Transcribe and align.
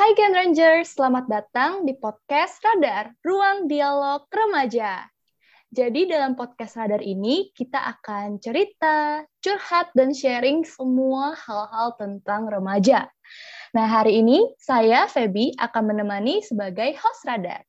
Hai 0.00 0.16
Gen 0.16 0.32
Rangers, 0.32 0.96
selamat 0.96 1.28
datang 1.28 1.84
di 1.84 1.92
podcast 1.92 2.56
Radar, 2.64 3.12
Ruang 3.20 3.68
Dialog 3.68 4.24
Remaja. 4.32 5.04
Jadi 5.68 6.08
dalam 6.08 6.40
podcast 6.40 6.80
Radar 6.80 7.04
ini 7.04 7.52
kita 7.52 7.76
akan 7.76 8.40
cerita, 8.40 9.20
curhat, 9.44 9.92
dan 9.92 10.16
sharing 10.16 10.64
semua 10.64 11.36
hal-hal 11.36 12.00
tentang 12.00 12.48
remaja. 12.48 13.12
Nah 13.76 13.84
hari 13.84 14.24
ini 14.24 14.40
saya, 14.56 15.04
Feby, 15.04 15.52
akan 15.60 15.92
menemani 15.92 16.40
sebagai 16.48 16.96
host 16.96 17.20
Radar. 17.28 17.60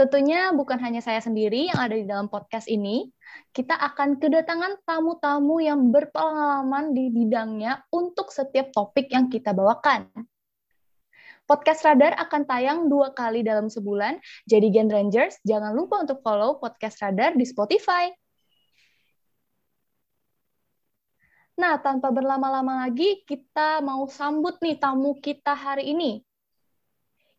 Tentunya 0.00 0.48
bukan 0.56 0.80
hanya 0.80 1.04
saya 1.04 1.20
sendiri 1.20 1.68
yang 1.68 1.76
ada 1.76 1.92
di 1.92 2.08
dalam 2.08 2.32
podcast 2.32 2.72
ini, 2.72 3.12
kita 3.52 3.76
akan 3.76 4.16
kedatangan 4.16 4.80
tamu-tamu 4.88 5.60
yang 5.60 5.92
berpengalaman 5.92 6.96
di 6.96 7.12
bidangnya 7.12 7.84
untuk 7.92 8.32
setiap 8.32 8.72
topik 8.72 9.12
yang 9.12 9.28
kita 9.28 9.52
bawakan. 9.52 10.08
Podcast 11.44 11.84
Radar 11.84 12.16
akan 12.16 12.48
tayang 12.48 12.88
dua 12.88 13.12
kali 13.12 13.44
dalam 13.44 13.68
sebulan, 13.68 14.16
jadi 14.48 14.72
Gen 14.72 14.88
Rangers 14.88 15.36
jangan 15.44 15.76
lupa 15.76 16.00
untuk 16.00 16.24
follow 16.24 16.56
Podcast 16.56 16.96
Radar 17.04 17.36
di 17.36 17.44
Spotify. 17.44 18.08
Nah, 21.60 21.76
tanpa 21.76 22.08
berlama-lama 22.08 22.88
lagi, 22.88 23.20
kita 23.28 23.84
mau 23.84 24.08
sambut 24.08 24.56
nih 24.64 24.80
tamu 24.80 25.20
kita 25.20 25.52
hari 25.52 25.92
ini. 25.92 26.24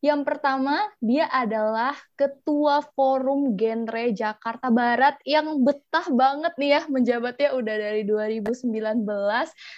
Yang 0.02 0.34
pertama, 0.34 0.82
dia 0.98 1.30
adalah 1.30 1.94
Ketua 2.18 2.82
Forum 2.98 3.54
Genre 3.54 4.10
Jakarta 4.10 4.74
Barat 4.74 5.22
yang 5.30 5.62
betah 5.62 6.10
banget 6.10 6.58
nih 6.58 6.70
ya 6.74 6.82
menjabatnya 6.90 7.54
udah 7.54 7.76
dari 7.78 8.02
2019 8.10 8.66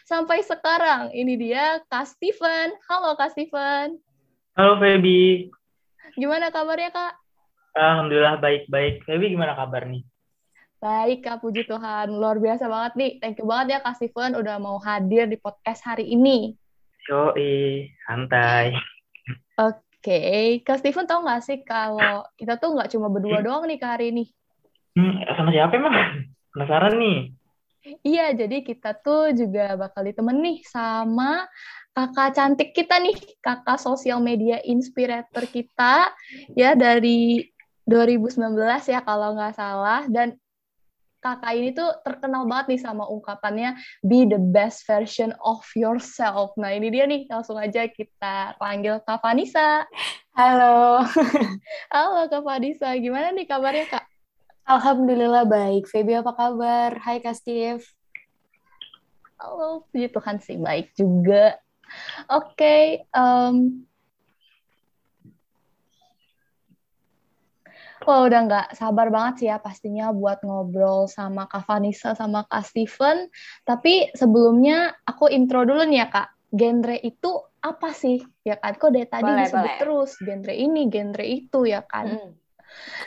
sampai 0.07 0.39
sekarang. 0.47 1.11
Ini 1.11 1.33
dia 1.35 1.65
Kak 1.91 2.07
Steven. 2.07 2.71
Halo 2.87 3.19
Kak 3.19 3.35
Steven. 3.35 3.99
Halo 4.55 4.79
Feby. 4.79 5.51
Gimana 6.15 6.55
kabarnya 6.55 6.95
Kak? 6.95 7.13
Alhamdulillah 7.75 8.39
baik-baik. 8.39 9.03
Feby 9.03 9.35
gimana 9.35 9.59
kabar 9.59 9.91
nih? 9.91 10.07
Baik 10.79 11.27
Kak, 11.27 11.43
puji 11.43 11.67
Tuhan. 11.67 12.15
Luar 12.15 12.39
biasa 12.39 12.71
banget 12.71 12.93
nih. 12.95 13.11
Thank 13.19 13.43
you 13.43 13.47
banget 13.51 13.75
ya 13.75 13.79
Kak 13.83 13.99
Steven 13.99 14.39
udah 14.39 14.55
mau 14.55 14.79
hadir 14.79 15.27
di 15.27 15.35
podcast 15.35 15.83
hari 15.83 16.07
ini. 16.15 16.55
Yoi, 17.11 17.91
santai. 18.07 18.71
Oke. 19.59 19.92
Oke, 20.03 20.19
okay. 20.19 20.47
Kak 20.67 20.83
Steven 20.83 21.07
tau 21.07 21.23
gak 21.23 21.47
sih 21.47 21.63
kalau 21.63 22.27
kita 22.35 22.59
tuh 22.59 22.75
nggak 22.75 22.91
cuma 22.91 23.07
berdua 23.07 23.39
hmm. 23.39 23.47
doang 23.47 23.63
nih 23.71 23.79
ke 23.79 23.87
hari 23.87 24.11
ini? 24.11 24.27
Hmm, 24.99 25.15
sama 25.31 25.55
siapa 25.55 25.79
emang? 25.79 25.95
Penasaran 26.51 26.99
nih. 26.99 27.19
Iya, 28.03 28.35
jadi 28.35 28.67
kita 28.67 28.99
tuh 28.99 29.31
juga 29.31 29.79
bakal 29.79 30.03
ditemen 30.03 30.43
nih 30.43 30.59
sama 30.67 31.47
kakak 31.95 32.35
cantik 32.35 32.75
kita 32.75 32.99
nih, 32.99 33.15
kakak 33.39 33.79
sosial 33.79 34.19
media 34.19 34.59
inspirator 34.67 35.47
kita 35.47 36.11
ya 36.51 36.75
dari 36.75 37.39
2019 37.87 38.59
ya 38.91 39.07
kalau 39.07 39.39
nggak 39.39 39.55
salah 39.55 40.03
dan 40.11 40.35
kakak 41.23 41.55
ini 41.55 41.71
tuh 41.71 41.87
terkenal 42.03 42.43
banget 42.43 42.75
nih 42.75 42.81
sama 42.83 43.07
ungkapannya 43.07 43.79
be 44.03 44.27
the 44.27 44.35
best 44.35 44.83
version 44.83 45.31
of 45.39 45.63
yourself. 45.71 46.51
Nah 46.59 46.75
ini 46.75 46.91
dia 46.91 47.07
nih 47.07 47.23
langsung 47.31 47.55
aja 47.55 47.87
kita 47.87 48.59
panggil 48.59 48.99
Kak 49.07 49.23
Vanessa. 49.23 49.87
Halo. 50.35 51.07
Halo 51.93 52.27
Kak 52.27 52.43
Vanessa, 52.43 52.91
gimana 52.99 53.31
nih 53.31 53.47
kabarnya 53.47 53.87
Kak? 53.87 54.03
Alhamdulillah 54.67 55.47
baik. 55.47 55.87
Feby 55.87 56.19
apa 56.19 56.35
kabar? 56.35 56.99
Hai 56.99 57.23
Kak 57.23 57.39
Steve. 57.39 57.87
Halo, 59.39 59.87
puji 59.91 60.11
Tuhan 60.11 60.43
sih 60.43 60.59
baik 60.59 60.91
juga. 60.95 61.55
Oke, 62.31 62.57
okay, 62.57 62.83
um, 63.11 63.83
Wah, 68.03 68.27
udah 68.27 68.39
nggak 68.47 68.67
sabar 68.75 69.07
banget 69.07 69.33
sih 69.39 69.47
ya 69.47 69.57
pastinya 69.63 70.11
buat 70.11 70.43
ngobrol 70.43 71.07
sama 71.07 71.47
Kak 71.47 71.63
Vanessa 71.63 72.11
sama 72.15 72.43
Kak 72.51 72.67
Steven. 72.67 73.31
Tapi 73.63 74.11
sebelumnya 74.11 74.91
aku 75.07 75.31
intro 75.31 75.63
dulu 75.63 75.87
nih 75.87 76.03
ya 76.03 76.07
Kak. 76.11 76.29
Genre 76.53 76.97
itu 76.99 77.31
apa 77.63 77.89
sih? 77.95 78.19
Ya 78.43 78.59
kan, 78.59 78.75
kok 78.75 78.91
dari 78.91 79.07
tadi 79.07 79.25
boleh, 79.25 79.47
disebut 79.47 79.63
boleh. 79.63 79.79
terus 79.79 80.11
genre 80.19 80.53
ini, 80.53 80.81
genre 80.91 81.25
itu 81.25 81.59
ya 81.63 81.81
kan. 81.87 82.05
Hmm. 82.11 82.31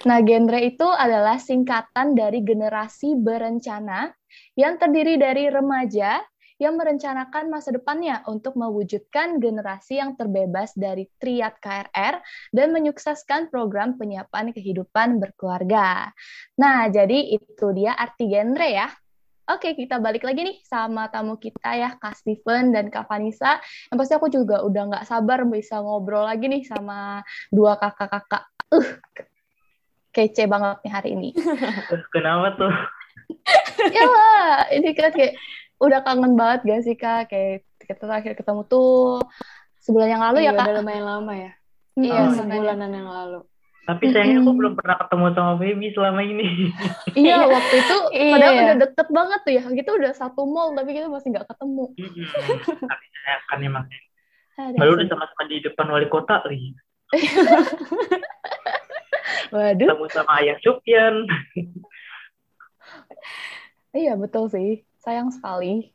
Nah, 0.06 0.18
genre 0.22 0.58
itu 0.62 0.86
adalah 0.88 1.36
singkatan 1.36 2.16
dari 2.16 2.40
generasi 2.40 3.18
berencana 3.18 4.10
yang 4.56 4.80
terdiri 4.80 5.20
dari 5.20 5.50
remaja, 5.52 6.22
yang 6.56 6.80
merencanakan 6.80 7.52
masa 7.52 7.72
depannya 7.72 8.24
untuk 8.24 8.56
mewujudkan 8.56 9.36
generasi 9.40 10.00
yang 10.00 10.16
terbebas 10.16 10.72
dari 10.72 11.04
triad 11.20 11.52
KRR 11.60 12.20
dan 12.52 12.68
menyukseskan 12.72 13.52
program 13.52 14.00
penyiapan 14.00 14.56
kehidupan 14.56 15.20
berkeluarga. 15.20 16.10
Nah, 16.56 16.88
jadi 16.88 17.36
itu 17.36 17.66
dia 17.76 17.92
arti 17.92 18.28
genre 18.32 18.68
ya. 18.68 18.88
Oke, 19.46 19.78
kita 19.78 20.02
balik 20.02 20.26
lagi 20.26 20.42
nih 20.42 20.58
sama 20.66 21.06
tamu 21.06 21.38
kita 21.38 21.78
ya, 21.78 21.94
Kak 22.02 22.18
Steven 22.18 22.74
dan 22.74 22.90
Kak 22.90 23.06
Vanessa. 23.06 23.62
Yang 23.94 23.96
pasti 24.02 24.12
aku 24.18 24.26
juga 24.26 24.66
udah 24.66 24.82
nggak 24.90 25.06
sabar 25.06 25.46
bisa 25.46 25.78
ngobrol 25.78 26.26
lagi 26.26 26.50
nih 26.50 26.66
sama 26.66 27.22
dua 27.54 27.78
kakak-kakak. 27.78 28.42
Uh, 28.74 28.98
kece 30.10 30.50
banget 30.50 30.82
nih 30.82 30.90
hari 30.92 31.08
ini. 31.14 31.30
Kenapa 32.16 32.58
tuh? 32.58 32.74
ya 33.94 34.02
lah, 34.02 34.66
ini 34.74 34.90
kan 34.98 35.14
kayak 35.14 35.38
udah 35.76 36.00
kangen 36.00 36.32
banget 36.34 36.60
gak 36.64 36.82
sih 36.84 36.96
kak 36.96 37.28
kayak 37.28 37.68
kita 37.80 38.00
terakhir 38.00 38.32
ketemu 38.32 38.64
tuh 38.64 39.20
sebulan 39.84 40.08
yang 40.16 40.22
lalu 40.24 40.38
ya, 40.42 40.44
iya, 40.48 40.52
ya 40.52 40.58
kak 40.58 40.66
udah 40.66 40.76
lumayan 40.80 41.04
lama 41.04 41.32
ya 41.36 41.52
iya 42.00 42.20
oh, 42.24 42.32
sebulanan 42.32 42.90
yang 42.92 43.08
lalu 43.08 43.40
tapi 43.86 44.10
sayangnya 44.10 44.42
aku 44.42 44.50
belum 44.50 44.74
pernah 44.74 44.98
ketemu 44.98 45.24
sama 45.30 45.54
Baby 45.62 45.94
selama 45.94 46.20
ini. 46.26 46.74
iya, 47.22 47.46
waktu 47.46 47.74
itu 47.78 47.96
iya. 48.18 48.34
padahal 48.34 48.54
udah 48.58 48.76
deket 48.82 49.08
banget 49.14 49.40
tuh 49.46 49.52
ya. 49.54 49.62
Kita 49.62 49.90
udah 49.94 50.10
satu 50.10 50.42
mall 50.42 50.74
tapi 50.74 50.90
kita 50.90 51.06
masih 51.06 51.30
nggak 51.30 51.46
ketemu. 51.46 51.94
Tapi 52.82 53.04
saya 53.14 53.38
kan 53.46 53.62
emang. 53.62 53.86
Lalu 54.58 54.90
udah 54.90 55.06
sama-sama 55.06 55.42
di 55.46 55.62
depan 55.62 55.86
wali 55.86 56.10
kota 56.10 56.42
lagi. 56.42 56.74
Waduh. 59.54 59.86
Ketemu 59.86 60.06
sama 60.10 60.30
Ayah 60.42 60.58
Sufyan. 60.58 61.14
iya, 63.94 64.18
betul 64.18 64.50
sih 64.50 64.82
sayang 65.06 65.30
sekali. 65.30 65.94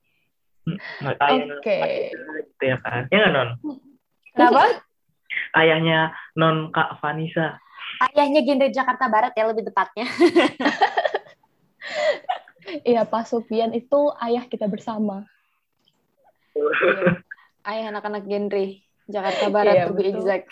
Hmm, 0.63 0.79
Oke. 1.03 1.59
Okay. 1.59 2.15
Gitu 2.15 2.63
ya 2.63 2.77
kan? 2.79 3.11
Ya 3.11 3.27
non? 3.27 3.59
Kenapa? 4.31 4.79
Ayahnya 5.59 6.15
non 6.39 6.71
Kak 6.71 7.03
Vanessa. 7.03 7.59
Ayahnya 7.99 8.41
genre 8.47 8.71
Jakarta 8.71 9.11
Barat 9.11 9.35
ya 9.35 9.51
lebih 9.51 9.67
tepatnya. 9.67 10.07
Iya, 12.85 13.03
Pak 13.03 13.27
Supian 13.27 13.73
itu 13.75 14.13
ayah 14.21 14.45
kita 14.47 14.69
bersama. 14.69 15.27
Ayah 17.67 17.93
anak-anak 17.93 18.23
genre 18.29 18.65
Jakarta 19.11 19.45
Barat 19.51 19.75
iya, 19.75 19.85
to 19.89 19.93
be 19.97 20.05
exact. 20.07 20.45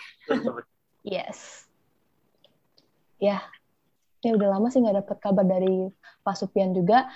yes. 1.06 1.64
Ya, 3.22 3.40
ya 4.20 4.30
udah 4.36 4.58
lama 4.58 4.68
sih 4.68 4.84
nggak 4.84 5.06
dapat 5.06 5.16
kabar 5.22 5.46
dari 5.46 5.88
Pak 6.26 6.36
Supian 6.36 6.76
juga. 6.76 7.08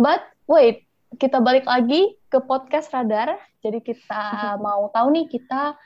But 0.00 0.24
wait, 0.50 0.82
kita 1.14 1.38
balik 1.38 1.62
lagi 1.62 2.18
ke 2.26 2.42
podcast 2.42 2.90
Radar. 2.90 3.38
Jadi 3.62 3.78
kita 3.86 4.22
mau 4.64 4.90
tahu 4.90 5.14
nih 5.14 5.30
kita 5.30 5.78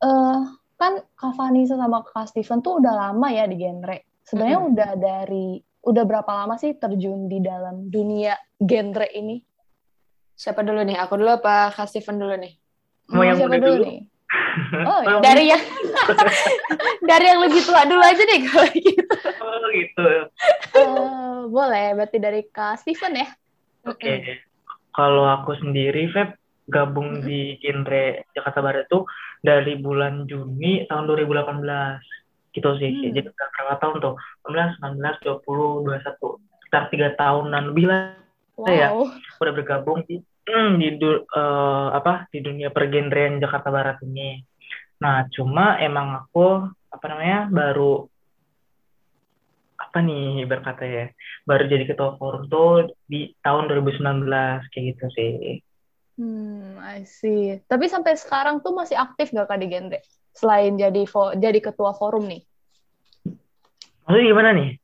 uh, 0.00 0.40
kan 0.80 0.92
Kak 1.12 1.36
Vanessa 1.36 1.76
sama 1.76 2.00
Kak 2.00 2.32
Steven 2.32 2.64
tuh 2.64 2.80
udah 2.80 3.12
lama 3.12 3.28
ya 3.28 3.44
di 3.44 3.60
genre. 3.60 4.00
Sebenarnya 4.24 4.58
hmm. 4.58 4.68
udah 4.72 4.90
dari 4.96 5.60
udah 5.86 6.02
berapa 6.08 6.32
lama 6.32 6.56
sih 6.58 6.74
terjun 6.80 7.28
di 7.28 7.44
dalam 7.44 7.92
dunia 7.92 8.32
genre 8.56 9.06
ini? 9.12 9.36
Siapa 10.32 10.64
dulu 10.64 10.80
nih? 10.80 10.96
Aku 11.04 11.20
dulu 11.20 11.36
apa 11.36 11.76
Kak 11.76 11.86
Steven 11.92 12.16
dulu 12.16 12.34
nih? 12.40 12.56
Mau 13.12 13.22
yang 13.22 13.36
siapa 13.36 13.60
dulu, 13.60 13.84
dulu 13.84 13.84
nih? 13.84 14.00
Oh, 14.88 15.00
yang 15.04 15.20
dari 15.20 15.52
yang 15.52 15.62
dari 17.12 17.24
yang 17.28 17.44
lebih 17.44 17.60
tua 17.62 17.84
dulu 17.84 18.00
aja 18.00 18.24
deh 18.24 18.40
kalau 18.48 18.68
gitu. 18.72 19.16
Oh 19.38 19.68
gitu. 19.70 20.08
Uh, 20.74 21.38
boleh, 21.52 21.92
berarti 21.92 22.18
dari 22.18 22.40
Kak 22.48 22.80
Steven 22.80 23.20
ya? 23.20 23.28
Oke. 23.86 24.02
Okay. 24.02 24.18
Kalau 24.90 25.28
aku 25.28 25.54
sendiri, 25.60 26.08
Feb, 26.10 26.34
gabung 26.66 27.20
hmm. 27.20 27.24
di 27.24 27.60
genre 27.62 28.26
Jakarta 28.34 28.60
Barat 28.64 28.84
itu 28.90 29.06
dari 29.40 29.78
bulan 29.78 30.26
Juni 30.26 30.84
tahun 30.90 31.06
2018. 31.06 32.54
Gitu 32.56 32.70
sih. 32.80 32.90
Hmm. 32.90 33.14
Jadi 33.14 33.28
berapa 33.30 33.76
tahun 33.78 33.96
tuh? 34.02 34.14
19, 34.48 34.82
19, 34.82 35.42
20, 35.44 35.86
21. 35.86 36.42
Sekitar 36.66 36.84
tiga 36.90 37.08
tahunan 37.14 37.62
lebih 37.70 37.86
lah 37.86 38.18
wow. 38.58 38.66
ya. 38.66 38.88
Udah 39.38 39.52
bergabung 39.54 40.02
di 40.08 40.18
hmm, 40.48 40.72
di 40.80 40.88
uh, 41.02 41.88
apa 41.94 42.26
di 42.32 42.42
dunia 42.42 42.72
pergenrean 42.74 43.38
Jakarta 43.38 43.68
Barat 43.70 44.02
ini. 44.02 44.42
Nah, 45.02 45.28
cuma 45.28 45.76
emang 45.76 46.24
aku 46.24 46.72
apa 46.88 47.04
namanya 47.12 47.52
baru 47.52 48.08
apa 49.96 50.04
nih 50.04 50.44
berkata 50.44 50.84
ya 50.84 51.08
baru 51.48 51.72
jadi 51.72 51.88
ketua 51.88 52.20
forum 52.20 52.52
tuh 52.52 52.92
di 53.08 53.32
tahun 53.40 53.72
2019 53.72 54.28
kayak 54.68 54.84
gitu 54.92 55.06
sih 55.16 55.32
Hmm, 56.16 56.80
I 56.80 57.04
see. 57.04 57.60
Tapi 57.68 57.92
sampai 57.92 58.16
sekarang 58.16 58.64
tuh 58.64 58.72
masih 58.72 58.96
aktif 58.96 59.36
gak 59.36 59.52
Kak 59.52 59.60
di 59.60 59.68
genre? 59.68 60.00
Selain 60.32 60.72
jadi 60.72 61.04
jadi 61.36 61.60
ketua 61.60 61.92
forum 61.92 62.24
nih. 62.24 62.40
Maksudnya 64.08 64.24
gimana 64.24 64.50
nih? 64.56 64.80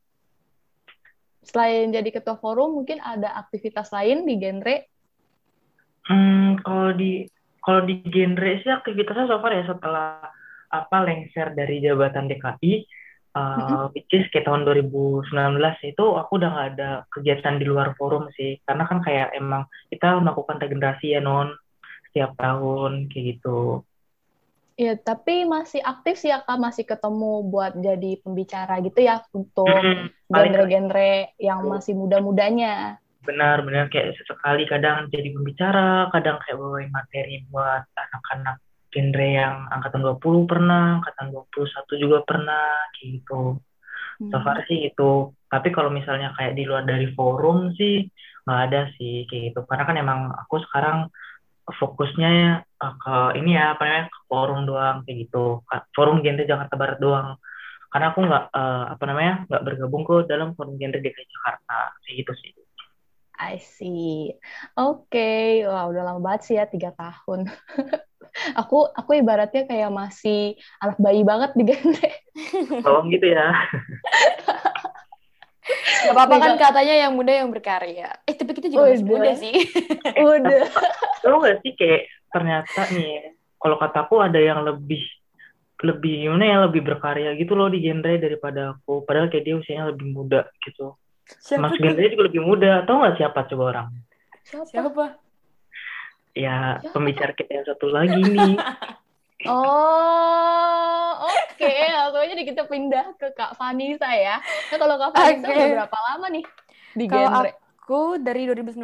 Selain 1.41 1.89
jadi 1.89 2.05
ketua 2.13 2.37
forum, 2.37 2.77
mungkin 2.77 3.01
ada 3.01 3.33
aktivitas 3.33 3.89
lain 3.89 4.29
di 4.29 4.37
genre? 4.37 4.85
Hmm, 6.05 6.61
kalau 6.61 6.93
di 6.93 7.25
kalau 7.65 7.81
di 7.81 7.97
genre 8.13 8.51
sih 8.61 8.69
aktivitasnya 8.69 9.25
so 9.25 9.41
far 9.41 9.57
ya 9.57 9.65
setelah 9.65 10.21
apa 10.69 10.97
lengser 11.01 11.49
dari 11.57 11.81
jabatan 11.81 12.29
DKI, 12.29 12.85
uh, 13.33 13.89
which 13.93 14.09
is 14.13 14.25
kayak 14.29 14.45
tahun 14.45 14.65
2019 14.65 15.29
itu 15.85 16.05
aku 16.17 16.31
udah 16.37 16.49
nggak 16.53 16.69
ada 16.77 16.89
kegiatan 17.09 17.57
di 17.57 17.65
luar 17.65 17.97
forum 17.97 18.29
sih. 18.37 18.61
Karena 18.65 18.85
kan 18.85 19.01
kayak 19.01 19.33
emang 19.37 19.67
kita 19.89 20.21
melakukan 20.21 20.61
regenerasi 20.61 21.17
ya 21.17 21.21
non 21.21 21.53
setiap 22.09 22.37
tahun 22.37 23.09
kayak 23.09 23.25
gitu. 23.37 23.81
Iya, 24.73 24.97
tapi 24.97 25.45
masih 25.45 25.85
aktif 25.85 26.17
sih 26.17 26.33
ya 26.33 26.41
Kak, 26.41 26.57
masih 26.57 26.81
ketemu 26.81 27.45
buat 27.45 27.77
jadi 27.77 28.17
pembicara 28.25 28.81
gitu 28.81 29.05
ya 29.05 29.21
untuk 29.29 29.69
genre-genre 30.25 31.37
yang 31.37 31.61
masih 31.69 31.93
muda-mudanya. 31.93 32.97
Benar, 33.21 33.61
benar. 33.61 33.93
Kayak 33.93 34.17
sesekali 34.17 34.65
kadang 34.65 35.13
jadi 35.13 35.29
pembicara, 35.29 36.09
kadang 36.09 36.41
kayak 36.41 36.57
bawain 36.57 36.89
materi 36.89 37.45
buat 37.53 37.85
anak-anak 37.93 38.57
genre 38.93 39.25
yang 39.25 39.65
angkatan 39.73 40.05
20 40.05 40.45
pernah, 40.45 41.01
angkatan 41.01 41.33
21 41.33 42.03
juga 42.03 42.17
pernah 42.21 42.77
gitu. 43.01 43.57
Hmm. 44.21 44.29
So 44.29 44.37
far 44.45 44.61
sih 44.69 44.85
itu. 44.87 45.33
Tapi 45.49 45.73
kalau 45.73 45.89
misalnya 45.89 46.31
kayak 46.37 46.53
di 46.53 46.63
luar 46.69 46.85
dari 46.85 47.09
forum 47.17 47.73
sih 47.73 48.05
nggak 48.45 48.61
ada 48.69 48.81
sih 48.95 49.25
kayak 49.25 49.41
gitu. 49.51 49.59
Karena 49.65 49.83
kan 49.89 49.97
emang 49.97 50.19
aku 50.31 50.61
sekarang 50.69 51.09
fokusnya 51.63 52.61
ke 52.75 53.15
ini 53.39 53.55
ya 53.55 53.79
apa 53.79 53.81
namanya 53.87 54.05
ke 54.11 54.19
forum 54.29 54.59
doang 54.69 54.97
kayak 55.07 55.17
gitu. 55.27 55.65
Forum 55.97 56.21
genre 56.21 56.45
Jakarta 56.45 56.75
Barat 56.77 56.97
doang. 57.01 57.29
Karena 57.89 58.05
aku 58.09 58.19
nggak 58.25 58.45
uh, 58.53 58.85
apa 58.93 59.03
namanya 59.05 59.33
nggak 59.49 59.63
bergabung 59.65 60.03
ke 60.05 60.15
dalam 60.29 60.53
forum 60.57 60.77
genre 60.77 60.97
DKI 60.97 61.25
Jakarta 61.29 61.79
kayak 62.05 62.15
gitu 62.21 62.33
sih. 62.37 62.51
I 63.33 63.57
see. 63.57 64.29
Oke, 64.77 65.09
okay. 65.09 65.49
wah 65.65 65.89
udah 65.89 66.05
lama 66.05 66.21
banget 66.21 66.41
sih 66.45 66.55
ya 66.55 66.69
tiga 66.69 66.93
tahun. 66.93 67.49
aku 68.57 68.89
aku 68.91 69.11
ibaratnya 69.21 69.63
kayak 69.69 69.91
masih 69.93 70.57
anak 70.81 70.97
bayi 70.97 71.21
banget 71.21 71.53
di 71.53 71.63
genre. 71.69 72.09
Tolong 72.81 73.07
gitu 73.13 73.27
ya. 73.29 73.53
Gak 76.03 76.11
apa-apa 76.11 76.35
kan 76.43 76.53
katanya 76.59 76.95
yang 77.07 77.13
muda 77.15 77.31
yang 77.31 77.49
berkarya. 77.53 78.19
Eh 78.27 78.35
tapi 78.35 78.51
kita 78.51 78.67
juga 78.67 78.91
masih 78.91 79.07
muda 79.07 79.31
sih. 79.39 79.55
Udah. 80.35 80.63
Tahu 81.23 81.37
gak 81.39 81.63
sih 81.63 81.71
kayak 81.79 82.11
ternyata 82.33 82.81
nih 82.91 83.37
kalau 83.61 83.79
kataku 83.79 84.19
ada 84.19 84.39
yang 84.41 84.59
lebih 84.67 84.99
lebih 85.83 86.27
gimana 86.27 86.43
ya 86.47 86.57
lebih 86.67 86.81
berkarya 86.83 87.35
gitu 87.35 87.55
loh 87.55 87.71
di 87.71 87.79
genre 87.79 88.13
daripada 88.19 88.75
aku. 88.75 89.07
Padahal 89.07 89.31
kayak 89.31 89.45
dia 89.47 89.55
usianya 89.55 89.91
lebih 89.95 90.11
muda 90.11 90.47
gitu. 90.67 90.99
Siapa 91.23 91.71
Mas 91.71 91.79
genre 91.79 92.11
juga 92.11 92.23
lebih 92.27 92.43
muda. 92.43 92.83
Tahu 92.83 92.97
gak 93.07 93.15
siapa 93.19 93.39
coba 93.47 93.63
orang? 93.71 93.87
Siapa? 94.43 94.67
siapa? 94.67 95.22
Ya 96.33 96.81
pembicara 96.93 97.31
kita 97.37 97.61
yang 97.61 97.67
satu 97.69 97.87
lagi 97.89 98.21
nih. 98.21 98.57
Oh, 99.43 101.11
oke. 101.27 101.59
Okay. 101.59 101.91
Langsung 101.91 102.23
aja 102.23 102.31
kita 102.31 102.63
pindah 102.63 103.11
ke 103.19 103.35
Kak 103.35 103.59
Vanessa 103.59 104.07
ya. 104.15 104.39
Nah, 104.39 104.77
kalau 104.79 104.95
Kak 104.95 105.11
Vanessa 105.11 105.43
okay. 105.43 105.51
udah 105.51 105.67
berapa 105.83 105.97
lama 105.99 106.27
nih 106.31 106.45
di 106.95 107.05
kalau 107.11 107.27
genre? 107.27 107.51
Aku 107.83 108.15
dari 108.15 108.47
2019, 108.47 108.79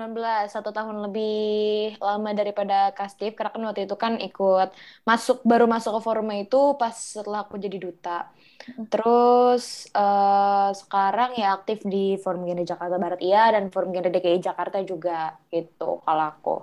satu 0.51 0.75
tahun 0.75 1.07
lebih 1.07 1.95
lama 2.03 2.35
daripada 2.35 2.91
Kastif, 2.91 3.31
karena 3.31 3.55
kan 3.55 3.63
waktu 3.71 3.87
itu 3.87 3.95
kan 3.95 4.19
ikut 4.19 4.75
masuk 5.07 5.39
baru 5.47 5.71
masuk 5.71 5.95
ke 5.95 6.01
forum 6.03 6.27
itu 6.35 6.75
pas 6.75 6.91
setelah 6.91 7.47
aku 7.47 7.55
jadi 7.55 7.79
duta. 7.79 8.27
Terus 8.91 9.87
uh, 9.95 10.75
sekarang 10.75 11.31
ya 11.39 11.55
aktif 11.55 11.79
di 11.87 12.19
Forum 12.19 12.43
Gender 12.43 12.67
Jakarta 12.67 12.99
Barat 12.99 13.23
iya 13.23 13.47
dan 13.55 13.71
Forum 13.71 13.95
Gender 13.95 14.11
DKI 14.11 14.43
Jakarta 14.43 14.83
juga 14.83 15.31
gitu 15.47 16.03
kalau 16.03 16.25
aku. 16.27 16.55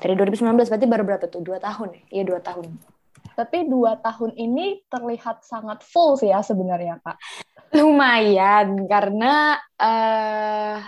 Dari 0.00 0.16
2019 0.16 0.72
berarti 0.72 0.86
baru 0.88 1.04
berapa 1.04 1.24
tuh? 1.28 1.44
Dua 1.44 1.60
tahun 1.60 1.92
ya? 1.92 2.02
Iya 2.08 2.22
dua 2.24 2.40
tahun. 2.40 2.72
Tapi 3.36 3.68
dua 3.68 4.00
tahun 4.00 4.32
ini 4.40 4.88
terlihat 4.88 5.44
sangat 5.44 5.84
full 5.84 6.16
sih 6.16 6.32
ya 6.32 6.40
sebenarnya 6.40 7.04
Kak. 7.04 7.20
Lumayan 7.76 8.88
karena 8.88 9.60
uh, 9.76 10.80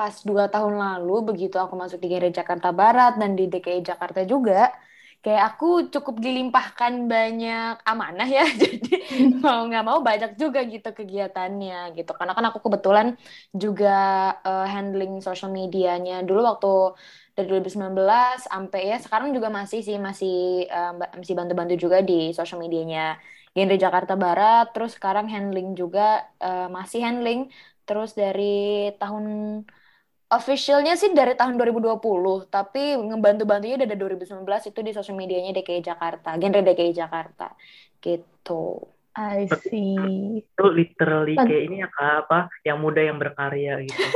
pas 0.00 0.16
dua 0.24 0.48
tahun 0.48 0.80
lalu 0.80 1.16
begitu 1.28 1.60
aku 1.60 1.76
masuk 1.76 2.00
di 2.00 2.08
Gender 2.08 2.32
Jakarta 2.32 2.72
Barat 2.72 3.20
dan 3.20 3.36
di 3.36 3.44
DKI 3.52 3.84
Jakarta 3.84 4.24
juga 4.24 4.72
kayak 5.20 5.42
aku 5.52 5.92
cukup 5.92 6.16
dilimpahkan 6.24 6.92
banyak 7.04 7.84
amanah 7.84 8.24
ya. 8.24 8.44
Jadi 8.62 8.88
mau 9.44 9.68
nggak 9.68 9.84
mau 9.84 10.00
banyak 10.00 10.32
juga 10.40 10.64
gitu 10.64 10.88
kegiatannya 10.96 11.92
gitu. 11.96 12.12
Karena 12.16 12.32
kan 12.32 12.44
aku 12.48 12.58
kebetulan 12.64 13.06
juga 13.52 13.92
uh, 14.40 14.64
handling 14.64 15.20
social 15.20 15.52
medianya. 15.52 16.24
Dulu 16.24 16.40
waktu 16.48 16.72
dari 17.36 17.46
2019 17.60 18.48
sampai 18.48 18.80
ya 18.90 18.96
sekarang 19.04 19.28
juga 19.36 19.48
masih 19.52 19.80
sih 19.84 19.96
masih 20.00 20.64
uh, 20.72 20.92
masih 21.20 21.36
bantu-bantu 21.36 21.74
juga 21.76 22.00
di 22.00 22.32
social 22.32 22.56
medianya. 22.56 23.20
Genre 23.52 23.76
Jakarta 23.76 24.14
Barat 24.16 24.72
terus 24.72 24.96
sekarang 24.96 25.28
handling 25.28 25.76
juga 25.76 26.24
uh, 26.40 26.72
masih 26.72 27.04
handling. 27.04 27.52
Terus 27.84 28.16
dari 28.16 28.88
tahun 28.96 29.24
officialnya 30.30 30.94
sih 30.94 31.10
dari 31.10 31.34
tahun 31.34 31.58
2020, 31.58 31.98
tapi 32.46 32.94
ngebantu-bantunya 32.94 33.76
dari 33.82 33.98
2019 33.98 34.46
itu 34.46 34.80
di 34.80 34.92
sosial 34.94 35.18
medianya 35.18 35.50
DKI 35.58 35.82
Jakarta, 35.82 36.38
genre 36.38 36.62
DKI 36.62 36.92
Jakarta, 36.94 37.50
gitu. 37.98 38.86
I 39.10 39.50
see. 39.66 40.38
Itu 40.46 40.64
literally 40.70 41.34
kayak 41.34 41.62
ini 41.66 41.82
ya 41.82 41.90
kak, 41.90 42.30
apa, 42.30 42.38
yang 42.62 42.78
muda 42.78 43.02
yang 43.02 43.18
berkarya 43.18 43.82
gitu. 43.82 44.06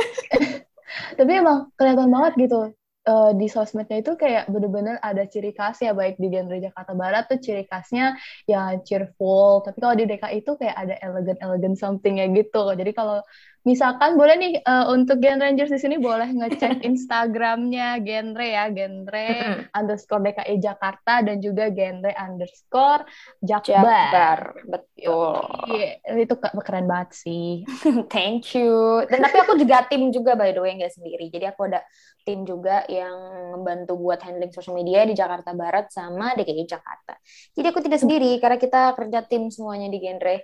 tapi 1.18 1.30
emang 1.34 1.74
kelihatan 1.74 2.06
banget 2.06 2.32
gitu, 2.46 2.70
uh, 3.08 3.30
di 3.36 3.46
sosmednya 3.46 4.00
itu 4.00 4.16
kayak 4.16 4.48
bener-bener 4.48 4.96
ada 5.00 5.26
ciri 5.28 5.52
khas 5.52 5.80
ya 5.80 5.92
baik 5.92 6.16
di 6.16 6.32
genre 6.32 6.56
Jakarta 6.56 6.92
Barat 6.96 7.26
tuh 7.28 7.38
ciri 7.40 7.64
khasnya 7.68 8.16
ya 8.48 8.78
cheerful 8.82 9.64
tapi 9.64 9.78
kalau 9.80 9.94
di 9.96 10.04
DKI 10.08 10.40
itu 10.40 10.52
kayak 10.56 10.76
ada 10.76 10.94
elegant 11.04 11.38
elegant 11.40 11.76
something 11.76 12.20
ya 12.20 12.26
gitu 12.32 12.72
jadi 12.74 12.90
kalau 12.96 13.20
misalkan 13.64 14.20
boleh 14.20 14.36
nih 14.36 14.52
uh, 14.60 14.92
untuk 14.92 15.24
Gen 15.24 15.40
Rangers 15.40 15.72
di 15.72 15.80
sini 15.80 15.96
boleh 15.96 16.28
ngecek 16.36 16.84
Instagramnya 16.88 17.96
genre 18.04 18.44
ya 18.44 18.68
genre 18.68 19.28
underscore 19.72 20.20
DKI 20.20 20.56
Jakarta 20.60 21.24
dan 21.24 21.40
juga 21.40 21.72
genre 21.72 22.12
underscore 22.12 23.08
Jakbar. 23.40 23.80
Jakbar 23.80 24.40
betul. 24.68 25.40
Iya, 25.72 25.88
itu 26.12 26.34
keren 26.38 26.86
banget 26.86 27.10
sih. 27.16 27.64
Thank 28.14 28.52
you. 28.52 29.02
Dan 29.08 29.24
tapi 29.24 29.36
aku 29.40 29.56
juga 29.56 29.88
tim 29.88 30.12
juga 30.12 30.36
by 30.36 30.52
the 30.52 30.60
way 30.60 30.76
nggak 30.76 30.92
sendiri. 30.92 31.32
Jadi 31.32 31.48
aku 31.48 31.64
ada 31.64 31.80
tim 32.24 32.44
juga 32.44 32.84
yang 32.88 33.16
membantu 33.56 33.96
buat 33.96 34.20
handling 34.20 34.52
social 34.52 34.76
media 34.76 35.08
di 35.08 35.16
Jakarta 35.16 35.56
Barat 35.56 35.88
sama 35.88 36.36
DKI 36.36 36.68
Jakarta. 36.68 37.16
Jadi 37.56 37.66
aku 37.72 37.80
tidak 37.80 38.00
sendiri 38.04 38.36
karena 38.44 38.60
kita 38.60 38.92
kerja 38.92 39.24
tim 39.24 39.48
semuanya 39.48 39.88
di 39.88 39.98
genre. 40.04 40.36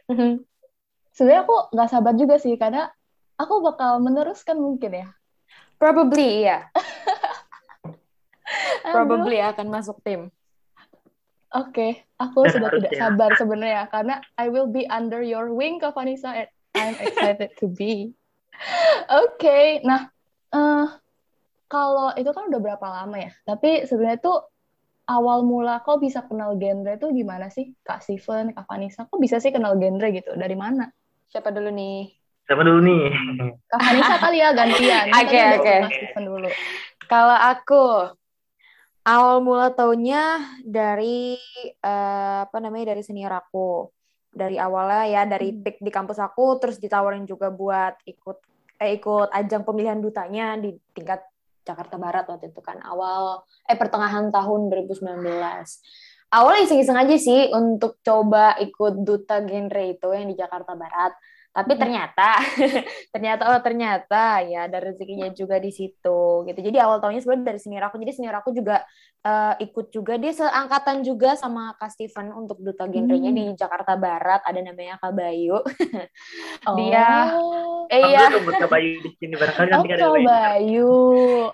Sebenarnya 1.12 1.42
aku 1.44 1.56
nggak 1.76 1.88
sabar 1.90 2.14
juga 2.16 2.40
sih 2.40 2.56
karena 2.56 2.88
aku 3.40 3.64
bakal 3.64 3.96
meneruskan 4.04 4.60
mungkin 4.60 4.92
ya. 4.92 5.08
Probably 5.80 6.44
ya. 6.48 6.68
Probably 8.84 9.40
akan 9.40 9.66
masuk 9.72 9.96
tim. 10.04 10.28
Oke, 11.50 11.74
okay. 11.74 11.92
aku 12.14 12.46
sudah 12.46 12.70
tidak 12.70 12.94
sabar 12.94 13.34
sebenarnya 13.34 13.90
karena 13.90 14.22
I 14.38 14.54
will 14.54 14.70
be 14.70 14.86
under 14.86 15.18
your 15.18 15.50
wing, 15.50 15.82
Kak 15.82 15.98
Vanessa, 15.98 16.30
and 16.30 16.50
I'm 16.78 16.94
excited 17.02 17.58
to 17.58 17.66
be. 17.66 18.14
Oke, 19.10 19.34
okay. 19.34 19.66
nah 19.82 20.14
uh, 20.54 20.86
kalau 21.66 22.14
itu 22.14 22.30
kan 22.30 22.54
udah 22.54 22.60
berapa 22.62 22.86
lama 22.86 23.18
ya? 23.18 23.34
Tapi 23.42 23.82
sebenarnya 23.82 24.22
tuh 24.22 24.46
awal 25.10 25.42
mula 25.42 25.82
kok 25.82 25.98
bisa 25.98 26.22
kenal 26.22 26.54
genre 26.54 26.94
tuh 27.02 27.10
gimana 27.10 27.50
sih, 27.50 27.74
Kak 27.82 28.06
Steven, 28.06 28.54
Kak 28.54 28.70
Vanessa? 28.70 29.10
Kok 29.10 29.18
bisa 29.18 29.42
sih 29.42 29.50
kenal 29.50 29.74
genre 29.74 30.06
gitu? 30.14 30.38
Dari 30.38 30.54
mana? 30.54 30.86
Siapa 31.26 31.50
dulu 31.50 31.74
nih? 31.74 32.19
Siapa 32.50 32.66
dulu 32.66 32.82
nih? 32.82 33.14
Kak 33.70 33.78
Vanessa 33.78 34.18
kali 34.18 34.42
ya 34.42 34.50
gantian. 34.50 35.06
Oke 35.22 35.38
oke. 35.54 35.76
dulu. 36.18 36.50
Kalau 37.06 37.38
aku 37.38 38.10
awal 39.06 39.38
mula 39.38 39.70
taunya 39.70 40.42
dari 40.66 41.38
uh, 41.78 42.42
apa 42.50 42.58
namanya 42.58 42.90
dari 42.90 43.06
senior 43.06 43.30
aku. 43.30 43.86
Dari 44.34 44.58
awalnya 44.58 45.06
ya 45.06 45.22
dari 45.30 45.54
hmm. 45.54 45.62
pick 45.62 45.76
di 45.78 45.94
kampus 45.94 46.18
aku 46.18 46.58
terus 46.58 46.82
ditawarin 46.82 47.22
juga 47.22 47.54
buat 47.54 48.02
ikut 48.02 48.42
eh, 48.82 48.98
ikut 48.98 49.30
ajang 49.30 49.62
pemilihan 49.62 50.02
dutanya 50.02 50.58
di 50.58 50.74
tingkat 50.90 51.22
Jakarta 51.62 52.02
Barat 52.02 52.26
waktu 52.26 52.50
itu 52.50 52.58
kan 52.58 52.82
awal 52.82 53.46
eh 53.70 53.78
pertengahan 53.78 54.26
tahun 54.34 54.74
2019. 54.74 55.06
Awalnya 56.34 56.66
iseng-iseng 56.66 56.98
aja 56.98 57.14
sih 57.14 57.54
untuk 57.54 58.02
coba 58.02 58.58
ikut 58.58 59.06
duta 59.06 59.38
genre 59.46 59.84
itu 59.86 60.08
yang 60.10 60.26
di 60.26 60.34
Jakarta 60.34 60.74
Barat 60.74 61.14
Tapi 61.50 61.72
ternyata, 61.74 62.38
ternyata 63.14 63.42
oh 63.50 63.58
ternyata 63.58 64.38
ya 64.46 64.70
ada 64.70 64.78
rezekinya 64.78 65.26
juga 65.34 65.58
di 65.58 65.74
situ 65.74 66.46
gitu. 66.46 66.58
Jadi 66.62 66.78
awal 66.78 67.02
tahunnya 67.02 67.20
sebenarnya 67.26 67.46
dari 67.50 67.60
senior 67.60 67.84
aku. 67.90 67.96
Jadi 67.98 68.12
senior 68.14 68.36
aku 68.38 68.50
juga 68.54 68.86
uh, 69.24 69.54
ikut 69.60 69.92
juga 69.92 70.16
dia 70.16 70.32
seangkatan 70.32 71.04
juga 71.04 71.36
sama 71.36 71.76
Kak 71.76 71.92
Steven 71.92 72.32
untuk 72.32 72.60
duta 72.60 72.88
genrenya 72.88 73.32
hmm. 73.32 73.38
di 73.38 73.44
Jakarta 73.56 73.96
Barat. 73.96 74.40
Ada 74.44 74.60
namanya 74.64 74.96
Kak 75.00 75.12
Bayu. 75.12 75.60
oh. 76.68 76.76
Dia 76.76 77.36
eh, 77.92 78.00
iya. 78.00 78.28
Kak 78.32 78.70
Bayu 78.70 79.00
di 79.04 79.10
sini 79.20 79.34
barangkali 79.36 79.68
nanti 79.68 79.88
oh, 79.88 79.96
ada 79.96 80.06
Bayu. 80.08 80.26
Bayu. 80.26 80.92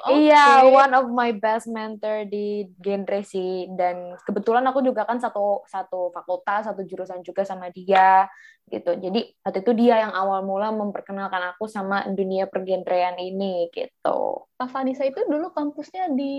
Okay. 0.02 0.14
Iya, 0.30 0.44
one 0.68 0.92
of 0.94 1.06
my 1.10 1.30
best 1.34 1.66
mentor 1.70 2.26
di 2.28 2.70
genre 2.78 3.20
sih 3.22 3.70
dan 3.74 4.14
kebetulan 4.22 4.64
aku 4.66 4.82
juga 4.84 5.06
kan 5.06 5.18
satu 5.18 5.66
satu 5.66 6.14
fakultas, 6.14 6.70
satu 6.70 6.82
jurusan 6.86 7.22
juga 7.22 7.42
sama 7.42 7.70
dia 7.70 8.30
gitu. 8.66 8.98
Jadi 8.98 9.30
waktu 9.46 9.58
itu 9.62 9.72
dia 9.78 10.02
yang 10.02 10.12
awal 10.12 10.42
mula 10.42 10.74
memperkenalkan 10.74 11.54
aku 11.54 11.70
sama 11.70 12.02
dunia 12.10 12.50
pergenrean 12.50 13.14
ini 13.18 13.70
gitu. 13.70 14.46
Kak 14.58 14.72
Vanessa 14.72 15.06
itu 15.06 15.22
dulu 15.28 15.54
kampusnya 15.54 16.10
di 16.10 16.34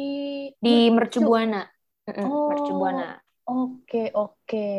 di 0.59 0.91
Mercu 0.91 1.16
Buana. 1.21 1.61
Oh, 2.23 2.49
Mercu 2.51 2.73
Buana. 2.75 3.19
Oke, 3.47 4.11
oke. 4.11 4.69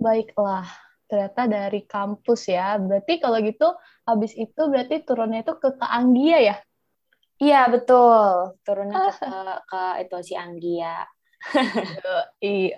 Baiklah. 0.00 0.66
Ternyata 1.10 1.42
dari 1.50 1.80
kampus 1.84 2.52
ya. 2.52 2.78
Berarti 2.78 3.18
kalau 3.18 3.38
gitu 3.42 3.68
habis 4.06 4.32
itu 4.38 4.62
berarti 4.70 5.02
turunnya 5.02 5.42
itu 5.42 5.54
ke 5.58 5.74
Kak 5.76 5.90
Anggia 5.90 6.38
ya? 6.40 6.56
Iya, 7.40 7.72
betul. 7.72 8.54
Turunnya 8.62 9.08
ke 9.16 9.32
ke 9.64 9.82
itu 10.04 10.16
si 10.20 10.34
Anggia. 10.36 11.08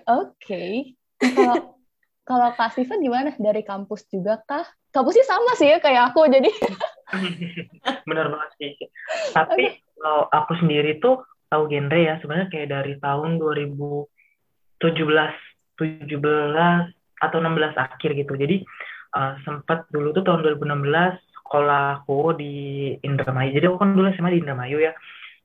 Oke. 0.07 0.95
Kalau 1.19 1.75
kalau 2.23 2.55
Kak 2.55 2.71
Steven 2.71 3.03
gimana? 3.03 3.35
Dari 3.35 3.61
kampus 3.67 4.07
juga 4.07 4.39
kah? 4.47 4.63
Kampusnya 4.95 5.27
sama 5.27 5.51
sih 5.59 5.67
ya 5.67 5.83
kayak 5.83 6.13
aku, 6.13 6.29
jadi... 6.31 6.47
Benar 8.09 8.31
banget 8.31 8.49
sih. 8.61 8.71
Tapi 9.35 9.63
okay. 9.67 9.83
kalau 9.99 10.31
aku 10.31 10.53
sendiri 10.63 11.03
tuh 11.03 11.19
tahu 11.53 11.69
genre 11.69 11.99
ya, 12.01 12.17
sebenarnya 12.17 12.49
kayak 12.49 12.67
dari 12.73 12.93
tahun 12.97 13.37
2017, 13.37 14.09
17 14.81 16.09
atau 17.21 17.37
16 17.37 17.77
akhir 17.77 18.09
gitu. 18.17 18.33
Jadi 18.33 18.65
uh, 19.13 19.37
sempat 19.45 19.85
dulu 19.93 20.09
tuh 20.17 20.25
tahun 20.25 20.41
2016 20.57 21.21
sekolahku 21.37 22.33
di 22.41 22.55
Indramayu. 23.05 23.53
Jadi 23.53 23.65
aku 23.69 23.77
kan 23.77 23.93
dulu 23.93 24.09
SMA 24.17 24.33
di 24.33 24.41
Indramayu 24.41 24.81
ya. 24.81 24.97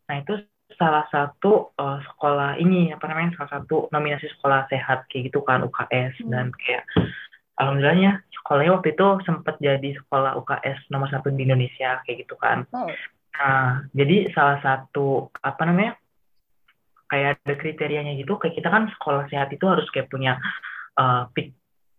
Nah 0.08 0.24
itu 0.24 0.40
salah 0.76 1.04
satu 1.12 1.74
uh, 1.76 1.98
sekolah 2.00 2.56
ini 2.60 2.92
apa 2.94 3.04
namanya 3.08 3.36
salah 3.36 3.60
satu 3.60 3.92
nominasi 3.92 4.30
sekolah 4.38 4.68
sehat 4.72 5.08
kayak 5.10 5.32
gitu 5.32 5.40
kan 5.44 5.64
UKS 5.64 6.22
hmm. 6.22 6.30
dan 6.30 6.52
kayak 6.54 6.84
alhamdulillahnya 7.58 8.22
sekolahnya 8.40 8.72
waktu 8.78 8.88
itu 8.94 9.06
sempat 9.26 9.58
jadi 9.58 9.90
sekolah 10.04 10.38
UKS 10.38 10.88
nomor 10.92 11.10
satu 11.10 11.34
di 11.34 11.44
Indonesia 11.44 12.00
kayak 12.06 12.24
gitu 12.24 12.36
kan. 12.40 12.64
Oh. 12.72 12.88
Nah 13.36 13.84
jadi 13.92 14.32
salah 14.32 14.62
satu 14.64 15.28
apa 15.42 15.62
namanya 15.68 15.98
kayak 17.08 17.40
ada 17.40 17.54
kriterianya 17.56 18.16
gitu 18.20 18.36
kayak 18.36 18.56
kita 18.56 18.68
kan 18.68 18.88
sekolah 18.92 19.28
sehat 19.32 19.48
itu 19.52 19.64
harus 19.64 19.88
kayak 19.88 20.12
punya 20.12 20.36
uh, 21.00 21.24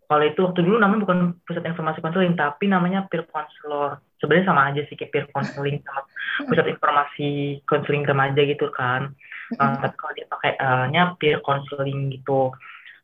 kalau 0.09 0.25
itu 0.25 0.41
waktu 0.41 0.65
dulu 0.65 0.81
namanya 0.81 1.05
bukan 1.05 1.19
pusat 1.45 1.61
informasi 1.69 2.01
konseling 2.01 2.33
tapi 2.33 2.65
namanya 2.65 3.05
peer 3.05 3.29
counselor. 3.29 4.01
Sebenarnya 4.17 4.49
sama 4.49 4.61
aja 4.73 4.81
sih 4.89 4.97
kayak 4.97 5.13
peer 5.13 5.25
counseling 5.29 5.85
sama 5.85 6.01
pusat 6.49 6.65
informasi 6.65 7.29
konseling 7.69 8.09
remaja 8.09 8.41
gitu 8.41 8.73
kan. 8.73 9.13
Uh, 9.53 9.77
tapi 9.77 9.95
kalau 10.01 10.13
dia 10.17 10.25
pakai 10.25 10.51
uh, 10.57 10.85
nya 10.89 11.13
peer 11.21 11.37
counseling 11.45 12.09
gitu. 12.09 12.49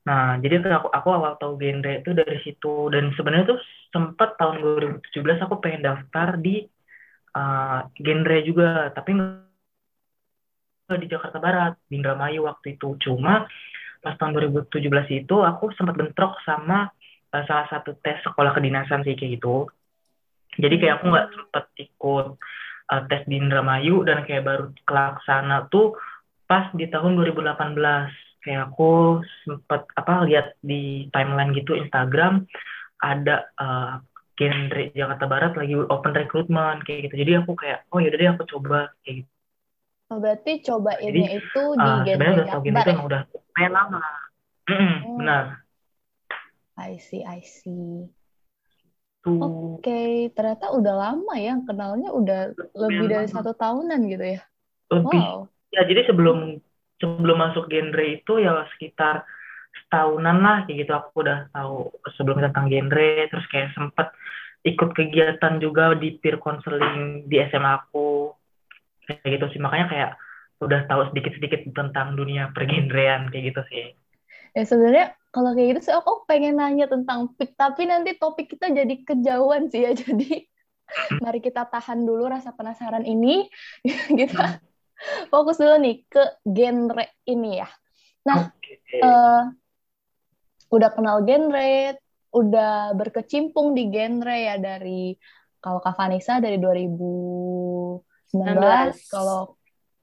Nah 0.10 0.41
jadi 0.41 0.65
aku 0.65 0.89
aku 0.89 1.10
awal 1.13 1.38
tahu 1.38 1.62
genre 1.62 1.94
itu 1.94 2.10
dari 2.17 2.41
situ. 2.41 2.89
Dan 2.89 3.13
sebenarnya 3.13 3.53
tuh 3.53 3.62
sempat 3.94 4.34
tahun 4.41 4.65
2017 5.05 5.46
aku 5.46 5.62
pengen 5.62 5.86
daftar 5.86 6.41
di 6.41 6.65
uh, 7.36 7.80
genre 8.00 8.38
juga 8.42 8.89
tapi 8.96 9.12
di 10.86 11.08
Jakarta 11.10 11.38
Barat 11.42 11.74
di 11.89 12.00
Indramayu 12.00 12.46
waktu 12.46 12.77
itu 12.77 12.96
cuma 13.01 13.50
pas 14.06 14.13
tahun 14.22 14.38
2017 14.54 15.25
itu 15.25 15.36
aku 15.42 15.74
sempat 15.74 15.98
bentrok 15.98 16.38
sama 16.46 16.94
uh, 17.34 17.44
salah 17.50 17.68
satu 17.74 17.98
tes 18.00 18.22
sekolah 18.22 18.54
kedinasan 18.54 19.01
sih 19.01 19.18
kayak 19.18 19.42
gitu. 19.42 19.65
Jadi 20.56 20.75
kayak 20.77 21.01
aku 21.01 21.06
nggak 21.10 21.30
sempet 21.34 21.65
ikut 21.82 22.27
uh, 22.94 23.01
tes 23.10 23.22
di 23.25 23.36
Indramayu 23.42 24.06
dan 24.06 24.24
kayak 24.24 24.46
baru 24.46 24.65
kelaksana 24.86 25.68
tuh 25.74 25.98
pas 26.46 26.70
di 26.77 26.86
tahun 26.86 27.18
2018. 27.18 28.46
Kayak 28.46 28.62
aku 28.70 29.25
sempet 29.42 29.89
apa 29.98 30.22
lihat 30.30 30.54
di 30.62 31.10
timeline 31.10 31.50
gitu 31.58 31.74
Instagram 31.74 32.46
ada 33.01 33.50
uh, 33.58 33.98
genre 34.36 34.84
Jakarta 34.92 35.25
Barat 35.25 35.54
lagi 35.56 35.74
open 35.75 36.13
recruitment 36.13 36.84
kayak 36.84 37.10
gitu. 37.10 37.15
Jadi 37.24 37.32
aku 37.39 37.51
kayak 37.56 37.88
oh 37.92 38.00
yaudah 38.04 38.20
deh 38.20 38.30
aku 38.32 38.44
coba 38.48 38.92
kayak 39.04 39.24
gitu. 39.24 39.32
Oh, 40.06 40.22
berarti 40.22 40.62
cobainnya 40.62 41.30
itu 41.42 41.63
di 41.74 41.82
uh, 41.82 42.06
genre 42.06 42.13
sebenarnya 42.13 42.36
udah 42.38 42.46
tau 42.46 42.62
gitu 42.62 42.77
ya? 42.77 42.98
udah 43.01 43.22
lumayan 43.25 43.74
lama. 43.74 44.01
Mm 44.65 44.77
-hmm. 44.77 44.98
Benar. 45.18 45.46
I 46.75 46.92
see, 47.00 47.24
I 47.24 47.39
see. 47.42 48.12
Oke, 49.25 49.82
okay. 49.82 50.30
ternyata 50.38 50.70
udah 50.70 50.94
lama 50.94 51.34
ya 51.34 51.58
kenalnya 51.65 52.13
udah 52.13 52.54
lebih 52.77 53.10
dari 53.10 53.25
satu 53.25 53.58
tahunan 53.58 54.06
gitu 54.06 54.38
ya. 54.38 54.42
Lebih. 54.94 55.18
Wow. 55.18 55.50
Ya 55.74 55.82
jadi 55.89 56.06
sebelum 56.06 56.62
sebelum 57.01 57.38
masuk 57.42 57.65
genre 57.65 58.06
itu 58.06 58.34
ya 58.38 58.70
sekitar 58.77 59.25
setahunan 59.84 60.38
lah 60.39 60.58
kayak 60.63 60.88
gitu 60.88 60.91
aku 60.96 61.24
udah 61.24 61.51
tahu 61.51 61.91
sebelum 62.15 62.39
tentang 62.41 62.72
genre 62.72 63.12
terus 63.27 63.46
kayak 63.51 63.75
sempet 63.75 64.08
ikut 64.65 64.89
kegiatan 64.98 65.62
juga 65.62 65.94
di 65.94 66.17
peer 66.17 66.41
counseling 66.41 67.29
di 67.29 67.38
SMA 67.51 67.86
aku 67.86 68.34
kayak 69.05 69.39
gitu 69.39 69.46
sih 69.55 69.62
makanya 69.62 69.88
kayak 69.91 70.12
udah 70.63 70.88
tahu 70.89 71.12
sedikit-sedikit 71.12 71.67
tentang 71.75 72.17
dunia 72.17 72.50
pergenrean 72.55 73.29
kayak 73.29 73.53
gitu 73.53 73.62
sih. 73.70 73.86
Ya 74.55 74.63
sebenarnya 74.63 75.13
kalau 75.36 75.51
kayak 75.51 75.67
gitu 75.75 75.91
sih 75.91 75.94
aku 75.94 76.24
pengen 76.25 76.58
nanya 76.58 76.88
tentang 76.88 77.36
pick 77.36 77.53
tapi 77.60 77.86
nanti 77.86 78.15
topik 78.15 78.55
kita 78.55 78.72
jadi 78.72 78.96
kejauhan 79.03 79.67
sih 79.67 79.84
ya 79.84 79.91
jadi 80.01 80.48
mari 81.20 81.44
kita 81.44 81.67
tahan 81.67 82.08
dulu 82.08 82.32
rasa 82.32 82.55
penasaran 82.55 83.03
ini 83.03 83.51
kita 84.20 84.63
fokus 85.27 85.60
dulu 85.60 85.75
nih 85.77 86.08
ke 86.08 86.24
genre 86.48 87.05
ini 87.27 87.62
ya. 87.62 87.70
Nah, 88.25 88.50
okay. 88.50 88.79
uh, 89.03 89.05
eh, 89.05 89.41
udah 90.75 90.91
kenal 90.91 91.24
genre, 91.24 91.96
udah 92.36 92.91
berkecimpung 93.00 93.72
di 93.72 93.88
genre 93.88 94.36
ya 94.36 94.60
dari 94.60 95.15
kalau 95.63 95.79
Kak 95.79 95.96
Vanessa 95.96 96.44
dari 96.44 96.60
2000 96.60 98.03
2019. 98.36 99.08
Kalau 99.12 99.55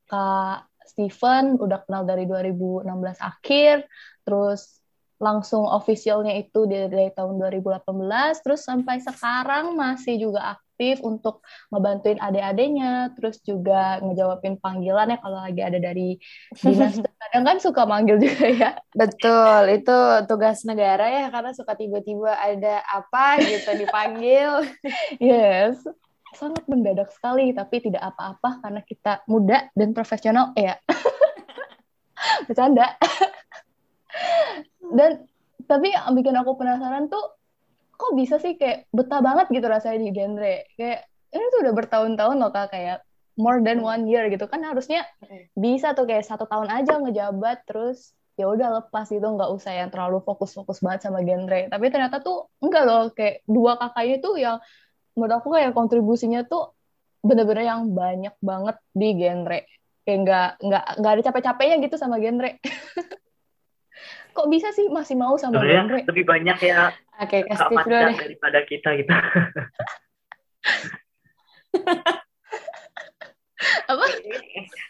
Kak 0.08 0.72
Steven 0.88 1.60
udah 1.60 1.78
kenal 1.84 2.02
dari 2.08 2.24
2016 2.24 2.88
akhir, 3.20 3.84
terus 4.24 4.80
langsung 5.22 5.68
officialnya 5.70 6.34
itu 6.34 6.66
dari, 6.66 6.90
dari 6.90 7.10
tahun 7.14 7.38
2018, 7.38 8.42
terus 8.42 8.66
sampai 8.66 8.98
sekarang 8.98 9.78
masih 9.78 10.18
juga 10.18 10.58
aktif 10.58 10.71
untuk 11.00 11.46
ngebantuin 11.70 12.18
adik-adiknya, 12.18 13.14
terus 13.14 13.38
juga 13.44 14.02
ngejawabin 14.02 14.58
panggilan 14.58 15.14
ya 15.14 15.18
kalau 15.22 15.38
lagi 15.38 15.62
ada 15.62 15.78
dari 15.78 16.18
dinas. 16.58 16.98
Kadang 17.22 17.44
kan 17.46 17.56
suka 17.62 17.82
manggil 17.86 18.18
juga 18.18 18.46
ya. 18.50 18.70
Betul, 18.92 19.62
itu 19.72 19.98
tugas 20.26 20.66
negara 20.66 21.06
ya, 21.08 21.24
karena 21.30 21.54
suka 21.54 21.78
tiba-tiba 21.78 22.34
ada 22.34 22.82
apa 22.90 23.38
gitu 23.40 23.70
dipanggil. 23.78 24.66
yes 25.22 25.80
sangat 26.32 26.64
mendadak 26.64 27.12
sekali 27.12 27.52
tapi 27.52 27.84
tidak 27.84 28.02
apa-apa 28.12 28.64
karena 28.64 28.80
kita 28.80 29.20
muda 29.28 29.68
dan 29.76 29.92
profesional 29.92 30.56
ya 30.56 30.80
bercanda 32.48 32.96
dan 34.92 35.28
tapi 35.68 35.92
yang 35.92 36.12
bikin 36.16 36.36
aku 36.36 36.56
penasaran 36.56 37.08
tuh 37.08 37.22
kok 38.02 38.14
bisa 38.18 38.36
sih 38.42 38.58
kayak 38.58 38.90
betah 38.90 39.22
banget 39.22 39.46
gitu 39.54 39.66
rasanya 39.70 39.98
di 40.02 40.10
genre? 40.10 40.54
Kayak 40.74 41.06
ini 41.30 41.44
tuh 41.54 41.58
udah 41.62 41.74
bertahun-tahun 41.78 42.36
loh 42.42 42.50
kak 42.50 42.74
kayak 42.74 42.98
more 43.38 43.62
than 43.62 43.80
one 43.80 44.10
year 44.10 44.26
gitu. 44.28 44.44
Kan 44.50 44.66
harusnya 44.66 45.06
bisa 45.54 45.94
tuh 45.94 46.10
kayak 46.10 46.26
satu 46.26 46.50
tahun 46.50 46.68
aja 46.68 46.98
ngejabat 46.98 47.64
terus 47.64 48.12
ya 48.34 48.48
udah 48.48 48.82
lepas 48.82 49.06
gitu 49.12 49.22
nggak 49.22 49.50
usah 49.52 49.72
yang 49.76 49.88
terlalu 49.92 50.18
fokus-fokus 50.26 50.82
banget 50.82 51.06
sama 51.06 51.22
genre. 51.22 51.70
Tapi 51.70 51.86
ternyata 51.88 52.18
tuh 52.18 52.50
enggak 52.58 52.82
loh 52.84 53.02
kayak 53.14 53.46
dua 53.46 53.78
kakaknya 53.78 54.16
tuh 54.18 54.34
yang 54.36 54.56
menurut 55.14 55.34
aku 55.38 55.48
kayak 55.54 55.72
kontribusinya 55.76 56.42
tuh 56.48 56.74
bener-bener 57.22 57.70
yang 57.70 57.86
banyak 57.94 58.34
banget 58.42 58.76
di 58.90 59.08
genre. 59.14 59.60
Kayak 60.02 60.18
nggak 60.26 60.48
nggak 60.66 60.84
nggak 60.98 61.12
ada 61.14 61.22
capek-capeknya 61.30 61.76
gitu 61.86 61.96
sama 61.96 62.18
genre 62.18 62.58
kok 64.32 64.48
bisa 64.48 64.68
sih 64.72 64.88
masih 64.88 65.16
mau 65.16 65.36
sama 65.36 65.60
Sebenarnya 65.60 65.84
genre 65.84 65.98
lebih 66.10 66.24
banyak 66.26 66.58
ya 66.64 66.90
oke 67.20 67.28
okay, 67.28 67.40
kasih 67.46 67.76
dulu 67.76 67.92
deh 67.92 68.16
daripada 68.16 68.58
kita 68.66 68.88
gitu 68.98 69.12
apa? 73.86 74.04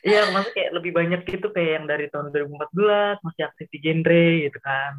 Iya, 0.00 0.32
maksudnya 0.32 0.54
kayak 0.56 0.70
lebih 0.80 0.92
banyak 0.96 1.20
gitu 1.28 1.46
kayak 1.52 1.70
yang 1.76 1.86
dari 1.86 2.08
tahun 2.08 2.32
2014 2.32 3.20
masih 3.20 3.42
aktif 3.44 3.66
di 3.68 3.78
genre 3.84 4.26
gitu 4.48 4.58
kan. 4.64 4.92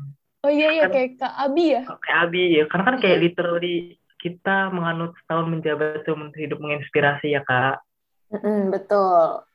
Oh 0.46 0.52
iya 0.52 0.68
iya 0.78 0.84
Kan- 0.88 0.94
kayak 0.94 1.10
Kak 1.18 1.34
Abi 1.40 1.66
ya. 1.74 1.82
kayak 1.88 2.20
Abi 2.30 2.44
ya 2.60 2.64
karena 2.70 2.84
kan 2.86 2.98
kayak 3.02 3.18
literally 3.24 3.98
kita 4.24 4.72
menganut 4.72 5.12
setahun 5.24 5.52
menjabat 5.52 6.08
seumur 6.08 6.32
hidup 6.40 6.60
menginspirasi 6.64 7.36
ya 7.36 7.44
kak 7.44 7.84
Mm-mm, 8.32 8.72
betul. 8.74 9.46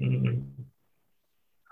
Hmm. 0.00 0.71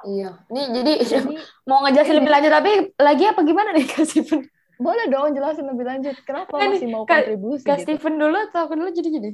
Iya. 0.00 0.28
Nih 0.49 0.64
jadi 0.73 0.92
Jadi 1.02 1.35
mau 1.69 1.85
ngejelasin 1.85 2.16
lebih 2.16 2.33
lanjut 2.35 2.52
tapi 2.52 2.71
lagi 2.97 3.25
apa 3.26 3.40
gimana 3.42 3.71
nih 3.73 3.85
Kak 3.85 4.04
Steven? 4.04 4.40
boleh 4.80 5.12
dong 5.12 5.37
jelasin 5.37 5.69
lebih 5.69 5.85
lanjut. 5.85 6.16
Kenapa 6.25 6.57
Kan 6.57 6.73
masih 6.73 6.88
mau 6.88 7.04
Kak- 7.04 7.21
kontribusi 7.28 7.64
Kak 7.69 7.76
gitu? 7.78 8.00
Steven 8.00 8.14
dulu 8.16 8.37
atau 8.49 8.61
aku 8.64 8.75
dulu 8.80 8.88
jadi 8.88 9.11
jadi? 9.12 9.30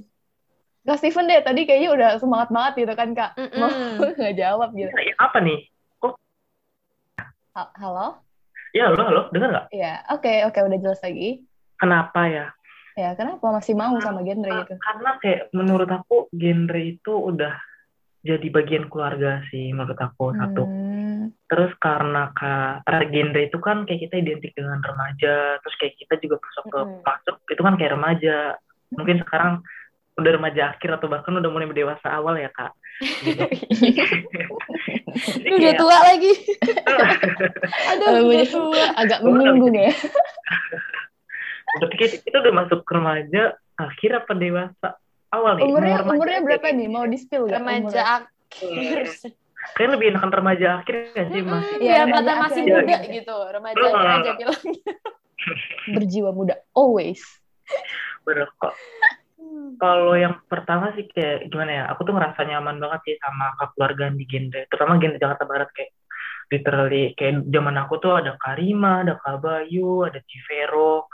Kak 0.82 0.98
Steven 0.98 1.26
deh 1.26 1.38
tadi 1.38 1.60
kayaknya 1.62 1.90
udah 1.94 2.10
semangat 2.18 2.48
banget 2.50 2.72
gitu 2.82 2.92
kan 2.94 3.08
Kak. 3.14 3.30
Mm-mm. 3.38 3.58
Mau 3.62 3.70
nggak 4.18 4.34
jawab 4.34 4.68
gitu. 4.74 4.90
Ya, 4.90 5.14
apa 5.18 5.38
nih 5.38 5.70
Ha- 7.56 7.72
Halo? 7.72 8.20
ya 8.76 8.92
halo 8.92 9.00
halo 9.00 9.22
dengar 9.32 9.48
nggak 9.48 9.66
Iya, 9.72 10.04
oke 10.12 10.28
oke 10.44 10.58
udah 10.60 10.76
jelas 10.76 11.00
lagi. 11.00 11.40
kenapa 11.80 12.28
ya 12.28 12.46
Ya 12.92 13.12
kenapa 13.16 13.44
masih 13.48 13.72
mau 13.72 13.96
sama 14.00 14.20
genre 14.20 14.48
gitu? 14.50 14.74
karena 14.76 15.10
kayak 15.20 15.42
menurut 15.52 15.88
aku 15.88 16.28
genre 16.32 16.80
itu 16.80 17.12
udah 17.12 17.56
jadi 18.26 18.46
bagian 18.50 18.90
keluarga 18.90 19.46
sih 19.54 19.70
menurut 19.70 19.96
aku 19.96 20.34
satu 20.34 20.66
Hmm, 20.66 21.32
terus 21.48 21.72
karena 21.78 22.34
ka, 22.34 22.82
karena 22.84 23.02
genre 23.08 23.40
itu 23.46 23.58
kan 23.62 23.86
kayak 23.86 24.10
kita 24.10 24.14
identik 24.20 24.52
dengan 24.52 24.82
remaja 24.82 25.56
terus 25.62 25.74
kayak 25.78 25.94
kita 25.96 26.14
juga 26.20 26.36
masuk 26.42 26.64
ke 26.68 26.80
masuk 27.06 27.36
itu 27.48 27.62
kan 27.62 27.74
kayak 27.78 27.92
remaja 27.94 28.36
mungkin 28.92 29.16
sekarang 29.24 29.62
udah 30.16 30.32
remaja 30.32 30.72
akhir 30.74 30.96
atau 30.96 31.08
bahkan 31.12 31.36
udah 31.36 31.50
mulai 31.52 31.68
dewasa 31.70 32.08
awal 32.08 32.40
ya 32.40 32.48
kak 32.52 32.72
gitu. 33.24 33.44
Lu 35.48 35.54
udah 35.56 35.74
tua 35.76 35.96
lagi. 36.12 36.32
Aduh, 37.92 38.08
Aduh, 38.08 38.28
udah 38.32 38.46
tua. 38.48 38.84
agak 38.96 39.18
menyinggung 39.24 39.76
ya. 39.76 39.92
berarti 41.76 41.96
kita, 42.00 42.14
kita 42.24 42.36
udah 42.40 42.54
masuk 42.64 42.80
ke 42.88 42.92
remaja 42.96 43.42
akhir 43.76 44.24
apa 44.24 44.32
dewasa 44.32 44.88
awal 45.30 45.52
nih 45.56 45.62
Umurnya 45.64 45.96
remaja 45.98 46.14
umurnya 46.14 46.40
berapa 46.42 46.68
nih? 46.70 46.86
Mau 46.86 47.04
di 47.04 47.18
spill 47.18 47.42
nggak? 47.44 47.56
Remaja 47.56 47.80
umurnya? 47.80 48.04
akhir. 48.16 48.98
Kayaknya 49.66 49.92
lebih 49.98 50.06
enakan 50.14 50.32
remaja 50.32 50.66
akhir 50.78 50.94
nggak 51.12 51.26
sih 51.28 51.42
mas 51.42 51.64
Iya, 51.66 51.78
Biar 51.80 51.98
remaja 52.06 52.22
kata 52.22 52.32
masih 52.38 52.62
muda 52.64 52.96
gitu. 53.04 53.36
Remajanya 53.50 53.96
Hmm. 53.96 54.16
aja 54.22 54.32
bilang. 54.34 54.62
berjiwa 55.96 56.30
muda 56.32 56.54
always. 56.72 57.22
bener 58.22 58.50
kok 58.58 58.74
kalau 59.78 60.18
yang 60.18 60.42
pertama 60.50 60.90
sih 60.94 61.06
kayak 61.06 61.46
gimana 61.46 61.70
ya 61.70 61.84
aku 61.90 62.02
tuh 62.02 62.14
ngerasa 62.14 62.42
nyaman 62.42 62.82
banget 62.82 63.00
sih 63.06 63.14
sama 63.22 63.54
kekeluargaan 63.54 64.18
di 64.18 64.24
genre 64.26 64.66
terutama 64.66 64.98
genre 64.98 65.18
Jakarta 65.18 65.44
Barat 65.46 65.70
kayak 65.70 65.92
literally 66.46 67.14
kayak 67.14 67.46
zaman 67.46 67.74
aku 67.78 67.94
tuh 67.98 68.18
ada 68.18 68.34
Karima 68.38 69.06
ada 69.06 69.14
Kak 69.18 69.38
Bayu 69.38 70.02
ada 70.02 70.18
Civero 70.26 71.06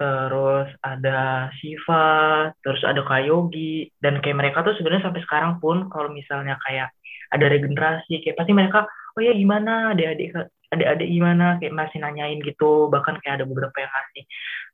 terus 0.00 0.72
ada 0.80 1.52
Siva 1.60 2.48
terus 2.64 2.80
ada 2.88 3.04
Kak 3.04 3.20
Yogi 3.28 3.92
dan 4.00 4.24
kayak 4.24 4.40
mereka 4.40 4.64
tuh 4.64 4.72
sebenarnya 4.80 5.12
sampai 5.12 5.20
sekarang 5.28 5.60
pun 5.60 5.92
kalau 5.92 6.08
misalnya 6.08 6.56
kayak 6.64 6.88
ada 7.30 7.46
regenerasi 7.46 8.24
kayak 8.24 8.40
pasti 8.40 8.56
mereka 8.56 8.88
oh 9.16 9.22
ya 9.22 9.32
gimana? 9.34 9.94
Adik-adik 9.94 10.32
adik-adik 10.70 11.08
gimana? 11.10 11.46
Kayak 11.58 11.74
masih 11.76 11.98
nanyain 12.02 12.38
gitu 12.42 12.88
bahkan 12.88 13.18
kayak 13.22 13.42
ada 13.42 13.46
beberapa 13.46 13.76
yang 13.76 13.92
ngasih 13.92 14.24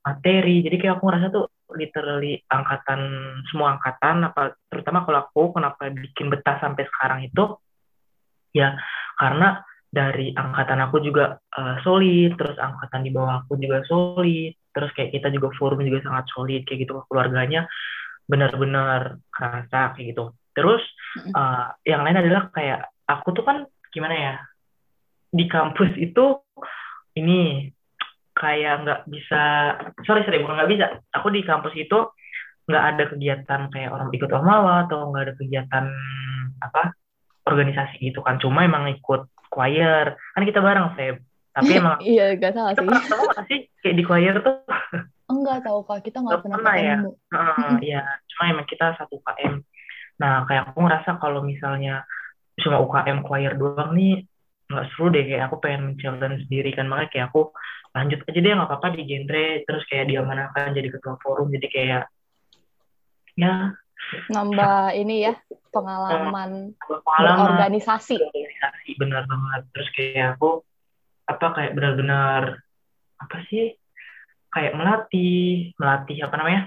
materi. 0.05 0.55
Jadi 0.65 0.75
kayak 0.79 0.93
aku 0.97 1.03
ngerasa 1.09 1.27
tuh 1.33 1.45
literally 1.75 2.39
angkatan 2.47 3.01
semua 3.51 3.75
angkatan 3.75 4.23
apa 4.31 4.55
terutama 4.71 5.03
kalau 5.03 5.19
aku 5.27 5.43
kenapa 5.59 5.91
bikin 5.91 6.31
betah 6.31 6.57
sampai 6.63 6.87
sekarang 6.87 7.27
itu 7.27 7.43
ya 8.55 8.71
karena 9.19 9.59
dari 9.87 10.35
angkatan 10.35 10.83
aku 10.83 10.99
juga 10.99 11.39
eh, 11.39 11.75
solid 11.81 12.35
terus 12.35 12.57
angkatan 12.59 13.07
di 13.07 13.11
bawah 13.11 13.43
aku 13.43 13.55
juga 13.55 13.81
solid 13.87 14.53
terus 14.75 14.91
kayak 14.93 15.15
kita 15.15 15.27
juga 15.33 15.49
forum 15.55 15.81
juga 15.81 16.03
sangat 16.05 16.25
solid 16.29 16.61
kayak 16.67 16.85
gitu 16.85 17.01
keluarganya 17.07 17.65
benar-benar 18.27 19.23
kerasa 19.31 19.95
kayak 19.95 20.13
gitu. 20.13 20.35
Terus 20.51 20.83
eh, 21.23 21.65
yang 21.87 22.03
lain 22.03 22.19
adalah 22.19 22.51
kayak 22.51 22.91
aku 23.07 23.31
tuh 23.31 23.43
kan 23.47 23.63
gimana 23.91 24.15
ya 24.15 24.33
di 25.31 25.45
kampus 25.47 25.91
itu 25.95 26.39
ini 27.17 27.71
kayak 28.37 28.85
nggak 28.85 29.01
bisa 29.09 29.43
sorry 30.05 30.21
sorry 30.23 30.39
bukan 30.39 30.55
nggak 30.61 30.71
bisa 30.71 30.85
aku 31.09 31.33
di 31.33 31.41
kampus 31.41 31.73
itu 31.73 32.05
nggak 32.67 32.83
ada 32.93 33.03
kegiatan 33.09 33.61
kayak 33.73 33.89
orang 33.89 34.13
ikut 34.13 34.29
ormawa 34.29 34.85
atau 34.85 35.09
nggak 35.09 35.23
ada 35.25 35.33
kegiatan 35.39 35.85
apa 36.61 36.93
organisasi 37.47 38.03
gitu 38.11 38.19
kan. 38.21 38.37
Cuma 38.43 38.67
emang 38.67 38.91
ikut 38.91 39.31
choir. 39.57 40.05
Kan 40.13 40.43
kita 40.45 40.61
bareng 40.61 40.93
Feb. 40.93 41.15
Tapi 41.57 41.71
emang 41.73 41.97
Iya, 42.05 42.37
gak 42.37 42.53
salah 42.53 42.71
kita 42.77 42.85
sih. 42.85 42.87
pernah 42.93 43.17
nggak 43.33 43.45
sih 43.49 43.59
kayak 43.81 43.95
di 43.97 44.03
choir 44.05 44.35
tuh? 44.45 44.57
Enggak 45.27 45.59
tahu 45.65 45.79
Kak, 45.83 45.99
kita 46.05 46.17
nggak 46.21 46.39
pernah 46.45 46.57
pernah 46.61 46.75
ya? 46.77 46.95
ketemu. 47.01 47.11
Heeh, 47.33 47.71
ya 47.89 48.01
cuma 48.29 48.43
emang 48.53 48.67
kita 48.69 48.85
satu 48.95 49.17
UKM 49.17 49.53
nah 50.17 50.49
kayak 50.49 50.73
aku 50.73 50.81
ngerasa 50.81 51.21
kalau 51.21 51.45
misalnya 51.45 52.01
cuma 52.57 52.81
UKM 52.81 53.21
choir 53.21 53.53
doang 53.53 53.93
nih 53.93 54.25
nggak 54.69 54.85
seru 54.93 55.09
deh. 55.09 55.23
Kayak 55.25 55.49
aku 55.49 55.57
pengen 55.63 55.81
men-challenge 55.93 56.45
sendiri 56.45 56.73
kan. 56.77 56.85
Makanya 56.85 57.09
kayak 57.13 57.25
aku 57.33 57.41
lanjut 57.95 58.19
aja 58.25 58.39
deh 58.41 58.51
nggak 58.53 58.69
apa-apa 58.69 58.87
di 58.97 59.03
genre. 59.09 59.47
Terus 59.65 59.83
kayak 59.89 60.05
diamanahkan 60.09 60.73
jadi 60.77 60.89
ketua 60.93 61.15
forum. 61.21 61.49
Jadi 61.53 61.67
kayak 61.73 62.03
ya 63.37 63.77
Nambah 64.31 64.95
ini 64.95 65.27
ya, 65.27 65.33
pengalaman 65.71 66.73
pengalaman. 66.79 67.37
berorganisasi. 67.59 68.15
organisasi 68.17 68.89
benar 68.95 69.27
banget. 69.27 69.61
Terus 69.75 69.89
kayak 69.93 70.27
aku 70.39 70.63
apa 71.27 71.45
kayak 71.53 71.71
benar-benar 71.75 72.41
apa 73.19 73.37
sih? 73.51 73.75
Kayak 74.53 74.73
melatih 74.79 75.75
melatih 75.75 76.17
apa 76.23 76.35
namanya? 76.39 76.61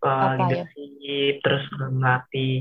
Eh, 0.00 0.08
Apa 0.08 0.32
ya? 0.32 0.64
leadership 0.64 1.34
terus 1.44 1.64
melatih 1.92 2.56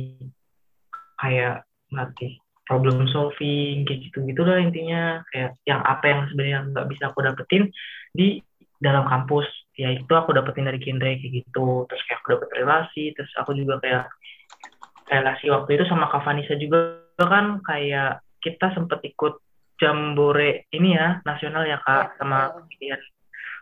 kayak 1.20 1.64
melatih 1.92 2.40
problem 2.68 3.08
solving 3.12 3.84
kayak 3.84 4.00
gitu 4.08 4.24
gitu 4.28 4.42
lah 4.44 4.60
intinya. 4.60 5.24
Kayak 5.32 5.58
yang 5.68 5.82
apa 5.84 6.06
yang 6.08 6.22
sebenarnya 6.32 6.60
nggak 6.74 6.88
bisa 6.92 7.04
aku 7.12 7.20
dapetin 7.24 7.64
di 8.16 8.40
dalam 8.80 9.04
kampus 9.08 9.48
ya 9.80 9.90
itu 9.90 10.12
aku 10.12 10.36
dapetin 10.36 10.68
dari 10.68 10.76
genre 10.78 11.08
kayak 11.10 11.32
gitu. 11.34 11.88
Terus 11.88 12.02
kayak 12.04 12.20
aku 12.20 12.28
dapet 12.36 12.50
relasi 12.54 13.04
terus 13.16 13.32
aku 13.34 13.56
juga 13.56 13.80
kayak 13.80 14.04
relasi 15.08 15.48
waktu 15.48 15.70
itu 15.74 15.84
sama 15.86 16.06
Kak 16.08 16.22
Vanessa 16.22 16.54
juga 16.54 17.00
kan 17.18 17.64
kayak 17.64 18.20
kita 18.40 18.72
sempet 18.72 19.00
ikut 19.04 19.40
jambore 19.76 20.68
ini 20.70 20.94
ya 20.94 21.24
nasional 21.24 21.64
ya 21.64 21.80
kak 21.80 22.12
Iya, 22.12 22.16
sama 22.16 22.38
kemudian 22.52 23.00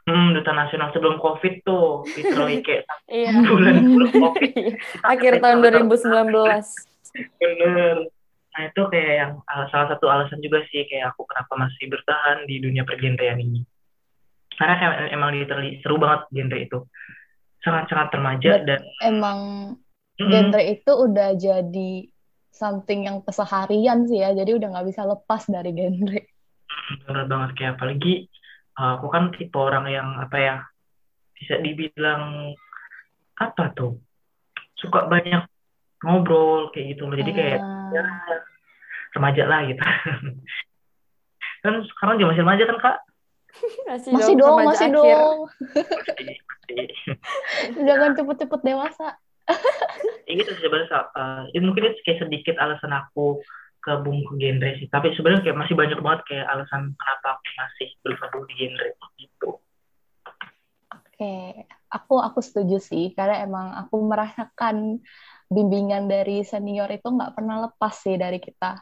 hmm, 0.06 0.28
duta 0.34 0.52
nasional 0.52 0.90
sebelum 0.90 1.18
covid 1.18 1.62
tuh 1.62 2.02
literally 2.12 2.62
kayak 2.66 2.90
Iya. 3.08 3.32
bulan 3.44 3.76
sebelum 3.80 4.12
covid. 4.12 4.52
Akhir 5.14 5.34
tahun 5.38 5.58
tanggal- 5.62 5.86
2019. 5.86 7.38
bener. 7.38 7.98
Nah 8.52 8.62
itu 8.66 8.82
kayak 8.90 9.14
yang 9.16 9.32
salah 9.70 9.88
satu 9.88 10.06
alasan 10.06 10.42
juga 10.42 10.66
sih 10.68 10.86
kayak 10.86 11.14
aku 11.14 11.26
kenapa 11.26 11.54
masih 11.56 11.86
bertahan 11.88 12.46
di 12.46 12.58
dunia 12.58 12.82
pergenrean 12.82 13.38
ini 13.38 13.62
karena 14.58 14.74
kayak 14.82 14.94
emang 15.14 15.30
literally 15.38 15.78
seru 15.86 16.02
banget 16.02 16.26
genre 16.34 16.58
itu. 16.58 16.80
Sangat-sangat 17.62 18.10
remaja 18.18 18.52
Bet- 18.58 18.66
dan 18.66 18.82
Emang 19.02 19.40
Mm, 20.18 20.34
genre 20.34 20.62
itu 20.66 20.92
udah 20.98 21.38
jadi 21.38 21.92
something 22.50 23.06
yang 23.06 23.22
keseharian 23.22 24.10
sih 24.10 24.18
ya, 24.18 24.34
jadi 24.34 24.58
udah 24.58 24.74
nggak 24.74 24.88
bisa 24.90 25.06
lepas 25.06 25.46
dari 25.46 25.78
genre. 25.78 26.22
bener 27.06 27.26
banget 27.30 27.50
kayak 27.54 27.72
apalagi 27.78 28.26
uh, 28.82 28.98
aku 28.98 29.08
kan 29.14 29.30
tipe 29.38 29.54
orang 29.62 29.86
yang 29.94 30.10
apa 30.18 30.38
ya 30.42 30.56
bisa 31.38 31.62
dibilang 31.62 32.50
apa 33.38 33.78
tuh 33.78 34.02
suka 34.74 35.06
banyak 35.06 35.46
ngobrol 36.02 36.74
kayak 36.74 36.98
gitu 36.98 37.06
loh. 37.06 37.18
Jadi 37.18 37.32
kayak 37.38 37.60
Ah, 37.62 37.94
ya 37.94 38.06
remaja 39.14 39.44
lah 39.46 39.60
gitu. 39.70 39.82
Kan 41.66 41.74
sekarang 41.84 42.22
juga 42.22 42.34
masih 42.34 42.44
remaja 42.46 42.64
kan 42.70 42.78
kak 42.82 42.98
Masih, 43.88 44.12
masih 44.14 44.34
dong, 44.36 44.60
remaja 44.60 44.70
masih 44.70 44.88
akhir. 44.92 45.18
dong. 45.18 45.40
Jangan 47.88 48.10
cepet-cepet 48.20 48.62
dewasa. 48.62 49.08
ya 50.28 50.34
gitu 50.36 50.52
sih 50.60 50.64
sebenarnya 50.68 51.08
uh, 51.16 51.44
itu 51.56 51.64
mungkin 51.64 51.88
itu 51.88 52.04
kayak 52.04 52.20
sedikit 52.28 52.56
alasan 52.60 52.92
aku 52.92 53.40
gabung 53.80 54.20
ke 54.28 54.34
genre 54.36 54.70
sih 54.76 54.88
tapi 54.92 55.16
sebenarnya 55.16 55.48
kayak 55.48 55.60
masih 55.64 55.76
banyak 55.80 56.00
banget 56.04 56.22
kayak 56.28 56.46
alasan 56.52 56.92
kenapa 57.00 57.28
aku 57.40 57.48
masih 57.56 57.88
bergabung 58.04 58.44
di 58.52 58.54
genre 58.60 58.88
gitu 59.16 59.52
Oke, 61.18 61.66
aku 61.90 62.22
aku 62.22 62.46
setuju 62.46 62.78
sih 62.78 63.10
karena 63.18 63.42
emang 63.42 63.74
aku 63.74 64.06
merasakan 64.06 65.02
bimbingan 65.50 66.06
dari 66.06 66.46
senior 66.46 66.86
itu 66.94 67.10
nggak 67.10 67.34
pernah 67.34 67.66
lepas 67.66 68.06
sih 68.06 68.22
dari 68.22 68.38
kita. 68.38 68.78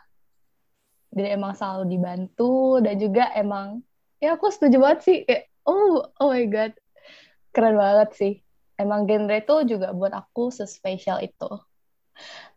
Jadi 1.15 1.31
emang 1.31 1.55
selalu 1.55 1.87
dibantu 1.87 2.83
dan 2.83 2.99
juga 2.99 3.31
emang 3.39 3.79
ya 4.23 4.35
aku 4.35 4.51
setuju 4.51 4.77
banget 4.79 4.99
sih 5.03 5.17
kayak 5.27 5.51
oh 5.67 6.07
oh 6.21 6.29
my 6.31 6.45
god 6.47 6.73
keren 7.55 7.79
banget 7.79 8.09
sih. 8.19 8.33
Emang 8.75 9.07
genre 9.07 9.39
itu 9.39 9.55
juga 9.63 9.95
buat 9.95 10.11
aku 10.11 10.51
sespesial 10.51 11.23
itu. 11.23 11.47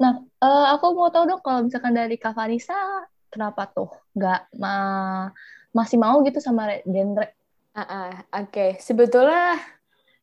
Nah, 0.02 0.26
eh, 0.42 0.66
aku 0.74 0.98
mau 0.98 1.14
tahu 1.14 1.30
dong 1.30 1.42
kalau 1.46 1.62
misalkan 1.62 1.94
dari 1.94 2.18
Kak 2.18 2.34
kenapa 3.30 3.70
tuh 3.70 3.94
nggak 4.18 4.50
ma 4.58 4.74
masih 5.70 6.02
mau 6.02 6.18
gitu 6.26 6.42
sama 6.42 6.82
genre. 6.82 7.30
Uh 7.78 7.80
-uh, 7.86 8.10
Oke, 8.34 8.50
okay. 8.50 8.70
sebetulnya 8.82 9.54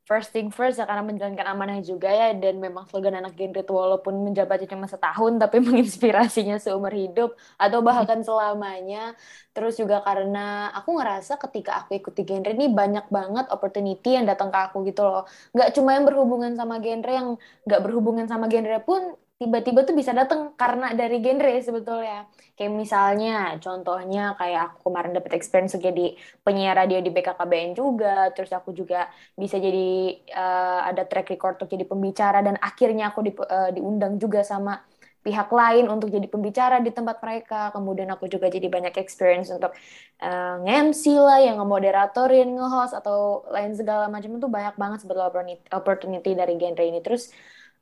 first 0.09 0.29
thing 0.33 0.47
first 0.53 0.77
ya 0.79 0.85
karena 0.89 1.01
menjalankan 1.09 1.47
amanah 1.53 1.77
juga 1.81 2.07
ya 2.13 2.27
dan 2.37 2.61
memang 2.61 2.85
slogan 2.89 3.17
anak 3.19 3.33
genre 3.37 3.59
itu 3.65 3.73
walaupun 3.73 4.13
menjabatnya 4.25 4.67
cuma 4.73 4.85
setahun 4.85 5.33
tapi 5.41 5.57
menginspirasinya 5.65 6.55
seumur 6.61 6.93
hidup 6.93 7.29
atau 7.57 7.79
bahkan 7.81 8.19
selamanya. 8.27 9.17
Terus 9.55 9.73
juga 9.81 9.97
karena 10.07 10.69
aku 10.77 10.89
ngerasa 10.99 11.33
ketika 11.43 11.71
aku 11.83 11.91
ikuti 11.99 12.21
genre 12.27 12.51
ini 12.53 12.65
banyak 12.79 13.05
banget 13.17 13.45
opportunity 13.55 14.07
yang 14.17 14.25
datang 14.29 14.49
ke 14.53 14.59
aku 14.69 14.77
gitu 14.89 15.01
loh. 15.07 15.23
Nggak 15.55 15.69
cuma 15.75 15.89
yang 15.95 16.05
berhubungan 16.09 16.53
sama 16.59 16.75
genre 16.83 17.11
yang 17.19 17.29
nggak 17.65 17.79
berhubungan 17.85 18.25
sama 18.31 18.45
genre 18.51 18.77
pun 18.87 19.01
tiba-tiba 19.35 19.83
tuh 19.83 19.95
bisa 19.99 20.15
datang 20.15 20.55
karena 20.55 20.95
dari 20.95 21.19
genre 21.19 21.51
sebetulnya. 21.59 22.27
Kayak 22.55 22.71
misalnya, 22.71 23.59
contohnya 23.59 24.31
kayak 24.39 24.61
aku 24.71 24.77
kemarin 24.87 25.11
dapat 25.11 25.31
experience 25.35 25.75
jadi 25.75 26.15
penyiar 26.39 26.75
radio 26.79 27.03
di 27.03 27.11
BKKBN 27.11 27.75
juga, 27.75 28.31
terus 28.31 28.51
aku 28.55 28.71
juga 28.71 29.11
bisa 29.35 29.59
jadi 29.59 30.15
uh, 30.31 30.87
ada 30.87 31.03
track 31.03 31.27
record 31.35 31.59
untuk 31.59 31.71
jadi 31.75 31.83
pembicara 31.83 32.39
dan 32.39 32.55
akhirnya 32.63 33.11
aku 33.11 33.19
di, 33.27 33.31
uh, 33.35 33.69
diundang 33.75 34.15
juga 34.23 34.39
sama 34.47 34.79
pihak 35.25 35.49
lain 35.49 35.89
untuk 35.89 36.13
jadi 36.13 36.27
pembicara 36.31 36.79
di 36.79 36.93
tempat 36.95 37.17
mereka. 37.19 37.73
Kemudian 37.75 38.07
aku 38.13 38.31
juga 38.31 38.47
jadi 38.47 38.69
banyak 38.71 38.95
experience 39.01 39.51
untuk 39.51 39.75
uh, 40.23 40.55
nge-MC 40.63 41.03
lah, 41.19 41.43
yang 41.43 41.59
nge-moderatorin, 41.59 42.55
nge-host, 42.55 42.93
atau 42.95 43.43
lain 43.51 43.73
segala 43.75 44.07
macam 44.07 44.31
itu 44.37 44.47
banyak 44.47 44.75
banget 44.79 45.03
sebetulnya 45.03 45.59
opportunity 45.75 46.31
dari 46.37 46.55
genre 46.61 46.83
ini. 46.87 46.99
Terus 47.01 47.33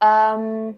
um, 0.02 0.74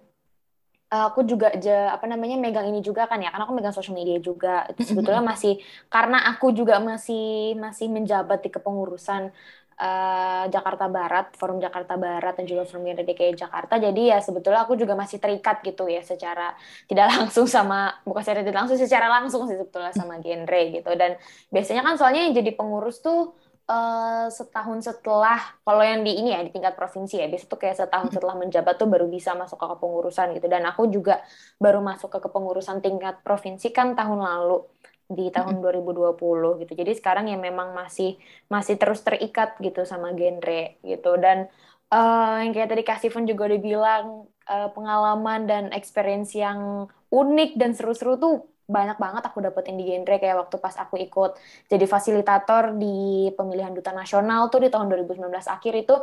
aku 1.10 1.28
juga 1.28 1.52
aja 1.52 1.96
apa 1.96 2.06
namanya 2.08 2.38
megang 2.40 2.68
ini 2.72 2.80
juga 2.80 3.10
kan 3.10 3.20
ya 3.20 3.30
karena 3.34 3.44
aku 3.48 3.56
megang 3.56 3.76
social 3.76 3.98
media 3.98 4.18
juga. 4.22 4.64
Itu 4.72 4.82
sebetulnya 4.88 5.24
masih 5.24 5.60
karena 5.92 6.24
aku 6.32 6.56
juga 6.56 6.80
masih 6.80 7.56
masih 7.60 7.88
menjabat 7.92 8.40
di 8.46 8.50
kepengurusan 8.54 9.34
uh, 9.80 10.46
Jakarta 10.48 10.88
Barat 10.88 11.36
Forum 11.36 11.60
Jakarta 11.60 12.00
Barat 12.00 12.34
dan 12.40 12.46
juga 12.48 12.64
Forum 12.68 12.88
DKI 12.96 13.36
Jakarta. 13.36 13.76
Jadi 13.80 14.12
ya 14.12 14.20
sebetulnya 14.24 14.64
aku 14.64 14.80
juga 14.80 14.96
masih 14.96 15.20
terikat 15.20 15.60
gitu 15.64 15.88
ya 15.92 16.02
secara 16.04 16.56
tidak 16.88 17.12
langsung 17.16 17.48
sama 17.48 18.00
bukan 18.08 18.22
secara 18.24 18.42
tidak 18.44 18.60
langsung 18.66 18.78
secara 18.80 19.08
langsung 19.12 19.42
sih 19.48 19.58
sebetulnya 19.60 19.92
sama 19.92 20.20
genre 20.24 20.62
gitu. 20.72 20.92
Dan 20.96 21.20
biasanya 21.52 21.82
kan 21.84 21.94
soalnya 22.00 22.28
yang 22.28 22.34
jadi 22.36 22.52
pengurus 22.56 23.04
tuh 23.04 23.36
uh, 23.70 24.28
setahun 24.30 24.86
setelah 24.86 25.40
kalau 25.66 25.82
yang 25.82 26.02
di 26.06 26.18
ini 26.22 26.34
ya 26.34 26.42
di 26.46 26.52
tingkat 26.54 26.78
provinsi 26.78 27.22
ya 27.22 27.28
biasa 27.30 27.46
tuh 27.50 27.60
kayak 27.62 27.76
setahun 27.78 28.10
setelah 28.14 28.36
menjabat 28.38 28.76
tuh 28.78 28.90
baru 28.90 29.10
bisa 29.10 29.34
masuk 29.34 29.58
ke 29.58 29.68
kepengurusan 29.78 30.28
gitu. 30.38 30.48
Dan 30.50 30.64
aku 30.70 30.90
juga 30.90 31.22
baru 31.58 31.82
masuk 31.82 32.10
ke 32.14 32.20
kepengurusan 32.26 32.80
tingkat 32.86 33.22
provinsi 33.26 33.74
kan 33.74 33.98
tahun 33.98 34.22
lalu 34.22 34.66
di 35.06 35.30
tahun 35.30 35.62
2020 35.62 36.62
gitu. 36.66 36.74
Jadi 36.74 36.92
sekarang 36.98 37.30
ya 37.30 37.38
memang 37.38 37.78
masih 37.78 38.18
masih 38.50 38.76
terus 38.82 39.06
terikat 39.06 39.58
gitu 39.62 39.86
sama 39.86 40.14
genre 40.18 40.82
gitu. 40.82 41.12
Dan 41.22 41.46
uh, 41.94 42.42
yang 42.42 42.54
kayak 42.54 42.70
tadi 42.74 42.84
Kak 42.86 42.98
Steven 43.02 43.30
juga 43.30 43.50
udah 43.50 43.62
bilang 43.62 44.06
uh, 44.50 44.70
pengalaman 44.74 45.46
dan 45.46 45.64
experience 45.78 46.34
yang 46.34 46.90
unik 47.14 47.52
dan 47.62 47.72
seru-seru 47.78 48.18
tuh 48.18 48.36
banyak 48.66 48.98
banget 48.98 49.24
aku 49.30 49.46
dapetin 49.46 49.78
di 49.78 49.86
genre 49.86 50.18
kayak 50.18 50.38
waktu 50.42 50.58
pas 50.58 50.74
aku 50.82 50.98
ikut 50.98 51.38
jadi 51.70 51.86
fasilitator 51.86 52.74
di 52.74 53.30
pemilihan 53.38 53.70
duta 53.74 53.94
nasional 53.94 54.50
tuh 54.50 54.66
di 54.66 54.74
tahun 54.74 54.90
2019 54.90 55.22
akhir 55.46 55.74
itu 55.86 55.96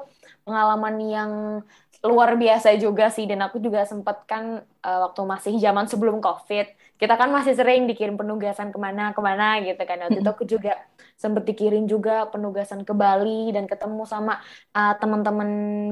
pengalaman 0.47 0.95
yang 1.03 1.31
luar 2.03 2.35
biasa 2.35 2.75
juga 2.79 3.09
sih. 3.15 3.25
Dan 3.31 3.41
aku 3.47 3.63
juga 3.63 3.87
sempet 3.87 4.27
kan 4.27 4.63
uh, 4.83 4.99
waktu 5.09 5.23
masih 5.23 5.55
zaman 5.63 5.87
sebelum 5.87 6.19
covid 6.19 6.67
kita 7.01 7.19
kan 7.19 7.35
masih 7.35 7.59
sering 7.59 7.91
dikirim 7.91 8.15
penugasan 8.15 8.71
ke 8.71 8.79
mana 8.79 9.11
ke 9.11 9.21
mana 9.21 9.59
gitu 9.59 9.83
kan 9.83 10.07
waktu 10.07 10.23
itu 10.23 10.31
aku 10.31 10.45
juga 10.47 10.79
sempet 11.19 11.43
dikirim 11.47 11.91
juga 11.91 12.31
penugasan 12.31 12.87
ke 12.87 12.95
Bali 12.95 13.51
dan 13.51 13.67
ketemu 13.67 14.07
sama 14.07 14.39
uh, 14.75 14.95
teman-teman 14.99 15.49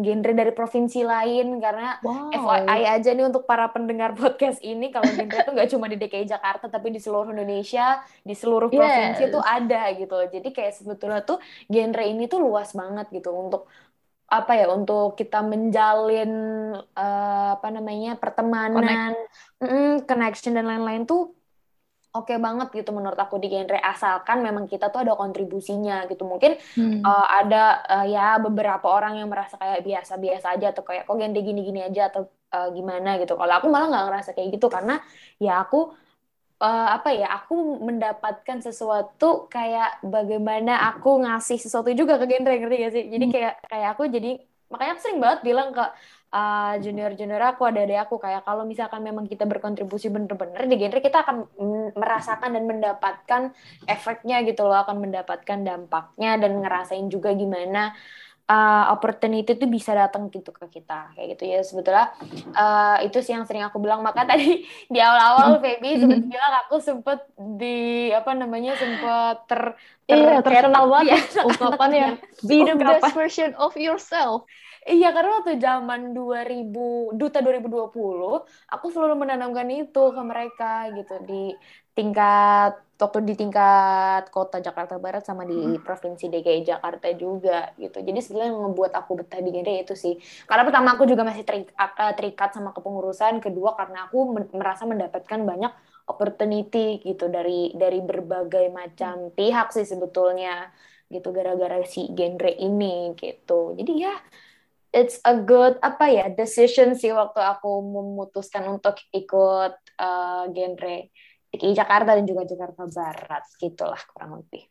genre 0.06 0.32
dari 0.34 0.52
provinsi 0.54 1.02
lain 1.02 1.58
karena 1.58 1.98
wow. 2.02 2.30
FYI 2.30 2.82
aja 2.98 3.10
nih 3.10 3.26
untuk 3.26 3.42
para 3.42 3.66
pendengar 3.74 4.14
podcast 4.20 4.62
ini 4.62 4.94
kalau 4.94 5.10
genre 5.10 5.34
itu 5.34 5.50
nggak 5.50 5.68
cuma 5.74 5.86
di 5.90 5.96
DKI 5.98 6.26
Jakarta 6.30 6.70
tapi 6.70 6.94
di 6.94 7.02
seluruh 7.02 7.34
Indonesia 7.34 8.02
di 8.22 8.34
seluruh 8.34 8.70
provinsi 8.70 9.22
yes. 9.26 9.30
itu 9.34 9.40
ada 9.42 9.82
gitu 9.98 10.16
jadi 10.30 10.48
kayak 10.54 10.72
sebetulnya 10.78 11.26
tuh 11.26 11.42
genre 11.66 12.04
ini 12.06 12.30
tuh 12.30 12.38
luas 12.38 12.70
banget 12.70 13.10
gitu 13.10 13.34
untuk 13.34 13.66
apa 14.30 14.52
ya 14.54 14.70
untuk 14.70 15.18
kita 15.18 15.42
menjalin 15.42 16.32
uh, 16.94 17.58
apa 17.58 17.68
namanya 17.74 18.14
pertemanan, 18.14 19.18
Connect. 19.58 20.06
connection 20.06 20.54
dan 20.54 20.70
lain-lain 20.70 21.02
tuh 21.02 21.34
oke 22.14 22.26
okay 22.26 22.38
banget 22.38 22.70
gitu 22.74 22.90
menurut 22.90 23.18
aku 23.18 23.38
di 23.38 23.50
genre 23.50 23.78
asalkan 23.78 24.42
memang 24.42 24.66
kita 24.66 24.90
tuh 24.90 25.06
ada 25.06 25.14
kontribusinya 25.14 26.06
gitu 26.10 26.26
mungkin 26.26 26.58
hmm. 26.58 27.02
uh, 27.06 27.26
ada 27.42 27.82
uh, 27.86 28.06
ya 28.06 28.38
beberapa 28.42 28.86
orang 28.90 29.22
yang 29.22 29.30
merasa 29.30 29.54
kayak 29.58 29.86
biasa-biasa 29.86 30.46
aja 30.58 30.74
atau 30.74 30.82
kayak 30.82 31.06
kok 31.06 31.14
genre 31.14 31.40
gini-gini 31.42 31.86
aja 31.86 32.10
atau 32.10 32.26
uh, 32.54 32.68
gimana 32.74 33.18
gitu 33.22 33.38
kalau 33.38 33.54
aku 33.54 33.66
malah 33.70 33.86
nggak 33.90 34.04
ngerasa 34.10 34.30
kayak 34.34 34.58
gitu 34.58 34.66
karena 34.66 34.98
ya 35.38 35.62
aku 35.62 35.94
uh, 36.61 36.88
apa 37.01 37.11
ya 37.16 37.29
aku 37.40 37.81
mendapatkan 37.81 38.61
sesuatu 38.61 39.49
kayak 39.49 40.05
bagaimana 40.05 40.92
aku 40.92 41.25
ngasih 41.25 41.59
sesuatu 41.59 41.90
juga 41.96 42.20
ke 42.20 42.29
genre 42.29 42.55
ngerti 42.55 42.77
gak 42.85 42.92
sih 42.94 43.05
jadi 43.09 43.25
hmm. 43.27 43.35
kayak 43.35 43.55
kayak 43.66 43.88
aku 43.96 44.03
jadi 44.07 44.31
makanya 44.70 44.92
aku 44.94 45.03
sering 45.03 45.18
banget 45.18 45.40
bilang 45.42 45.68
ke 45.75 45.85
uh, 46.31 46.75
junior 46.79 47.11
junior 47.18 47.42
aku 47.42 47.66
ada 47.66 47.83
adik 47.83 47.99
aku 48.07 48.23
kayak 48.23 48.46
kalau 48.46 48.62
misalkan 48.62 49.03
memang 49.03 49.27
kita 49.27 49.49
berkontribusi 49.51 50.12
bener-bener 50.12 50.62
di 50.70 50.77
genre 50.79 51.01
kita 51.03 51.18
akan 51.27 51.37
merasakan 51.99 52.55
dan 52.55 52.64
mendapatkan 52.70 53.42
efeknya 53.88 54.46
gitu 54.46 54.62
loh 54.62 54.79
akan 54.87 55.03
mendapatkan 55.03 55.59
dampaknya 55.66 56.38
dan 56.38 56.53
ngerasain 56.62 57.07
juga 57.11 57.35
gimana 57.35 57.96
uh, 58.50 58.84
opportunity 58.90 59.54
itu 59.54 59.66
bisa 59.70 59.94
datang 59.94 60.26
gitu 60.26 60.50
ke 60.50 60.66
kita 60.66 61.14
kayak 61.14 61.38
gitu. 61.38 61.42
Ya 61.46 61.60
sebetulnya 61.62 62.10
uh, 62.58 62.98
itu 63.06 63.22
sih 63.22 63.32
yang 63.32 63.46
sering 63.46 63.62
aku 63.62 63.78
bilang. 63.78 64.02
Maka 64.02 64.26
tadi 64.26 64.66
di 64.92 64.98
awal-awal 64.98 65.62
Feby 65.62 65.90
hmm. 65.94 66.00
sempat 66.02 66.22
bilang 66.26 66.52
aku 66.66 66.76
sempet 66.82 67.18
di 67.38 68.10
apa 68.10 68.34
namanya 68.34 68.74
sempet 68.74 69.46
ter, 69.46 69.62
ter 70.10 70.18
iya 70.18 70.42
terkenal 70.42 70.90
banget 70.90 71.06
ya, 71.14 71.46
ungkapannya 71.46 72.06
be 72.48 72.66
the 72.66 72.74
best 72.74 73.14
version 73.14 73.54
of 73.54 73.72
yourself. 73.78 74.42
Iya, 74.80 75.12
karena 75.12 75.44
waktu 75.44 75.60
zaman 75.60 76.16
2000, 76.16 77.12
Duta 77.12 77.44
2020, 77.44 77.92
aku 78.72 78.86
selalu 78.88 79.28
menanamkan 79.28 79.68
itu 79.68 80.08
ke 80.08 80.22
mereka 80.24 80.88
gitu 80.96 81.20
di 81.28 81.52
tingkat 81.92 82.80
waktu 83.00 83.24
di 83.24 83.34
tingkat 83.34 84.28
kota 84.28 84.60
Jakarta 84.60 85.00
Barat 85.00 85.24
sama 85.24 85.48
di 85.48 85.56
hmm. 85.56 85.80
provinsi 85.80 86.28
DKI 86.28 86.62
Jakarta 86.68 87.08
juga 87.16 87.72
gitu. 87.80 88.04
Jadi 88.04 88.20
sebenarnya 88.20 88.52
yang 88.52 88.62
ngebuat 88.70 88.92
aku 88.92 89.10
betah 89.24 89.40
di 89.40 89.50
genre 89.50 89.74
itu 89.80 89.94
sih. 89.96 90.14
Karena 90.44 90.68
pertama 90.68 90.88
aku 90.94 91.08
juga 91.08 91.24
masih 91.24 91.42
terikat, 91.48 91.90
terikat 92.14 92.50
sama 92.52 92.76
kepengurusan, 92.76 93.40
kedua 93.40 93.72
karena 93.74 94.06
aku 94.06 94.44
merasa 94.52 94.84
mendapatkan 94.84 95.40
banyak 95.40 95.72
opportunity 96.12 97.00
gitu 97.00 97.32
dari 97.32 97.72
dari 97.72 98.04
berbagai 98.04 98.68
macam 98.68 99.32
pihak 99.32 99.72
sih 99.72 99.88
sebetulnya 99.88 100.68
gitu 101.08 101.32
gara-gara 101.32 101.80
si 101.88 102.12
genre 102.12 102.52
ini 102.52 103.16
gitu. 103.16 103.74
Jadi 103.74 103.92
ya 103.96 104.14
it's 104.90 105.22
a 105.22 105.34
good 105.38 105.78
apa 105.80 106.10
ya 106.10 106.26
decision 106.30 106.98
sih 106.98 107.14
waktu 107.14 107.38
aku 107.38 107.80
memutuskan 107.80 108.66
untuk 108.66 108.98
ikut 109.14 109.74
uh, 109.98 110.44
genre 110.50 111.10
DKI 111.50 111.74
Jakarta 111.74 112.14
dan 112.14 112.24
juga 112.24 112.46
Jakarta 112.46 112.86
Barat 112.86 113.44
gitulah 113.58 114.02
kurang 114.14 114.42
lebih. 114.42 114.62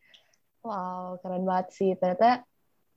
Wow, 0.64 1.20
keren 1.20 1.44
banget 1.44 1.68
sih. 1.72 1.90
Ternyata 1.96 2.44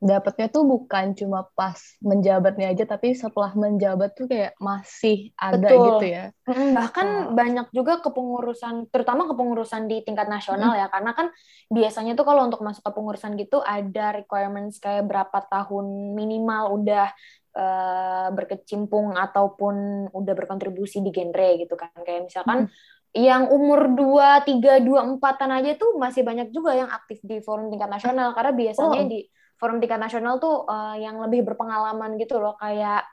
dapetnya 0.04 0.52
tuh 0.52 0.68
bukan 0.68 1.16
cuma 1.16 1.48
pas 1.56 1.80
menjabatnya 2.04 2.76
aja, 2.76 2.84
tapi 2.84 3.16
setelah 3.16 3.56
menjabat 3.56 4.12
tuh 4.12 4.28
kayak 4.28 4.52
masih 4.60 5.32
ada 5.40 5.64
Betul. 5.64 5.84
gitu 5.88 6.06
ya. 6.12 6.26
Bahkan 6.52 7.08
wow. 7.08 7.32
banyak 7.32 7.68
juga 7.72 8.04
kepengurusan, 8.04 8.92
terutama 8.92 9.32
kepengurusan 9.32 9.88
di 9.88 10.04
tingkat 10.04 10.28
nasional 10.28 10.76
hmm. 10.76 10.80
ya, 10.84 10.88
karena 10.92 11.12
kan 11.16 11.28
biasanya 11.72 12.20
tuh 12.20 12.28
kalau 12.28 12.44
untuk 12.44 12.60
masuk 12.60 12.84
kepengurusan 12.84 13.40
gitu 13.40 13.64
ada 13.64 14.12
requirements 14.12 14.84
kayak 14.84 15.08
berapa 15.08 15.40
tahun 15.48 16.16
minimal 16.20 16.84
udah 16.84 17.08
uh, 17.56 18.28
berkecimpung 18.36 19.16
ataupun 19.16 20.08
udah 20.12 20.34
berkontribusi 20.36 21.00
di 21.00 21.16
genre 21.16 21.64
gitu 21.64 21.80
kan. 21.80 21.96
Kayak 22.04 22.28
misalkan 22.28 22.68
hmm 22.68 22.93
yang 23.14 23.46
umur 23.54 23.94
2, 23.94 24.42
3, 24.42 24.82
2, 24.82 25.22
4-an 25.22 25.52
aja 25.62 25.78
tuh 25.78 26.02
masih 26.02 26.26
banyak 26.26 26.50
juga 26.50 26.74
yang 26.74 26.90
aktif 26.90 27.22
di 27.22 27.38
forum 27.46 27.70
tingkat 27.70 27.86
nasional. 27.86 28.34
Karena 28.34 28.52
biasanya 28.58 29.02
oh. 29.06 29.10
di 29.10 29.20
forum 29.62 29.78
tingkat 29.78 30.02
nasional 30.02 30.42
tuh 30.42 30.66
uh, 30.66 30.98
yang 30.98 31.22
lebih 31.22 31.46
berpengalaman 31.46 32.18
gitu 32.18 32.42
loh. 32.42 32.58
Kayak 32.58 33.06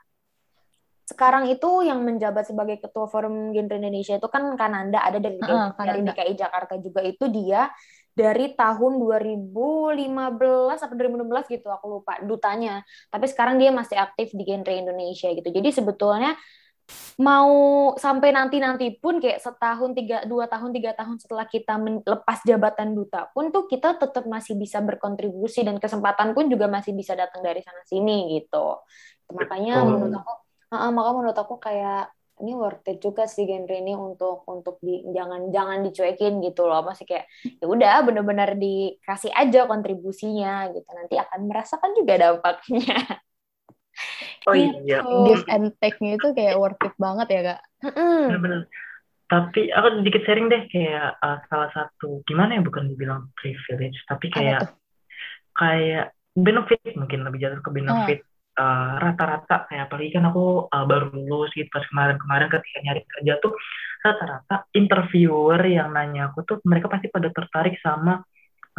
sekarang 1.05 1.53
itu 1.53 1.85
yang 1.85 2.01
menjabat 2.01 2.49
sebagai 2.49 2.81
ketua 2.81 3.05
forum 3.05 3.53
genre 3.53 3.77
Indonesia 3.77 4.17
itu 4.17 4.27
kan 4.31 4.57
Kananda 4.57 5.05
ada 5.05 5.21
dari 5.21 5.37
uh, 5.37 5.69
dari 5.77 6.01
DKI 6.01 6.33
Jakarta 6.33 6.81
juga. 6.81 7.05
Itu 7.05 7.29
dia 7.29 7.69
dari 8.11 8.57
tahun 8.57 8.99
2015 8.99 9.53
atau 10.81 10.95
2016 10.97 11.53
gitu 11.61 11.67
aku 11.69 12.01
lupa 12.01 12.17
dutanya. 12.25 12.81
Tapi 13.13 13.29
sekarang 13.29 13.61
dia 13.61 13.69
masih 13.69 14.01
aktif 14.01 14.33
di 14.33 14.49
genre 14.49 14.73
Indonesia 14.73 15.29
gitu. 15.29 15.45
Jadi 15.45 15.69
sebetulnya 15.69 16.33
mau 17.21 17.51
sampai 17.99 18.33
nanti-nanti 18.33 18.97
pun 18.97 19.21
kayak 19.21 19.43
setahun 19.43 19.93
tiga 19.93 20.25
dua 20.25 20.49
tahun 20.49 20.73
tiga 20.73 20.97
tahun 20.97 21.21
setelah 21.21 21.45
kita 21.45 21.77
lepas 22.01 22.39
jabatan 22.41 22.97
duta 22.97 23.29
pun 23.35 23.53
tuh 23.53 23.69
kita 23.69 23.99
tetap 23.99 24.25
masih 24.25 24.57
bisa 24.57 24.81
berkontribusi 24.81 25.61
dan 25.61 25.77
kesempatan 25.77 26.33
pun 26.33 26.49
juga 26.49 26.65
masih 26.65 26.97
bisa 26.97 27.13
datang 27.13 27.45
dari 27.45 27.61
sana 27.61 27.83
sini 27.85 28.41
gitu. 28.41 28.81
Makanya 29.29 29.85
oh. 29.85 29.85
menurut 29.85 30.15
aku 30.17 30.33
uh, 30.73 30.91
maka 30.91 31.09
menurut 31.13 31.37
aku 31.37 31.55
kayak 31.61 32.09
ini 32.41 32.57
worth 32.57 32.89
it 32.89 32.97
juga 32.97 33.29
sih 33.29 33.45
genre 33.45 33.69
ini 33.77 33.93
untuk 33.93 34.41
untuk 34.49 34.81
di 34.81 35.05
jangan 35.13 35.53
jangan 35.53 35.85
dicuekin 35.85 36.41
gitu 36.41 36.65
loh. 36.65 36.81
Masih 36.81 37.05
kayak 37.05 37.29
ya 37.61 37.65
udah 37.69 38.01
bener-bener 38.01 38.57
dikasih 38.57 39.29
aja 39.29 39.69
kontribusinya 39.69 40.73
gitu. 40.73 40.89
Nanti 40.89 41.21
akan 41.21 41.39
merasakan 41.45 41.91
juga 41.93 42.13
dampaknya 42.17 42.97
Oh 44.49 44.55
iya. 44.57 45.01
Gitu. 45.01 45.15
Give 45.29 45.45
and 45.51 45.67
take-nya 45.77 46.17
itu 46.17 46.27
kayak 46.33 46.57
worth 46.57 46.81
it 46.81 46.95
banget 46.97 47.27
ya 47.29 47.41
kak. 47.53 47.61
Benar-benar. 47.93 48.61
Tapi 49.31 49.61
aku 49.71 49.87
sedikit 50.03 50.21
sharing 50.27 50.47
deh 50.51 50.63
kayak 50.67 51.15
uh, 51.23 51.39
salah 51.47 51.69
satu 51.71 52.19
gimana 52.27 52.59
ya 52.59 52.61
bukan 52.65 52.91
dibilang 52.91 53.31
privilege 53.39 53.95
tapi 54.11 54.27
kayak 54.27 54.75
kayak 55.55 56.11
benefit 56.35 56.79
mungkin 56.95 57.23
lebih 57.27 57.39
jatuh 57.43 57.63
ke 57.63 57.71
benefit 57.71 58.19
rata 58.51 58.59
uh, 58.59 58.93
rata-rata 58.99 59.55
kayak 59.67 59.87
apalagi 59.87 60.09
kan 60.15 60.27
aku 60.27 60.67
uh, 60.67 60.85
baru 60.87 61.11
lulus 61.15 61.51
gitu 61.55 61.67
pas 61.71 61.83
kemarin-kemarin 61.87 62.47
ketika 62.51 62.77
nyari 62.83 63.01
kerja 63.07 63.33
tuh 63.39 63.53
rata-rata 64.03 64.55
interviewer 64.75 65.59
yang 65.63 65.95
nanya 65.95 66.31
aku 66.31 66.43
tuh 66.43 66.57
mereka 66.67 66.91
pasti 66.91 67.07
pada 67.07 67.31
tertarik 67.31 67.79
sama 67.79 68.19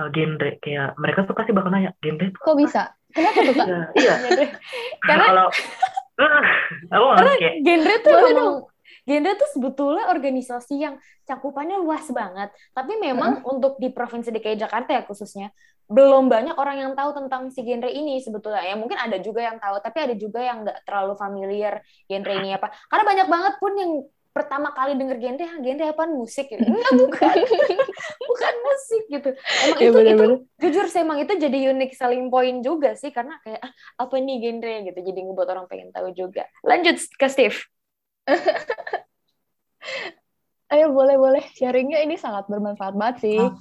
uh, 0.00 0.08
genre 0.12 0.50
kayak 0.60 0.96
mereka 1.00 1.24
tuh 1.24 1.36
pasti 1.36 1.52
bakal 1.56 1.72
nanya 1.72 1.96
genre 2.00 2.28
kok 2.32 2.56
bisa 2.56 2.92
Kenapa 3.12 3.38
tuh 3.44 3.54
kak? 3.54 3.66
Ya, 3.68 3.80
iya. 3.96 4.14
Karena 5.04 5.24
kalau 5.28 5.46
aku 6.92 7.06
karena 7.16 7.32
kayak, 7.40 7.54
genre 7.64 7.96
tuh 8.04 8.16
memang 8.28 8.48
genre 9.02 9.32
tuh 9.34 9.48
sebetulnya 9.50 10.04
organisasi 10.12 10.74
yang 10.78 10.94
cakupannya 11.26 11.76
luas 11.80 12.06
banget. 12.10 12.50
Tapi 12.72 12.92
memang 12.98 13.42
uh. 13.42 13.52
untuk 13.52 13.78
di 13.78 13.92
provinsi 13.92 14.32
DKI 14.32 14.56
Jakarta 14.60 14.96
ya 14.96 15.02
khususnya 15.04 15.50
belum 15.92 16.32
banyak 16.32 16.56
orang 16.56 16.76
yang 16.80 16.92
tahu 16.96 17.12
tentang 17.12 17.52
si 17.52 17.60
genre 17.66 17.90
ini 17.90 18.16
sebetulnya. 18.22 18.64
Ya 18.64 18.74
mungkin 18.78 18.96
ada 18.96 19.20
juga 19.20 19.44
yang 19.44 19.60
tahu, 19.60 19.76
tapi 19.84 19.98
ada 20.00 20.14
juga 20.16 20.40
yang 20.40 20.64
nggak 20.64 20.88
terlalu 20.88 21.14
familiar 21.20 21.84
genre 22.08 22.32
ini 22.32 22.56
apa. 22.56 22.72
Karena 22.88 23.04
banyak 23.04 23.28
banget 23.28 23.54
pun 23.60 23.72
yang 23.76 23.92
pertama 24.32 24.72
kali 24.72 24.96
denger 24.96 25.20
genre, 25.20 25.44
ah, 25.44 25.60
genre 25.60 25.84
apa 25.92 26.04
musik 26.08 26.48
gitu. 26.48 26.64
Enggak, 26.66 26.92
bukan. 26.96 27.36
bukan 28.32 28.54
musik 28.64 29.02
gitu. 29.12 29.30
Emang 29.36 29.78
ya, 29.78 29.84
itu, 29.84 29.92
bener 29.92 30.14
-bener. 30.16 30.38
itu 30.40 30.56
jujur 30.64 30.86
sih 30.88 31.04
emang 31.04 31.20
itu 31.20 31.32
jadi 31.36 31.76
unik 31.76 31.92
selling 31.92 32.32
point 32.32 32.64
juga 32.64 32.96
sih 32.96 33.12
karena 33.12 33.36
kayak 33.44 33.60
ah, 33.60 33.72
apa 34.00 34.14
nih 34.16 34.40
genre 34.40 34.74
gitu. 34.88 34.98
Jadi 35.04 35.18
ngebuat 35.20 35.48
orang 35.52 35.68
pengen 35.68 35.92
tahu 35.92 36.16
juga. 36.16 36.48
Lanjut 36.64 36.96
ke 36.96 37.26
Steve. 37.28 37.60
Ayo 40.72 40.88
boleh 40.96 41.20
boleh 41.20 41.44
sharingnya 41.52 42.00
ini 42.00 42.16
sangat 42.16 42.48
bermanfaat 42.48 42.96
banget 42.96 43.16
sih. 43.28 43.36
Ah. 43.36 43.52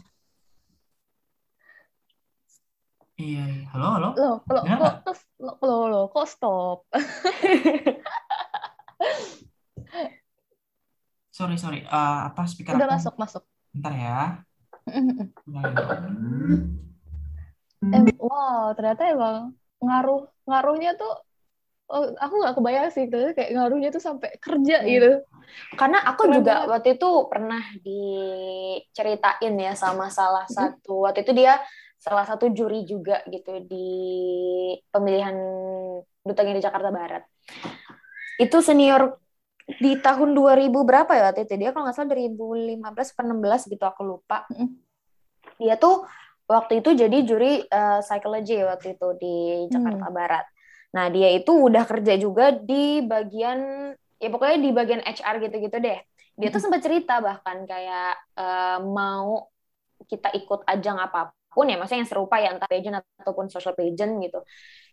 Iya, 3.21 3.43
iya. 3.45 3.69
halo, 3.69 4.01
halo. 4.01 4.09
Lo, 4.17 4.41
lo, 4.49 4.61
ya. 4.65 4.81
kok, 4.81 5.13
lo, 5.37 5.53
lo, 5.61 5.77
lo, 5.93 6.01
kok 6.09 6.25
stop? 6.25 6.89
Sorry 11.41 11.57
sorry 11.57 11.81
uh, 11.89 12.29
apa 12.29 12.45
speaker 12.45 12.77
udah 12.77 12.85
aku? 12.85 13.01
masuk 13.01 13.17
masuk 13.17 13.41
bentar 13.73 13.93
ya 13.97 14.45
eh, 17.97 18.13
wow 18.21 18.77
ternyata 18.77 19.09
emang 19.09 19.57
ngaruh 19.81 20.29
ngaruhnya 20.45 20.93
tuh 20.93 21.17
oh, 21.89 22.13
aku 22.13 22.33
nggak 22.45 22.61
kebayang 22.61 22.93
sih 22.93 23.09
tuh 23.09 23.33
kayak 23.33 23.57
ngaruhnya 23.57 23.89
tuh 23.89 24.05
sampai 24.05 24.37
kerja 24.37 24.85
hmm. 24.85 24.89
gitu 24.93 25.25
karena 25.81 25.97
aku 26.05 26.29
Keren 26.29 26.37
juga 26.37 26.61
banget. 26.61 26.69
waktu 26.69 26.89
itu 27.01 27.09
pernah 27.25 27.63
diceritain 27.81 29.55
ya 29.57 29.73
sama 29.73 30.13
salah 30.13 30.45
hmm. 30.45 30.53
satu 30.53 31.09
waktu 31.09 31.25
itu 31.25 31.33
dia 31.33 31.57
salah 31.97 32.29
satu 32.29 32.53
juri 32.53 32.85
juga 32.85 33.25
gitu 33.25 33.65
di 33.65 33.89
pemilihan 34.93 35.33
duta 36.21 36.45
di 36.45 36.61
Jakarta 36.61 36.93
Barat 36.93 37.25
itu 38.37 38.61
senior 38.61 39.17
di 39.77 39.95
tahun 40.01 40.33
2000 40.33 40.67
berapa 40.71 41.11
ya 41.13 41.23
waktu 41.31 41.47
itu? 41.47 41.55
Dia 41.55 41.69
kalau 41.71 41.87
nggak 41.87 41.95
salah 41.95 42.09
2015 42.11 42.81
atau 42.83 43.23
16 43.23 43.71
gitu 43.71 43.83
aku 43.87 44.01
lupa. 44.03 44.43
Dia 45.61 45.77
tuh 45.77 46.03
waktu 46.49 46.83
itu 46.83 46.89
jadi 46.97 47.17
juri 47.23 47.63
uh, 47.69 48.03
psychology 48.03 48.59
waktu 48.65 48.99
itu 48.99 49.07
di 49.21 49.35
Jakarta 49.71 50.07
hmm. 50.09 50.15
Barat. 50.15 50.45
Nah 50.91 51.07
dia 51.07 51.29
itu 51.31 51.51
udah 51.55 51.83
kerja 51.87 52.19
juga 52.19 52.51
di 52.51 52.99
bagian 53.05 53.91
ya 54.19 54.27
pokoknya 54.27 54.57
di 54.59 54.69
bagian 54.75 55.01
HR 55.05 55.35
gitu-gitu 55.47 55.77
deh. 55.79 55.99
Dia 56.35 56.49
tuh 56.51 56.61
sempat 56.63 56.81
cerita 56.83 57.21
bahkan 57.23 57.63
kayak 57.63 58.17
uh, 58.35 58.79
mau 58.83 59.47
kita 60.09 60.33
ikut 60.35 60.65
ajang 60.65 60.97
apa 60.97 61.31
pun 61.51 61.67
ya 61.67 61.75
maksudnya 61.75 62.07
yang 62.07 62.09
serupa 62.09 62.39
ya 62.39 62.55
entah 62.55 62.67
pageant 62.67 63.03
ataupun 63.19 63.51
social 63.51 63.75
pageant 63.75 64.23
gitu 64.23 64.39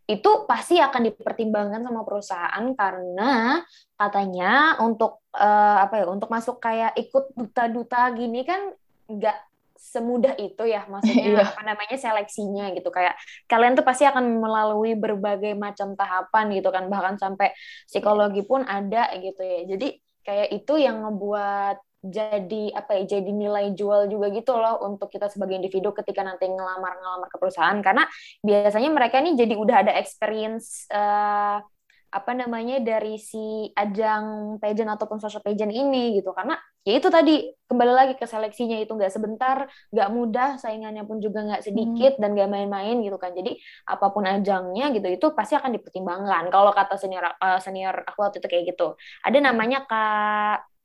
itu 0.09 0.31
pasti 0.49 0.81
akan 0.81 1.13
dipertimbangkan 1.13 1.85
sama 1.85 2.01
perusahaan 2.01 2.65
karena 2.73 3.61
katanya 3.93 4.81
untuk 4.81 5.21
uh, 5.37 5.85
apa 5.85 6.01
ya 6.01 6.07
untuk 6.09 6.33
masuk 6.33 6.57
kayak 6.65 6.97
ikut 6.97 7.37
duta-duta 7.37 8.09
gini 8.17 8.41
kan 8.41 8.73
nggak 9.05 9.37
semudah 9.79 10.35
itu 10.41 10.65
ya 10.67 10.89
maksudnya 10.91 11.39
iya. 11.39 11.45
apa 11.45 11.63
namanya 11.63 11.97
seleksinya 12.01 12.75
gitu 12.75 12.91
kayak 12.91 13.15
kalian 13.47 13.79
tuh 13.79 13.87
pasti 13.87 14.09
akan 14.09 14.43
melalui 14.43 14.99
berbagai 14.99 15.55
macam 15.55 15.95
tahapan 15.95 16.57
gitu 16.57 16.69
kan 16.75 16.91
bahkan 16.91 17.15
sampai 17.21 17.55
psikologi 17.87 18.43
pun 18.43 18.67
ada 18.67 19.13
gitu 19.21 19.39
ya 19.39 19.61
jadi 19.77 19.89
kayak 20.27 20.49
itu 20.51 20.75
yang 20.77 21.07
ngebuat 21.07 21.79
jadi 22.09 22.73
apa 22.73 22.99
ya 22.99 23.19
jadi 23.19 23.31
nilai 23.31 23.77
jual 23.77 24.09
juga 24.09 24.33
gitu 24.33 24.57
loh 24.57 24.83
untuk 24.85 25.13
kita 25.13 25.29
sebagai 25.29 25.61
individu 25.61 25.93
ketika 25.93 26.25
nanti 26.25 26.49
ngelamar 26.49 26.99
ngelamar 26.99 27.29
ke 27.31 27.37
perusahaan. 27.37 27.79
Karena 27.85 28.05
biasanya 28.43 28.91
mereka 28.91 29.21
ini 29.21 29.37
jadi 29.37 29.55
udah 29.55 29.77
ada 29.87 29.93
experience 29.97 30.89
uh, 30.91 31.61
apa 32.09 32.33
namanya 32.33 32.81
dari 32.81 33.21
si 33.21 33.69
ajang 33.77 34.57
pageant 34.57 34.97
ataupun 34.97 35.21
social 35.21 35.45
pageant 35.45 35.73
ini 35.73 36.17
gitu. 36.17 36.33
Karena 36.33 36.57
ya 36.81 36.97
itu 36.97 37.09
tadi 37.13 37.53
kembali 37.69 37.93
lagi 37.93 38.15
ke 38.17 38.25
seleksinya 38.25 38.81
itu 38.81 38.97
nggak 38.97 39.13
sebentar 39.13 39.69
nggak 39.93 40.09
mudah 40.09 40.49
saingannya 40.57 41.05
pun 41.05 41.21
juga 41.21 41.45
nggak 41.45 41.63
sedikit 41.69 42.17
hmm. 42.17 42.21
dan 42.25 42.31
nggak 42.33 42.49
main-main 42.49 42.97
gitu 43.05 43.21
kan. 43.21 43.37
Jadi 43.37 43.61
apa 43.85 44.07
pun 44.09 44.25
ajangnya 44.25 44.89
gitu 44.97 45.09
itu 45.13 45.27
pasti 45.37 45.55
akan 45.61 45.77
dipertimbangkan. 45.77 46.49
Kalau 46.49 46.73
kata 46.73 46.97
senior 46.97 47.29
uh, 47.37 47.61
senior 47.61 47.95
aku 48.09 48.19
waktu 48.25 48.41
itu 48.41 48.49
kayak 48.49 48.65
gitu. 48.73 48.97
Ada 49.21 49.39
namanya 49.45 49.85
kak 49.85 50.78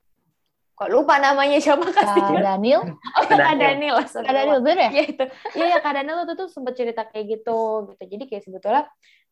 kok 0.74 0.90
lupa 0.90 1.22
namanya 1.22 1.58
siapa 1.62 1.86
Kak 1.86 2.34
Daniel? 2.34 2.82
Oh 3.18 3.24
Kak 3.30 3.54
Daniel. 3.54 4.02
Kak 4.02 4.26
Daniel 4.26 4.58
bener 4.58 4.90
ya? 4.90 4.90
Ya 4.90 5.04
itu. 5.06 5.24
Ya 5.54 5.64
ya 5.70 5.78
Kak 5.78 5.94
Daniel 5.94 6.26
itu 6.26 6.34
tuh 6.34 6.48
sempat 6.50 6.74
cerita 6.74 7.06
kayak 7.06 7.40
gitu 7.40 7.90
gitu. 7.94 8.02
Jadi 8.02 8.24
kayak 8.26 8.42
sebetulnya 8.42 8.82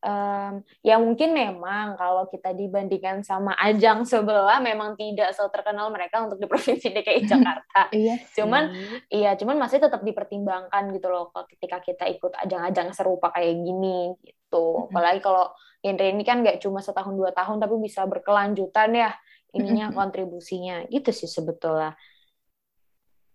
um, 0.03 0.63
ya 0.79 0.95
mungkin 0.99 1.35
memang 1.35 1.99
kalau 1.99 2.31
kita 2.31 2.55
dibandingkan 2.55 3.27
sama 3.27 3.55
ajang 3.59 4.07
sebelah 4.07 4.63
memang 4.63 4.95
tidak 4.95 5.35
so 5.35 5.47
terkenal 5.51 5.91
mereka 5.91 6.23
untuk 6.23 6.39
di 6.39 6.47
provinsi 6.47 6.87
DKI 6.95 7.27
Jakarta. 7.31 7.91
Iya 7.91 8.15
cuman 8.39 8.63
iya 9.11 9.35
cuman 9.35 9.59
masih 9.59 9.83
tetap 9.83 9.99
dipertimbangkan 9.99 10.95
gitu 10.95 11.07
loh 11.11 11.31
ketika 11.51 11.83
kita 11.83 12.07
ikut 12.07 12.31
ajang-ajang 12.39 12.95
serupa 12.95 13.35
kayak 13.35 13.59
gini 13.59 14.15
gitu. 14.23 14.87
Apalagi 14.91 15.19
kalau 15.19 15.51
genre 15.83 16.07
ini 16.07 16.23
kan 16.23 16.39
nggak 16.39 16.63
cuma 16.63 16.79
setahun 16.79 17.11
dua 17.11 17.35
tahun 17.35 17.59
tapi 17.59 17.75
bisa 17.83 18.07
berkelanjutan 18.07 18.95
ya 18.95 19.11
ininya 19.53 19.93
kontribusinya 19.93 20.89
gitu 20.89 21.09
sih 21.13 21.29
sebetulnya. 21.29 21.93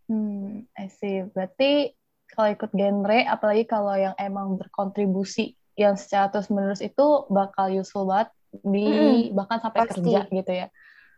Hmm, 0.08 0.66
I 0.74 0.88
see. 0.90 1.24
Berarti 1.30 1.94
kalau 2.32 2.48
ikut 2.52 2.70
genre, 2.74 3.18
apalagi 3.28 3.64
kalau 3.64 3.94
yang 3.94 4.14
emang 4.18 4.58
berkontribusi 4.58 5.54
yang 5.78 5.94
secara 5.94 6.28
terus 6.28 6.50
menerus 6.50 6.82
itu 6.82 7.28
bakal 7.30 7.70
useful 7.70 8.08
banget 8.08 8.34
di 8.50 8.88
hmm, 8.88 9.36
bahkan 9.36 9.62
sampai 9.62 9.80
pasti. 9.86 10.00
kerja 10.02 10.20
gitu 10.26 10.52
ya. 10.52 10.66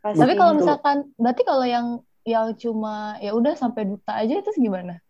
Pasti. 0.04 0.20
Tapi 0.20 0.32
kalau 0.36 0.52
misalkan, 0.58 0.96
berarti 1.16 1.42
kalau 1.46 1.64
yang 1.64 1.86
yang 2.28 2.52
cuma 2.60 3.16
ya 3.24 3.32
udah 3.32 3.56
sampai 3.56 3.88
duta 3.88 4.12
aja 4.12 4.34
itu 4.36 4.50
gimana? 4.60 5.00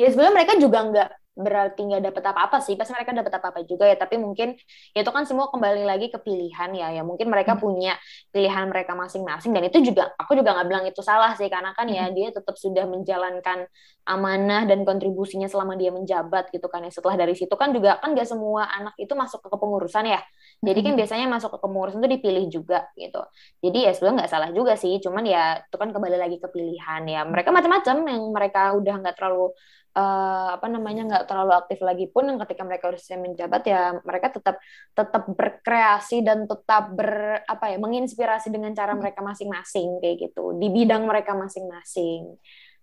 Ya 0.00 0.08
sebenarnya 0.08 0.34
mereka 0.34 0.54
juga 0.56 0.78
nggak 0.88 1.10
berarti 1.38 1.86
nggak 1.86 2.02
dapat 2.10 2.24
apa-apa 2.34 2.58
sih. 2.58 2.74
Pasti 2.74 2.90
mereka 2.90 3.14
dapat 3.14 3.32
apa-apa 3.38 3.62
juga 3.62 3.86
ya. 3.86 3.94
Tapi 3.94 4.18
mungkin 4.18 4.58
ya 4.90 5.06
itu 5.06 5.12
kan 5.14 5.22
semua 5.22 5.46
kembali 5.54 5.86
lagi 5.86 6.10
ke 6.10 6.18
pilihan 6.18 6.70
ya. 6.74 6.88
Ya 6.98 7.02
mungkin 7.06 7.30
mereka 7.30 7.54
hmm. 7.54 7.62
punya 7.62 7.94
pilihan 8.34 8.66
mereka 8.66 8.98
masing-masing. 8.98 9.54
Dan 9.54 9.70
itu 9.70 9.78
juga 9.86 10.10
aku 10.18 10.34
juga 10.34 10.58
nggak 10.58 10.66
bilang 10.66 10.84
itu 10.90 10.98
salah 11.00 11.38
sih. 11.38 11.46
Karena 11.46 11.70
kan 11.78 11.86
ya 11.86 12.10
hmm. 12.10 12.14
dia 12.18 12.28
tetap 12.34 12.58
sudah 12.58 12.84
menjalankan 12.90 13.70
amanah 14.08 14.66
dan 14.66 14.82
kontribusinya 14.82 15.46
selama 15.46 15.78
dia 15.78 15.94
menjabat 15.94 16.50
gitu 16.50 16.66
kan 16.66 16.82
ya. 16.82 16.90
Setelah 16.90 17.14
dari 17.14 17.38
situ 17.38 17.54
kan 17.54 17.70
juga 17.70 18.02
kan 18.02 18.18
nggak 18.18 18.26
semua 18.26 18.66
anak 18.74 18.98
itu 18.98 19.14
masuk 19.14 19.38
ke 19.46 19.48
kepengurusan 19.54 20.04
ya. 20.10 20.20
Jadi 20.58 20.80
kan 20.82 20.92
hmm. 20.92 21.00
biasanya 21.00 21.26
masuk 21.30 21.54
ke 21.54 21.58
kepengurusan 21.62 22.02
itu 22.02 22.10
dipilih 22.18 22.44
juga 22.50 22.90
gitu. 22.98 23.22
Jadi 23.62 23.78
ya 23.86 23.90
sebenarnya 23.94 24.26
nggak 24.26 24.32
salah 24.34 24.50
juga 24.50 24.74
sih. 24.74 24.98
Cuman 24.98 25.22
ya 25.22 25.62
itu 25.62 25.76
kan 25.78 25.94
kembali 25.94 26.18
lagi 26.18 26.36
ke 26.42 26.50
pilihan 26.50 27.02
ya. 27.06 27.22
Mereka 27.22 27.54
macam-macam 27.54 27.96
yang 28.10 28.22
mereka 28.34 28.74
udah 28.74 28.94
nggak 28.98 29.14
terlalu 29.14 29.54
uh, 29.98 30.48
apa 30.54 30.66
namanya 30.70 31.02
nggak 31.10 31.24
terlalu 31.26 31.52
aktif 31.58 31.78
lagi 31.82 32.06
pun 32.06 32.30
yang 32.30 32.38
ketika 32.46 32.62
mereka 32.62 32.90
udah 32.90 33.00
selesai 33.00 33.18
menjabat 33.18 33.62
ya 33.66 33.98
mereka 34.06 34.26
tetap 34.30 34.56
tetap 34.94 35.22
berkreasi 35.26 36.22
dan 36.22 36.46
tetap 36.46 36.94
ber 36.94 37.42
apa 37.44 37.74
ya 37.74 37.78
menginspirasi 37.82 38.54
dengan 38.54 38.72
cara 38.78 38.94
hmm. 38.94 39.00
mereka 39.02 39.20
masing-masing 39.26 39.98
kayak 39.98 40.16
gitu. 40.30 40.54
Di 40.54 40.68
bidang 40.70 41.04
mereka 41.04 41.34
masing-masing. 41.34 42.38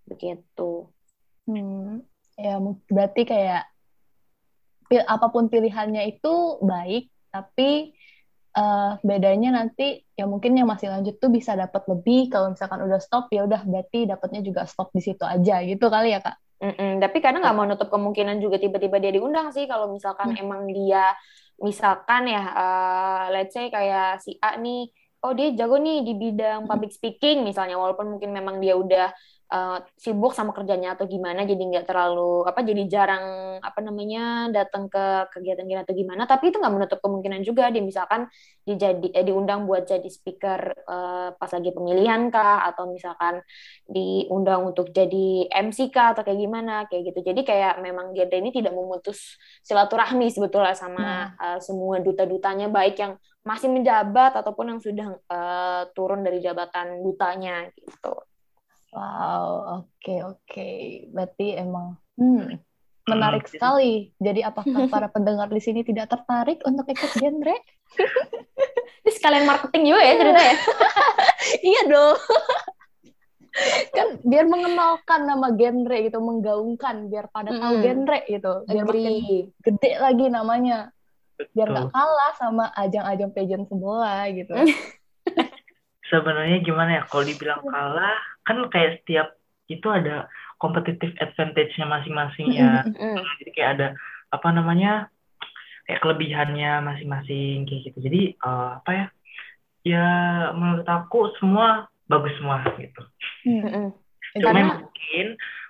Begitu. 0.06 0.92
Hmm, 1.46 2.04
ya 2.36 2.60
berarti 2.90 3.22
kayak 3.24 3.64
pil 4.86 5.02
apa 5.02 5.28
pun 5.34 5.50
pilihannya 5.50 6.14
itu 6.14 6.62
baik 6.62 7.10
tapi 7.34 7.94
uh, 8.54 9.02
bedanya 9.02 9.58
nanti 9.62 10.06
ya 10.14 10.30
mungkin 10.30 10.54
yang 10.54 10.70
masih 10.70 10.94
lanjut 10.94 11.18
tuh 11.18 11.32
bisa 11.32 11.56
dapat 11.56 11.86
lebih. 11.90 12.28
Kalau 12.34 12.52
misalkan 12.54 12.82
udah 12.84 13.00
stop 13.00 13.32
ya 13.32 13.46
udah 13.46 13.62
berarti 13.64 14.10
dapatnya 14.10 14.42
juga 14.46 14.68
stop 14.68 14.92
di 14.92 15.02
situ 15.02 15.24
aja 15.26 15.62
gitu 15.64 15.88
kali 15.88 16.14
ya 16.14 16.22
kak 16.22 16.45
Mm-mm, 16.56 17.04
tapi 17.04 17.20
kadang 17.20 17.44
nggak 17.44 17.56
mau 17.56 17.68
nutup 17.68 17.92
kemungkinan 17.92 18.40
juga 18.40 18.56
tiba-tiba 18.56 18.96
dia 19.04 19.12
diundang 19.12 19.52
sih 19.52 19.68
kalau 19.68 19.92
misalkan 19.92 20.32
hmm. 20.32 20.40
emang 20.40 20.64
dia 20.72 21.12
misalkan 21.60 22.32
ya 22.32 22.44
uh, 22.52 23.24
let's 23.36 23.52
say 23.52 23.68
kayak 23.68 24.24
si 24.24 24.40
A 24.40 24.56
nih 24.56 24.88
oh 25.24 25.36
dia 25.36 25.52
jago 25.52 25.76
nih 25.76 26.08
di 26.08 26.14
bidang 26.16 26.64
public 26.64 26.96
speaking 26.96 27.44
misalnya 27.44 27.76
walaupun 27.76 28.16
mungkin 28.16 28.32
memang 28.32 28.64
dia 28.64 28.80
udah 28.80 29.12
uh, 29.52 29.80
sibuk 29.98 30.34
sama 30.34 30.54
kerjanya 30.56 30.98
atau 30.98 31.06
gimana 31.06 31.46
jadi 31.46 31.60
nggak 31.60 31.86
terlalu 31.86 32.46
apa 32.46 32.60
jadi 32.66 32.84
jarang 32.90 33.26
apa 33.62 33.80
namanya 33.82 34.50
datang 34.50 34.90
ke 34.90 35.30
kegiatan-kegiatan 35.34 35.86
atau 35.86 35.96
gimana 35.96 36.24
tapi 36.26 36.50
itu 36.50 36.58
nggak 36.58 36.74
menutup 36.74 37.00
kemungkinan 37.02 37.42
juga 37.46 37.70
dia 37.70 37.84
misalkan 37.84 38.30
dijadi 38.66 39.14
eh, 39.14 39.26
diundang 39.26 39.70
buat 39.70 39.86
jadi 39.86 40.08
speaker 40.10 40.86
uh, 40.90 41.30
pas 41.38 41.52
lagi 41.54 41.70
pemilihan 41.74 42.34
kah 42.34 42.66
atau 42.70 42.90
misalkan 42.90 43.42
diundang 43.86 44.66
untuk 44.74 44.90
jadi 44.90 45.50
MC 45.50 45.94
kah 45.94 46.18
atau 46.18 46.26
kayak 46.26 46.40
gimana 46.42 46.90
kayak 46.90 47.14
gitu 47.14 47.20
jadi 47.22 47.42
kayak 47.46 47.74
memang 47.82 48.14
dia 48.18 48.26
ini 48.26 48.50
tidak 48.52 48.74
memutus 48.74 49.38
silaturahmi 49.62 50.28
sebetulnya 50.34 50.74
sama 50.74 51.30
hmm. 51.32 51.38
uh, 51.38 51.60
semua 51.62 52.02
duta-dutanya 52.02 52.68
baik 52.68 52.98
yang 53.00 53.14
masih 53.46 53.70
menjabat 53.70 54.34
ataupun 54.42 54.76
yang 54.76 54.82
sudah 54.82 55.08
uh, 55.30 55.86
turun 55.94 56.26
dari 56.26 56.42
jabatan 56.42 57.06
dutanya 57.06 57.70
gitu. 57.78 58.26
Wow, 58.96 59.84
oke 59.84 59.92
okay, 60.00 60.20
oke. 60.24 60.40
Okay. 60.48 60.76
Berarti 61.12 61.60
emang 61.60 62.00
hmm, 62.16 62.64
menarik 63.12 63.44
hmm. 63.44 63.52
sekali. 63.52 64.16
Jadi 64.24 64.40
apakah 64.40 64.88
para 64.94 65.12
pendengar 65.12 65.52
di 65.52 65.60
sini 65.60 65.84
tidak 65.84 66.08
tertarik 66.08 66.64
untuk 66.64 66.88
ikut 66.88 67.12
genre? 67.20 67.56
Ini 69.06 69.12
sekalian 69.14 69.46
marketing 69.46 69.84
juga 69.86 70.02
ya 70.02 70.14
cerita 70.18 70.42
ya? 70.42 70.56
iya 71.76 71.82
dong. 71.86 72.18
kan 73.96 74.20
biar 74.26 74.46
mengenalkan 74.52 75.22
nama 75.30 75.48
genre 75.54 75.98
gitu, 76.02 76.18
menggaungkan 76.20 77.08
biar 77.08 77.30
pada 77.30 77.54
hmm. 77.54 77.62
tahu 77.62 77.74
genre 77.86 78.20
gitu, 78.28 78.52
biar 78.68 78.84
Agree. 78.84 79.06
makin 79.06 79.16
gede 79.62 79.92
lagi 80.02 80.26
namanya. 80.28 80.80
Biar 81.54 81.68
nggak 81.70 81.92
kalah 81.94 82.34
sama 82.40 82.72
ajang-ajang 82.74 83.32
pageant 83.36 83.68
sebelah 83.70 84.26
gitu. 84.34 84.56
Sebenarnya 86.12 86.62
gimana 86.62 87.02
ya 87.02 87.04
kalau 87.10 87.24
dibilang 87.26 87.62
kalah 87.66 88.20
kan 88.46 88.58
kayak 88.70 89.02
setiap 89.02 89.34
itu 89.66 89.88
ada 89.90 90.30
competitive 90.62 91.18
advantage-nya 91.18 91.86
masing-masing 91.90 92.48
ya. 92.54 92.86
Jadi 93.42 93.52
kayak 93.52 93.72
ada 93.80 93.88
apa 94.30 94.48
namanya 94.54 95.10
kayak 95.86 96.02
kelebihannya 96.02 96.82
masing-masing 96.86 97.66
kayak 97.66 97.82
gitu. 97.90 97.98
Jadi 98.06 98.22
uh, 98.42 98.82
apa 98.82 98.92
ya? 98.94 99.06
Ya 99.86 100.08
menurut 100.58 100.88
aku 100.90 101.34
semua 101.38 101.90
bagus 102.10 102.34
semua 102.38 102.62
gitu. 102.78 103.02
Mm-hmm. 103.46 103.86
Cuma 104.42 104.50
Karena... 104.52 104.82
mungkin 104.82 105.26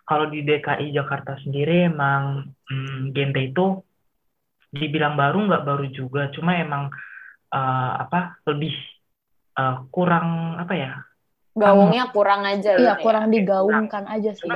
kalau 0.05 0.25
di 0.29 0.45
DKI 0.45 0.93
Jakarta 0.93 1.35
sendiri 1.41 1.89
emang 1.89 2.53
hmm, 2.69 3.11
genre 3.11 3.41
itu 3.41 3.65
dibilang 4.71 5.15
baru 5.19 5.51
nggak 5.51 5.65
baru 5.65 5.85
juga. 5.91 6.31
Cuma 6.31 6.55
emang 6.55 6.91
uh, 7.51 7.91
apa 7.99 8.39
lebih 8.47 8.71
uh, 9.57 9.87
kurang 9.91 10.59
apa 10.59 10.73
ya? 10.75 10.93
gaungnya 11.55 12.11
kurang 12.11 12.43
aja 12.43 12.75
iya 12.75 12.93
kurang 12.99 13.31
ya. 13.31 13.39
digaungkan 13.39 14.03
aja 14.11 14.35
sih 14.35 14.51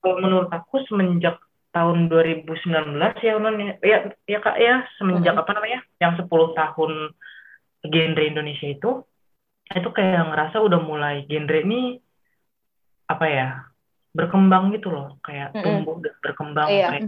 kalau 0.00 0.16
menurut 0.20 0.48
aku 0.48 0.80
semenjak 0.88 1.36
tahun 1.76 2.08
2019 2.08 2.96
ya 3.20 3.32
non 3.36 3.56
ya 3.82 3.98
ya 4.24 4.38
kak 4.40 4.56
ya 4.56 4.88
semenjak 4.96 5.36
mm-hmm. 5.36 5.42
apa 5.44 5.50
namanya 5.52 5.80
yang 6.00 6.12
10 6.16 6.28
tahun 6.30 6.92
genre 7.84 8.22
Indonesia 8.24 8.68
itu 8.72 8.90
itu 9.74 9.88
kayak 9.92 10.32
ngerasa 10.32 10.62
udah 10.64 10.80
mulai 10.80 11.28
genre 11.28 11.60
ini 11.60 12.00
apa 13.04 13.26
ya 13.28 13.48
berkembang 14.16 14.72
gitu 14.72 14.94
loh 14.94 15.20
kayak 15.20 15.52
mm-hmm. 15.52 15.64
tumbuh 15.66 15.96
dan 16.00 16.14
berkembang 16.24 16.68
iya. 16.72 16.88
kayak 16.88 17.02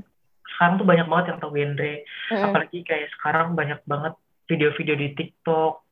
sekarang 0.56 0.74
tuh 0.76 0.86
banyak 0.88 1.06
banget 1.08 1.26
yang 1.30 1.38
tahu 1.40 1.52
genre 1.56 1.94
mm-hmm. 1.94 2.44
apalagi 2.44 2.78
kayak 2.84 3.08
sekarang 3.16 3.48
banyak 3.56 3.80
banget 3.88 4.14
video-video 4.50 4.94
di 4.98 5.08
TikTok 5.14 5.85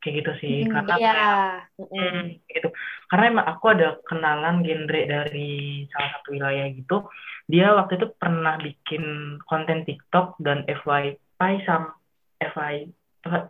kayak 0.00 0.24
gitu 0.24 0.32
sih 0.40 0.56
hmm, 0.64 0.72
karena 0.72 0.94
iya. 0.96 1.20
hmm, 1.76 2.40
gitu. 2.48 2.68
Karena 3.12 3.24
emang 3.36 3.46
aku 3.46 3.64
ada 3.76 4.00
kenalan 4.08 4.64
genre 4.64 5.02
dari 5.04 5.84
salah 5.92 6.10
satu 6.16 6.28
wilayah 6.32 6.66
gitu. 6.72 6.96
Dia 7.52 7.76
waktu 7.76 8.00
itu 8.00 8.08
pernah 8.16 8.56
bikin 8.56 9.04
konten 9.44 9.84
TikTok 9.84 10.40
dan 10.40 10.64
FYP 10.64 11.40
sam 11.68 11.92
FY 12.40 12.88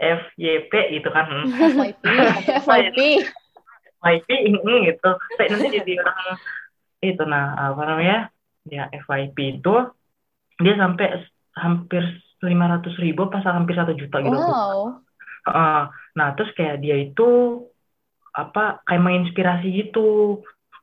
FYP 0.03 0.73
gitu 0.99 1.09
kan. 1.15 1.27
FYP 1.75 2.05
FYP 2.67 2.99
FYP 4.03 4.67
gitu. 4.91 5.11
Tapi 5.39 5.49
nanti 5.55 5.69
jadi 5.79 5.93
orang 6.03 6.19
itu 7.01 7.23
nah 7.25 7.57
apa 7.57 7.83
namanya 7.87 8.19
ya 8.69 8.91
FYP 8.93 9.63
itu 9.63 9.75
dia 10.61 10.75
sampai 10.77 11.25
hampir 11.57 12.03
lima 12.45 12.69
ratus 12.77 12.97
ribu 13.01 13.29
pas 13.29 13.45
hampir 13.47 13.79
satu 13.79 13.95
juta 13.95 14.19
gitu. 14.19 14.37
Wow. 14.37 15.01
Uh, 15.47 15.89
nah 16.17 16.29
terus 16.37 16.53
kayak 16.53 16.83
dia 16.85 16.97
itu 17.01 17.63
apa 18.35 18.85
kayak 18.87 19.03
menginspirasi 19.03 19.69
gitu. 19.73 20.41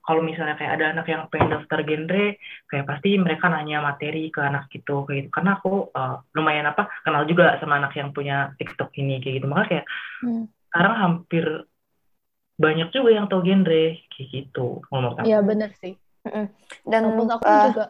Kalau 0.07 0.23
misalnya 0.23 0.55
kayak 0.55 0.79
ada 0.79 0.85
anak 0.95 1.07
yang 1.11 1.27
pengen 1.27 1.51
daftar 1.51 1.83
genre 1.83 2.25
kayak 2.71 2.85
pasti 2.87 3.19
mereka 3.19 3.51
nanya 3.51 3.83
materi 3.83 4.31
ke 4.31 4.39
anak 4.39 4.71
gitu 4.71 5.03
kayak 5.03 5.27
gitu. 5.27 5.29
Karena 5.35 5.59
aku 5.59 5.91
uh, 5.91 6.23
lumayan 6.31 6.71
apa 6.71 6.87
kenal 7.03 7.27
juga 7.27 7.59
sama 7.59 7.83
anak 7.83 7.91
yang 7.99 8.15
punya 8.15 8.55
TikTok 8.55 8.95
ini 8.95 9.19
kayak 9.19 9.43
gitu. 9.43 9.47
Makanya 9.51 9.67
kayak 9.67 9.85
hmm. 10.23 10.43
sekarang 10.71 10.95
hampir 10.95 11.45
banyak 12.57 12.89
juga 12.89 13.09
yang 13.13 13.27
tahu 13.29 13.41
genre 13.45 13.85
kayak 14.09 14.27
gitu 14.31 14.81
ngomong 14.89 15.27
Iya 15.27 15.39
bener 15.43 15.71
sih. 15.77 15.93
Dan 16.87 17.01
Walaupun 17.13 17.29
aku 17.35 17.45
uh, 17.45 17.65
juga 17.71 17.85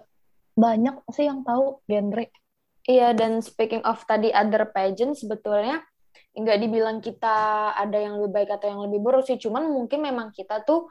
banyak 0.58 0.96
sih 1.14 1.26
yang 1.30 1.46
tahu 1.46 1.86
genre. 1.86 2.26
Iya 2.88 3.14
dan 3.14 3.44
speaking 3.44 3.84
of 3.86 4.02
tadi 4.10 4.34
other 4.34 4.66
pageant 4.74 5.14
sebetulnya 5.14 5.86
nggak 6.38 6.58
dibilang 6.62 6.98
kita 7.02 7.72
ada 7.74 7.98
yang 7.98 8.22
lebih 8.22 8.32
baik 8.34 8.50
atau 8.58 8.68
yang 8.70 8.82
lebih 8.86 9.00
buruk 9.02 9.26
sih 9.26 9.42
cuman 9.42 9.68
mungkin 9.70 10.00
memang 10.06 10.30
kita 10.34 10.62
tuh 10.62 10.88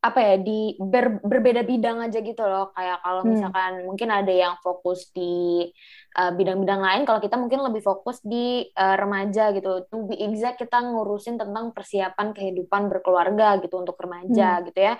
apa 0.00 0.16
ya 0.16 0.36
di 0.40 0.80
ber, 0.80 1.20
berbeda 1.20 1.60
bidang 1.60 2.00
aja 2.00 2.24
gitu 2.24 2.40
loh 2.40 2.72
kayak 2.72 3.04
kalau 3.04 3.20
hmm. 3.20 3.30
misalkan 3.36 3.72
hmm. 3.76 3.84
mungkin 3.84 4.08
ada 4.08 4.32
yang 4.32 4.54
fokus 4.64 5.12
di 5.12 5.68
uh, 6.16 6.32
bidang-bidang 6.32 6.80
lain 6.80 7.02
kalau 7.04 7.20
kita 7.20 7.36
mungkin 7.36 7.60
lebih 7.60 7.84
fokus 7.84 8.24
di 8.24 8.64
uh, 8.80 8.96
remaja 8.96 9.52
gitu 9.52 9.84
to 9.92 10.08
be 10.08 10.16
exact 10.24 10.56
kita 10.56 10.80
ngurusin 10.80 11.36
tentang 11.36 11.76
persiapan 11.76 12.32
kehidupan 12.32 12.88
berkeluarga 12.88 13.60
gitu 13.60 13.76
untuk 13.76 14.00
remaja 14.00 14.64
hmm. 14.64 14.72
gitu 14.72 14.80
ya 14.80 14.94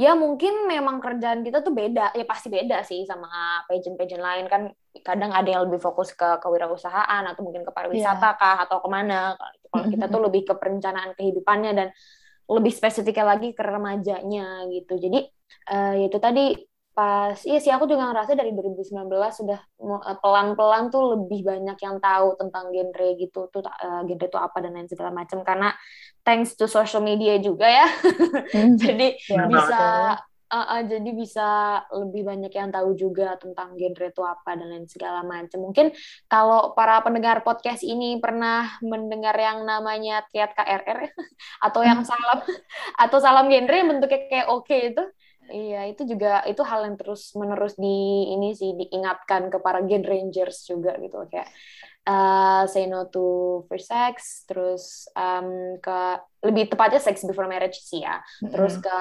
ya 0.00 0.16
mungkin 0.16 0.64
memang 0.64 1.04
kerjaan 1.04 1.44
kita 1.44 1.60
tuh 1.60 1.76
beda 1.76 2.16
ya 2.16 2.24
pasti 2.24 2.48
beda 2.48 2.80
sih 2.88 3.04
sama 3.04 3.28
pageant-pageant 3.68 4.24
lain 4.24 4.46
kan 4.48 4.72
kadang 5.02 5.32
ada 5.34 5.48
yang 5.48 5.62
lebih 5.68 5.80
fokus 5.80 6.12
ke 6.12 6.38
kewirausahaan 6.42 7.24
atau 7.26 7.42
mungkin 7.44 7.64
ke 7.64 7.72
pariwisata 7.72 8.28
yeah. 8.34 8.38
kah 8.38 8.56
atau 8.66 8.78
ke 8.82 8.88
mana 8.90 9.34
kalau 9.68 9.86
kita 9.88 10.06
tuh 10.08 10.20
lebih 10.24 10.42
ke 10.48 10.54
perencanaan 10.56 11.12
kehidupannya 11.16 11.72
dan 11.76 11.88
lebih 12.48 12.72
spesifiknya 12.72 13.36
lagi 13.36 13.52
ke 13.52 13.60
remajanya 13.60 14.64
gitu. 14.72 14.96
Jadi 14.96 15.20
uh, 15.68 15.94
itu 16.00 16.16
tadi 16.16 16.56
pas 16.98 17.38
iya 17.46 17.62
sih 17.62 17.70
aku 17.70 17.86
juga 17.86 18.10
ngerasa 18.10 18.34
dari 18.34 18.50
2019 18.50 19.06
sudah 19.30 19.60
eh, 19.62 20.18
pelan-pelan 20.18 20.90
tuh 20.90 21.14
lebih 21.14 21.46
banyak 21.46 21.78
yang 21.78 22.02
tahu 22.02 22.34
tentang 22.34 22.74
genre 22.74 23.08
gitu 23.14 23.46
tuh 23.54 23.62
uh, 23.62 24.02
genre 24.02 24.26
itu 24.26 24.38
apa 24.40 24.56
dan 24.58 24.74
lain 24.74 24.88
segala 24.90 25.14
macam. 25.14 25.46
Karena 25.46 25.70
thanks 26.26 26.58
to 26.58 26.66
social 26.66 27.04
media 27.04 27.38
juga 27.38 27.70
ya. 27.70 27.86
Jadi 28.82 29.14
ya, 29.30 29.46
bisa 29.46 29.82
uh, 30.52 30.66
uh, 30.76 30.80
jadi 30.84 31.10
bisa 31.12 31.48
lebih 31.92 32.24
banyak 32.24 32.52
yang 32.52 32.68
tahu 32.72 32.96
juga 32.96 33.36
tentang 33.36 33.76
genre 33.76 34.06
itu 34.08 34.22
apa 34.24 34.50
dan 34.56 34.68
lain 34.68 34.86
segala 34.88 35.20
macam. 35.24 35.68
Mungkin 35.68 35.92
kalau 36.26 36.72
para 36.72 37.00
pendengar 37.04 37.44
podcast 37.44 37.84
ini 37.84 38.16
pernah 38.18 38.80
mendengar 38.80 39.36
yang 39.36 39.62
namanya 39.64 40.24
Tiat 40.32 40.56
KRR 40.56 41.00
atau 41.66 41.80
yang 41.84 42.00
salam 42.08 42.40
atau 42.96 43.18
salam 43.20 43.46
genre 43.52 43.76
bentuknya 43.84 44.20
kayak 44.28 44.48
oke 44.48 44.66
okay 44.66 44.92
itu 44.92 45.04
Iya, 45.48 45.88
itu 45.88 46.04
juga 46.04 46.44
itu 46.44 46.60
hal 46.60 46.84
yang 46.84 46.96
terus 47.00 47.32
menerus 47.32 47.72
di 47.80 47.88
ini 48.36 48.52
sih 48.52 48.76
diingatkan 48.76 49.48
ke 49.48 49.58
para 49.64 49.80
Gen 49.88 50.04
Rangers 50.04 50.68
juga 50.68 50.92
gitu 51.00 51.24
kayak 51.24 51.48
uh, 52.08 52.64
say 52.64 52.88
no 52.88 53.04
to 53.12 53.62
first 53.68 53.92
sex, 53.92 54.48
terus 54.48 55.04
um, 55.12 55.76
ke 55.76 55.98
lebih 56.48 56.72
tepatnya 56.72 57.04
sex 57.04 57.20
before 57.28 57.44
marriage 57.44 57.76
sih 57.84 58.00
ya, 58.00 58.24
terus 58.48 58.80
ke 58.80 58.98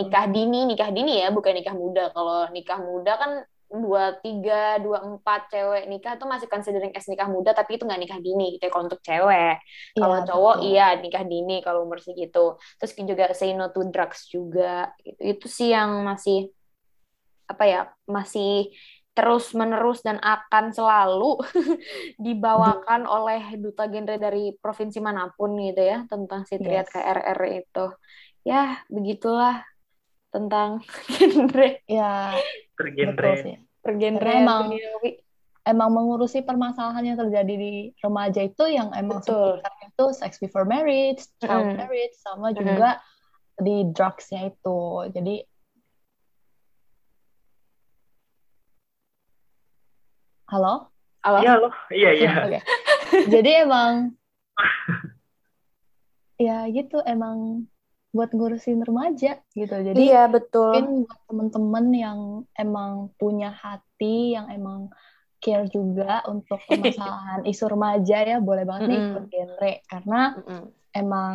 nikah 0.00 0.24
dini, 0.32 0.64
nikah 0.64 0.88
dini 0.88 1.20
ya, 1.20 1.28
bukan 1.28 1.52
nikah 1.52 1.76
muda. 1.76 2.08
Kalau 2.16 2.48
nikah 2.50 2.80
muda 2.80 3.12
kan 3.20 3.32
dua 3.66 4.14
tiga 4.22 4.78
dua 4.78 5.02
empat 5.02 5.50
cewek 5.50 5.90
nikah 5.90 6.14
itu 6.14 6.22
masih 6.22 6.46
considering 6.46 6.94
as 6.94 7.10
nikah 7.10 7.26
muda 7.26 7.50
tapi 7.50 7.74
itu 7.74 7.82
nggak 7.82 7.98
nikah 7.98 8.18
dini 8.22 8.54
gitu 8.54 8.64
ya. 8.66 8.70
Kalau 8.70 8.84
untuk 8.86 9.02
cewek 9.02 9.56
kalau 9.98 10.16
Iya, 10.22 10.26
cowok 10.30 10.56
betul. 10.56 10.68
iya 10.70 10.86
nikah 11.02 11.24
dini 11.26 11.56
kalau 11.66 11.82
umur 11.82 11.98
segitu. 11.98 12.54
Terus 12.78 12.92
juga 12.94 13.24
say 13.34 13.58
no 13.58 13.74
to 13.74 13.82
drugs 13.90 14.30
juga 14.30 14.94
gitu. 15.02 15.18
Itu 15.18 15.46
sih 15.50 15.74
yang 15.74 16.06
masih 16.06 16.54
apa 17.46 17.64
ya 17.66 17.80
masih 18.10 18.70
terus 19.16 19.56
menerus 19.56 20.04
dan 20.04 20.20
akan 20.20 20.76
selalu 20.76 21.40
dibawakan 22.26 23.08
oleh 23.08 23.56
duta 23.56 23.88
genre 23.88 24.20
dari 24.20 24.52
provinsi 24.60 25.00
mana 25.00 25.32
pun 25.32 25.56
gitu 25.56 25.80
ya 25.80 26.04
tentang 26.04 26.44
si 26.44 26.60
triad 26.60 26.84
Yes. 26.84 26.92
KRR 26.92 27.40
itu 27.48 27.84
ya 28.44 28.84
begitulah 28.92 29.64
tentang 30.28 30.84
genre 31.16 31.66
Ya, 31.88 32.36
sih. 33.40 33.56
pergenrean 33.80 34.20
Karena 34.20 34.42
emang 34.44 34.62
duniawi. 34.68 35.10
emang 35.66 35.90
mengurusi 35.96 36.38
permasalahan 36.44 37.04
yang 37.14 37.18
terjadi 37.18 37.54
di 37.56 37.72
remaja 38.04 38.40
itu 38.44 38.64
yang 38.68 38.92
emang 38.94 39.24
Betul. 39.24 39.58
seputarnya 39.58 39.86
itu 39.96 40.04
sex 40.12 40.32
before 40.38 40.68
marriage, 40.68 41.24
child 41.42 41.72
Mm-mm. 41.72 41.78
marriage, 41.80 42.14
sama 42.20 42.52
juga 42.52 43.00
di 43.56 43.88
drugsnya 43.96 44.52
itu. 44.52 45.08
Jadi 45.10 45.34
halo, 50.46 50.90
Halo? 51.26 51.38
Iya 51.42 51.52
loh, 51.58 51.74
iya 51.90 52.10
iya. 52.14 52.30
oke. 52.46 52.60
Jadi 53.26 53.50
emang 53.66 54.14
ya 56.46 56.70
gitu 56.70 57.02
emang 57.02 57.66
buat 58.14 58.30
ngurusin 58.32 58.80
remaja 58.86 59.42
gitu. 59.52 59.74
Jadi 59.74 59.98
Iya, 59.98 60.30
betul. 60.30 60.70
mungkin 60.72 61.04
buat 61.04 61.20
temen-temen 61.28 61.86
yang 61.92 62.18
emang 62.54 63.10
punya 63.18 63.50
hati, 63.52 64.38
yang 64.38 64.48
emang 64.54 64.88
care 65.42 65.66
juga 65.68 66.22
untuk 66.30 66.62
permasalahan 66.70 67.44
isu 67.44 67.64
remaja 67.66 68.18
ya, 68.24 68.36
boleh 68.38 68.62
banget 68.64 68.82
nih 68.88 68.98
ikut 69.02 69.24
genre. 69.28 69.72
Karena 69.90 70.20
Mm-mm. 70.38 70.62
emang 70.94 71.34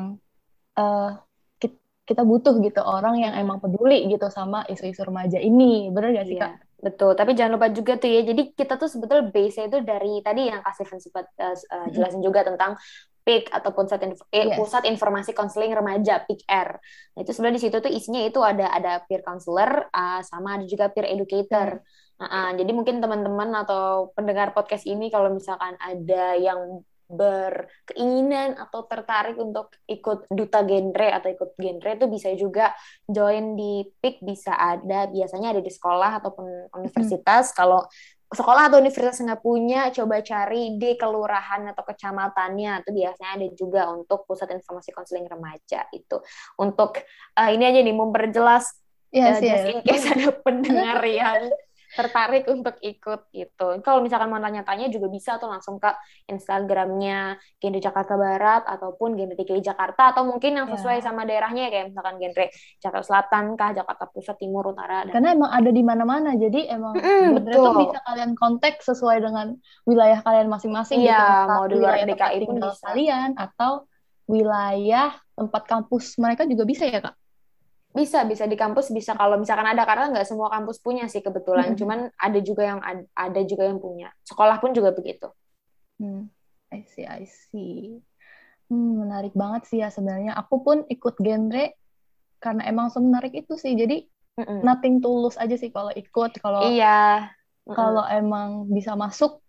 eh, 0.79 1.11
kit- 1.59 1.83
kita 2.07 2.23
butuh 2.23 2.57
gitu 2.63 2.81
orang 2.81 3.19
yang 3.21 3.33
emang 3.35 3.59
peduli 3.61 4.07
gitu 4.09 4.31
sama 4.31 4.63
isu-isu 4.71 5.03
remaja 5.05 5.37
ini. 5.37 5.91
Bener 5.93 6.15
gak 6.17 6.27
sih, 6.31 6.39
Iya, 6.39 6.47
Kak? 6.47 6.53
Betul. 6.85 7.11
Tapi 7.13 7.31
jangan 7.37 7.51
lupa 7.57 7.67
juga 7.69 7.93
tuh 8.01 8.09
ya. 8.09 8.21
Jadi 8.25 8.41
kita 8.57 8.73
tuh 8.81 8.89
sebetulnya 8.89 9.29
base-nya 9.29 9.65
itu 9.69 9.79
dari 9.85 10.11
tadi 10.25 10.41
yang 10.49 10.61
kasih 10.65 10.85
sempat 10.97 11.25
eh, 11.37 11.55
eh, 11.55 11.87
jelasin 11.93 12.21
juga 12.25 12.41
tentang 12.45 12.73
PIK 13.21 13.53
atau 13.53 13.69
pusat 13.77 14.01
Inf- 14.01 14.25
eh, 14.33 14.49
Yes. 14.49 14.57
pusat 14.57 14.83
informasi 14.89 15.31
konseling 15.37 15.71
remaja 15.77 16.25
PIKR. 16.25 16.69
Nah, 17.13 17.19
itu 17.21 17.31
sebenarnya 17.37 17.57
di 17.61 17.63
situ 17.69 17.77
tuh 17.77 17.91
isinya 17.93 18.21
itu 18.25 18.41
ada 18.41 18.65
ada 18.73 19.05
peer 19.05 19.21
counselor 19.21 19.87
eh, 19.93 20.21
sama 20.25 20.57
ada 20.57 20.65
juga 20.65 20.89
peer 20.89 21.05
educator. 21.13 21.85
Nah, 22.17 22.29
eh, 22.29 22.51
jadi 22.65 22.71
mungkin 22.73 22.97
teman-teman 22.97 23.49
atau 23.61 24.09
pendengar 24.17 24.57
podcast 24.57 24.89
ini 24.89 25.13
kalau 25.13 25.29
misalkan 25.29 25.77
ada 25.77 26.33
yang 26.37 26.81
berkeinginan 27.11 28.55
atau 28.55 28.87
tertarik 28.87 29.35
untuk 29.35 29.75
ikut 29.85 30.31
duta 30.31 30.63
genre 30.63 31.09
atau 31.11 31.29
ikut 31.29 31.49
genre 31.59 31.91
itu 31.91 32.07
bisa 32.07 32.29
juga 32.39 32.71
join 33.03 33.59
di 33.59 33.83
PIK 33.99 34.23
bisa 34.23 34.55
ada 34.55 35.11
biasanya 35.11 35.51
ada 35.51 35.61
di 35.61 35.71
sekolah 35.71 36.23
ataupun 36.23 36.71
universitas. 36.79 37.51
Kalau 37.51 37.83
sekolah 38.31 38.71
atau 38.71 38.79
universitas 38.79 39.19
nggak 39.19 39.43
punya 39.43 39.91
coba 39.91 40.23
cari 40.23 40.79
di 40.79 40.95
kelurahan 40.95 41.67
atau 41.75 41.83
kecamatannya. 41.83 42.87
Itu 42.87 42.91
biasanya 42.95 43.31
ada 43.35 43.47
juga 43.51 43.81
untuk 43.91 44.23
pusat 44.23 44.55
informasi 44.55 44.95
konseling 44.95 45.27
remaja 45.27 45.85
itu. 45.91 46.23
Untuk 46.55 47.03
eh, 47.35 47.49
ini 47.51 47.67
aja 47.67 47.79
nih 47.83 47.95
memperjelas 47.95 48.81
Yes, 49.11 49.43
just 49.43 49.43
yes. 49.43 49.63
in 49.67 49.79
case 49.83 50.07
ada 50.15 50.31
pendengar 50.39 51.03
yang 51.19 51.51
tertarik 51.91 52.47
untuk 52.47 52.79
ikut 52.79 53.27
gitu. 53.29 53.67
Kalau 53.83 53.99
misalkan 53.99 54.31
mau 54.31 54.39
tanya-tanya 54.39 54.87
juga 54.87 55.11
bisa 55.11 55.35
tuh 55.37 55.51
langsung 55.51 55.75
ke 55.75 55.91
Instagramnya 56.25 57.35
Genre 57.59 57.79
Jakarta 57.79 58.15
Barat 58.15 58.63
ataupun 58.65 59.13
Genre 59.13 59.35
DKI 59.35 59.61
Jakarta 59.61 60.15
atau 60.15 60.23
mungkin 60.23 60.55
yang 60.55 60.67
sesuai 60.71 60.97
Ya. 60.97 61.03
sama 61.03 61.27
daerahnya 61.27 61.67
kayak 61.67 61.91
misalkan 61.91 62.15
genre 62.17 62.45
Jakarta 62.79 63.05
Selatan 63.05 63.43
kah, 63.59 63.71
Jakarta 63.71 64.05
Pusat, 64.07 64.35
Timur, 64.39 64.71
Utara 64.71 65.03
dan 65.03 65.11
Karena 65.13 65.29
emang 65.35 65.51
ada 65.51 65.69
di 65.69 65.83
mana-mana, 65.83 66.29
jadi 66.35 66.59
emang 66.71 66.95
Mm-mm, 66.95 67.23
genre 67.37 67.55
tuh 67.59 67.63
betul. 67.69 67.81
bisa 67.85 67.97
kalian 68.07 68.31
kontak 68.33 68.73
sesuai 68.79 69.17
dengan 69.19 69.47
wilayah 69.83 70.19
kalian 70.23 70.47
masing-masing 70.47 70.97
gitu. 71.03 71.11
Iya, 71.11 71.21
Entah 71.21 71.55
mau 71.59 71.65
di 71.67 71.75
luar 71.75 71.93
DKI 72.07 72.37
pun 72.47 72.55
bisa. 72.57 72.85
kalian 72.87 73.29
atau 73.35 73.71
wilayah 74.25 75.11
tempat 75.35 75.63
kampus 75.67 76.15
mereka 76.15 76.47
juga 76.47 76.63
bisa 76.63 76.87
ya, 76.87 77.03
Kak? 77.03 77.15
Bisa, 77.91 78.23
bisa 78.23 78.47
di 78.47 78.55
kampus 78.55 78.87
bisa 78.95 79.11
kalau 79.19 79.35
misalkan 79.35 79.67
ada 79.67 79.83
karena 79.83 80.15
nggak 80.15 80.27
semua 80.27 80.47
kampus 80.47 80.79
punya 80.79 81.11
sih 81.11 81.19
kebetulan. 81.19 81.75
Mm-mm. 81.75 81.79
Cuman 81.79 81.99
ada 82.15 82.39
juga 82.39 82.63
yang 82.63 82.79
ad- 82.79 83.09
ada 83.11 83.41
juga 83.43 83.67
yang 83.67 83.83
punya. 83.83 84.09
Sekolah 84.23 84.63
pun 84.63 84.71
juga 84.71 84.95
begitu. 84.95 85.27
Hmm, 85.99 86.31
I 86.71 86.87
see, 86.87 87.03
I 87.03 87.27
see. 87.27 87.99
Hmm, 88.71 89.03
menarik 89.03 89.35
banget 89.35 89.67
sih 89.67 89.83
ya 89.83 89.91
sebenarnya. 89.91 90.39
Aku 90.39 90.63
pun 90.63 90.87
ikut 90.87 91.19
genre 91.19 91.75
karena 92.39 92.63
emang 92.65 92.87
semenarik 92.89 93.35
itu 93.35 93.59
sih. 93.59 93.75
Jadi 93.75 94.07
Mm-mm. 94.39 94.63
nothing 94.63 95.03
tulus 95.03 95.35
aja 95.35 95.53
sih 95.59 95.69
kalau 95.69 95.91
ikut. 95.91 96.39
Kalau 96.39 96.71
Iya. 96.71 97.27
Kalau 97.71 98.03
emang 98.09 98.67
bisa 98.73 98.97
masuk, 98.97 99.39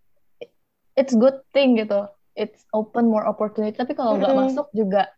it's 0.95 1.15
good 1.17 1.43
thing 1.55 1.75
gitu. 1.79 2.07
It's 2.37 2.67
open 2.71 3.09
more 3.09 3.25
opportunity. 3.25 3.75
Tapi 3.75 3.95
kalau 3.97 4.19
nggak 4.21 4.35
masuk 4.35 4.67
juga, 4.75 5.09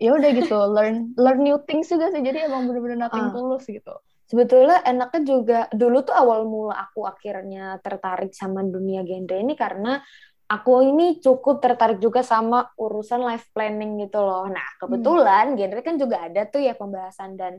ya 0.00 0.10
udah 0.16 0.30
gitu. 0.32 0.56
Learn 0.76 1.12
learn 1.14 1.40
new 1.44 1.60
things 1.68 1.92
juga 1.92 2.08
sih. 2.10 2.24
Jadi 2.24 2.48
emang 2.48 2.64
bener-bener 2.66 2.96
nothing 2.98 3.28
Ah. 3.28 3.32
tulus 3.36 3.68
gitu. 3.68 3.94
Sebetulnya 4.26 4.80
enaknya 4.86 5.20
juga 5.26 5.60
dulu 5.74 6.06
tuh 6.06 6.14
awal 6.14 6.46
mula 6.46 6.78
aku 6.86 7.02
akhirnya 7.02 7.82
tertarik 7.82 8.30
sama 8.30 8.62
dunia 8.62 9.02
genre 9.02 9.36
ini 9.36 9.58
karena 9.58 9.98
aku 10.46 10.82
ini 10.82 11.18
cukup 11.18 11.58
tertarik 11.58 11.98
juga 11.98 12.22
sama 12.22 12.70
urusan 12.78 13.22
life 13.22 13.50
planning 13.50 14.02
gitu 14.02 14.22
loh. 14.22 14.46
Nah, 14.46 14.66
kebetulan 14.78 15.54
genre 15.54 15.82
kan 15.82 15.94
juga 15.98 16.26
ada 16.26 16.46
tuh 16.46 16.62
ya 16.62 16.74
pembahasan 16.74 17.34
dan 17.38 17.58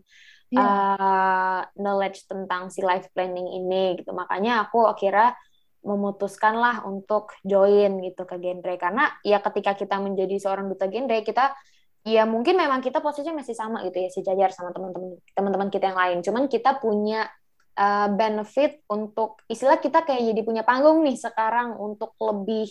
Iya. 0.51 0.59
uh, 0.59 1.61
knowledge 1.79 2.27
tentang 2.27 2.67
si 2.67 2.83
life 2.83 3.07
planning 3.15 3.47
ini 3.47 3.95
gitu. 3.99 4.11
Makanya 4.11 4.67
aku 4.67 4.83
akhirnya 4.83 5.31
memutuskan 5.81 6.59
lah 6.59 6.83
untuk 6.83 7.31
join 7.41 7.99
gitu 8.03 8.23
ke 8.23 8.35
genre 8.37 8.75
karena 8.77 9.11
ya 9.23 9.39
ketika 9.41 9.73
kita 9.73 9.97
menjadi 9.97 10.35
seorang 10.37 10.67
duta 10.69 10.85
genre 10.87 11.19
kita 11.23 11.55
ya 12.01 12.25
mungkin 12.25 12.57
memang 12.57 12.81
kita 12.81 12.97
posisinya 12.97 13.45
masih 13.45 13.53
sama 13.53 13.85
gitu 13.85 13.97
ya 14.01 14.09
sejajar 14.09 14.49
sama 14.49 14.73
teman-teman 14.73 15.21
teman-teman 15.37 15.69
kita 15.69 15.93
yang 15.93 15.99
lain. 15.99 16.17
Cuman 16.25 16.43
kita 16.49 16.81
punya 16.81 17.29
uh, 17.77 18.07
benefit 18.11 18.81
untuk 18.89 19.41
istilah 19.45 19.77
kita 19.77 20.03
kayak 20.03 20.33
jadi 20.33 20.41
punya 20.41 20.63
panggung 20.65 21.05
nih 21.05 21.17
sekarang 21.17 21.77
untuk 21.77 22.17
lebih 22.19 22.69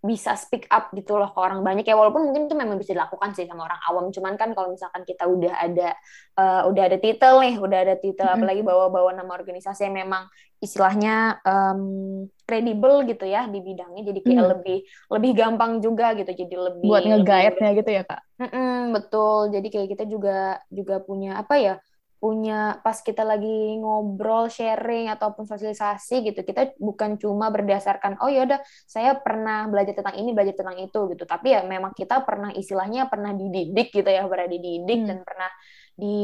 bisa 0.00 0.32
speak 0.32 0.64
up 0.72 0.88
gitu 0.96 1.20
loh 1.20 1.28
ke 1.28 1.36
orang 1.36 1.60
banyak 1.60 1.84
ya 1.84 1.92
walaupun 1.92 2.24
mungkin 2.24 2.48
itu 2.48 2.56
memang 2.56 2.80
bisa 2.80 2.96
dilakukan 2.96 3.36
sih 3.36 3.44
sama 3.44 3.68
orang 3.68 3.80
awam 3.84 4.08
cuman 4.08 4.32
kan 4.40 4.56
kalau 4.56 4.72
misalkan 4.72 5.04
kita 5.04 5.28
udah 5.28 5.52
ada 5.60 5.92
uh, 6.40 6.64
udah 6.72 6.82
ada 6.88 6.96
titel 6.96 7.44
nih 7.44 7.60
udah 7.60 7.78
ada 7.84 7.94
titel 8.00 8.24
Mm-mm. 8.24 8.40
apalagi 8.40 8.64
bawa-bawa 8.64 9.12
nama 9.12 9.28
organisasi 9.36 9.92
yang 9.92 10.00
memang 10.08 10.24
istilahnya 10.60 11.40
um, 11.44 11.80
kredibel 12.48 12.94
gitu 13.08 13.24
ya 13.24 13.48
di 13.48 13.58
bidangnya 13.64 14.02
jadi 14.12 14.20
kayak 14.26 14.44
Hmm. 14.44 14.52
lebih 14.56 14.76
lebih 15.14 15.30
gampang 15.40 15.72
juga 15.84 16.04
gitu 16.18 16.30
jadi 16.42 16.56
lebih 16.68 16.88
Buat 16.88 17.02
nge-guide-nya 17.08 17.70
gitu 17.78 17.90
ya, 17.96 18.02
Kak. 18.08 18.20
Mm-mm, 18.40 18.96
betul. 18.96 19.52
Jadi 19.52 19.66
kayak 19.68 19.88
kita 19.96 20.04
juga 20.08 20.56
juga 20.72 20.94
punya 21.04 21.36
apa 21.42 21.54
ya? 21.60 21.74
Punya 22.20 22.76
pas 22.84 23.00
kita 23.00 23.24
lagi 23.24 23.48
ngobrol, 23.80 24.52
sharing 24.52 25.08
ataupun 25.08 25.48
sosialisasi 25.48 26.20
gitu, 26.28 26.40
kita 26.44 26.76
bukan 26.76 27.16
cuma 27.16 27.48
berdasarkan 27.48 28.20
oh 28.20 28.28
ya 28.28 28.44
udah 28.44 28.60
saya 28.84 29.16
pernah 29.24 29.64
belajar 29.72 29.96
tentang 29.96 30.16
ini, 30.20 30.36
belajar 30.36 30.52
tentang 30.56 30.76
itu 30.84 30.98
gitu. 31.16 31.24
Tapi 31.24 31.46
ya 31.56 31.60
memang 31.64 31.96
kita 31.96 32.20
pernah 32.28 32.52
istilahnya 32.52 33.08
pernah 33.08 33.32
dididik 33.32 33.88
gitu 33.92 34.08
ya, 34.08 34.24
pernah 34.28 34.48
dididik 34.52 35.00
Hmm. 35.00 35.08
dan 35.08 35.18
pernah 35.24 35.48
di 36.00 36.20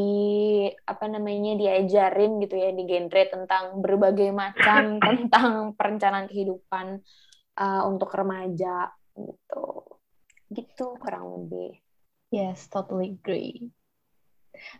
apa 0.88 1.04
namanya 1.04 1.52
diajarin 1.60 2.40
gitu 2.40 2.56
ya 2.56 2.72
di 2.72 2.88
genre 2.88 3.22
tentang 3.28 3.64
berbagai 3.84 4.32
macam 4.32 4.96
tentang 5.04 5.76
perencanaan 5.76 6.26
kehidupan 6.32 7.04
uh, 7.60 7.82
untuk 7.84 8.08
remaja 8.16 8.88
gitu. 9.12 9.84
Gitu 10.48 10.86
kurang 10.96 11.28
lebih. 11.36 11.76
Yes, 12.32 12.72
totally 12.72 13.20
agree. 13.20 13.68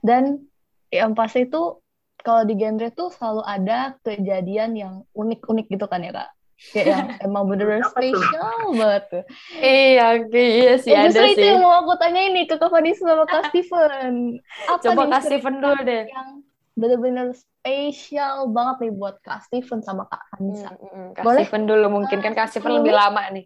Dan 0.00 0.48
yang 0.88 1.12
pasti 1.12 1.44
itu 1.44 1.78
kalau 2.24 2.42
di 2.48 2.56
genre 2.56 2.88
tuh 2.90 3.12
selalu 3.12 3.42
ada 3.44 3.94
kejadian 4.00 4.72
yang 4.74 4.94
unik-unik 5.12 5.66
gitu 5.68 5.86
kan 5.86 6.02
ya 6.02 6.12
kak? 6.16 6.30
Kayak 6.56 6.86
yang 6.88 7.08
emang 7.28 7.44
bener-bener 7.52 7.84
spesial 7.84 8.72
banget 8.72 9.02
tuh. 9.12 9.24
Iya, 9.60 10.06
iya 10.32 10.74
sih 10.80 10.90
Ya, 10.92 11.04
ada 11.04 11.12
justru 11.12 11.26
itu 11.36 11.40
sih. 11.44 11.48
yang 11.52 11.60
mau 11.60 11.84
aku 11.84 11.92
tanya 12.00 12.22
ini 12.24 12.48
ke 12.48 12.56
Kak 12.56 12.72
Fadis 12.72 12.96
sama 12.96 13.24
Kak 13.28 13.42
Steven. 13.52 14.40
Apa 14.68 14.80
Coba 14.80 15.02
Kak 15.12 15.22
Steven 15.28 15.54
dulu 15.60 15.80
deh. 15.84 16.04
Yang 16.08 16.30
bener-bener 16.76 17.26
spesial 17.32 18.52
banget 18.52 18.76
nih 18.88 18.92
buat 18.96 19.16
Kak 19.20 19.44
Steven 19.48 19.80
sama 19.84 20.08
Kak 20.08 20.22
Anissa. 20.36 20.72
hmm, 20.72 20.88
hmm. 20.88 21.08
Kak 21.16 21.24
Boleh? 21.24 21.44
Steven 21.44 21.62
dulu 21.68 21.86
mungkin 21.92 22.18
kan 22.24 22.32
Kak 22.32 22.48
Steven 22.48 22.80
lebih 22.80 22.96
lama 22.96 23.22
nih. 23.32 23.44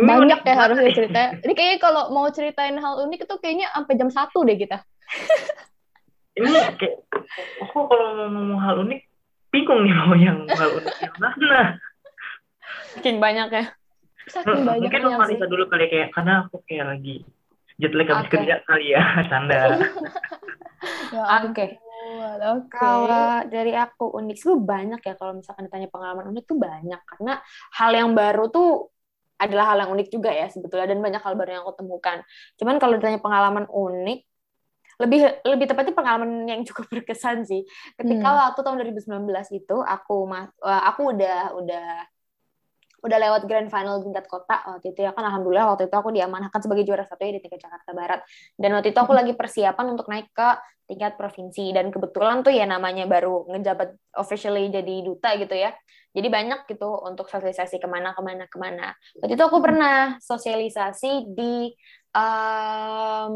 Banyak 0.00 0.40
ya 0.46 0.54
harusnya 0.56 0.90
cerita. 0.94 1.20
Ini 1.44 1.52
kayaknya 1.52 1.78
kalau 1.78 2.08
mau 2.10 2.26
ceritain 2.30 2.78
hal 2.78 3.04
unik 3.04 3.26
itu 3.26 3.34
kayaknya 3.38 3.68
sampai 3.74 3.94
jam 3.98 4.08
satu 4.08 4.42
deh 4.42 4.56
kita. 4.56 4.80
Ini 6.38 6.46
kayak 6.78 6.94
aku 7.60 7.78
kalau 7.90 8.06
mau 8.16 8.28
ngomong 8.32 8.60
hal 8.62 8.74
unik 8.86 9.00
bingung 9.50 9.82
nih 9.82 9.92
mau 9.92 10.14
yang 10.14 10.46
hal 10.46 10.70
unik 10.78 10.94
yang 11.02 11.14
mana. 11.18 11.60
Saking 12.96 13.16
banyak 13.22 13.48
ya. 13.52 13.64
Saking 14.28 14.62
Mungkin 14.66 14.90
banyaknya 14.90 15.00
sih. 15.08 15.20
Marisa 15.38 15.46
dulu 15.48 15.64
kali 15.70 15.86
kayak 15.88 16.08
karena 16.14 16.46
aku 16.46 16.62
kayak 16.68 16.86
lagi 16.96 17.24
jet 17.80 17.92
lag 17.96 18.08
habis 18.12 18.28
kerja 18.28 18.54
kali 18.68 18.86
ya, 18.92 19.02
canda. 19.30 19.60
Ya 21.12 21.44
Oke. 21.44 21.76
Oke. 22.40 22.72
Kalau 22.72 23.44
dari 23.52 23.76
aku 23.76 24.16
unik 24.16 24.36
sih 24.40 24.56
banyak 24.56 25.00
ya 25.04 25.14
kalau 25.20 25.36
misalkan 25.36 25.68
ditanya 25.68 25.92
pengalaman 25.92 26.32
unik 26.32 26.44
tuh 26.48 26.56
banyak 26.56 27.00
karena 27.04 27.36
hal 27.76 27.90
yang 27.92 28.16
baru 28.16 28.48
tuh 28.48 28.88
adalah 29.36 29.72
hal 29.72 29.84
yang 29.84 29.90
unik 29.92 30.08
juga 30.08 30.32
ya 30.32 30.48
sebetulnya 30.48 30.88
dan 30.88 31.04
banyak 31.04 31.20
hal 31.20 31.36
baru 31.36 31.60
yang 31.60 31.62
aku 31.68 31.84
temukan. 31.84 32.24
Cuman 32.56 32.80
kalau 32.80 32.96
ditanya 32.96 33.20
pengalaman 33.20 33.68
unik 33.68 34.20
lebih 35.00 35.20
lebih 35.48 35.66
tepatnya 35.68 35.94
pengalaman 35.96 36.30
yang 36.48 36.60
cukup 36.68 36.88
berkesan 36.88 37.44
sih. 37.44 37.64
Ketika 37.96 38.28
Hmm. 38.32 38.40
waktu 38.48 38.60
tahun 38.64 38.76
2019 38.80 39.48
itu 39.52 39.76
aku 39.80 40.28
eh, 40.32 40.82
aku 40.88 41.12
udah 41.12 41.38
udah 41.60 41.86
udah 43.00 43.18
lewat 43.18 43.42
grand 43.48 43.68
final 43.72 44.00
tingkat 44.04 44.28
kota 44.28 44.60
waktu 44.68 44.92
itu 44.92 45.00
ya 45.04 45.16
kan 45.16 45.24
alhamdulillah 45.24 45.72
waktu 45.72 45.88
itu 45.88 45.96
aku 45.96 46.12
diamanahkan 46.12 46.60
sebagai 46.60 46.84
juara 46.84 47.04
satu 47.08 47.24
ya 47.24 47.32
di 47.36 47.40
tingkat 47.40 47.60
Jakarta 47.64 47.90
Barat. 47.96 48.20
Dan 48.56 48.76
waktu 48.76 48.92
itu 48.92 49.00
aku 49.00 49.12
lagi 49.16 49.32
persiapan 49.32 49.86
untuk 49.96 50.06
naik 50.12 50.28
ke 50.32 50.48
tingkat 50.90 51.14
provinsi. 51.14 51.70
Dan 51.70 51.94
kebetulan 51.94 52.42
tuh 52.42 52.50
ya 52.50 52.66
namanya 52.66 53.06
baru 53.06 53.46
ngejabat 53.46 53.94
officially 54.18 54.68
jadi 54.68 54.94
duta 55.06 55.38
gitu 55.38 55.54
ya. 55.54 55.70
Jadi 56.10 56.26
banyak 56.26 56.66
gitu 56.66 56.90
untuk 57.06 57.30
sosialisasi 57.30 57.78
ke 57.78 57.86
mana 57.86 58.10
ke 58.12 58.22
mana 58.22 58.44
ke 58.50 58.58
mana. 58.58 58.92
Waktu 59.22 59.38
itu 59.38 59.44
aku 59.46 59.58
pernah 59.62 60.18
sosialisasi 60.18 61.30
di 61.30 61.70
em, 62.10 63.34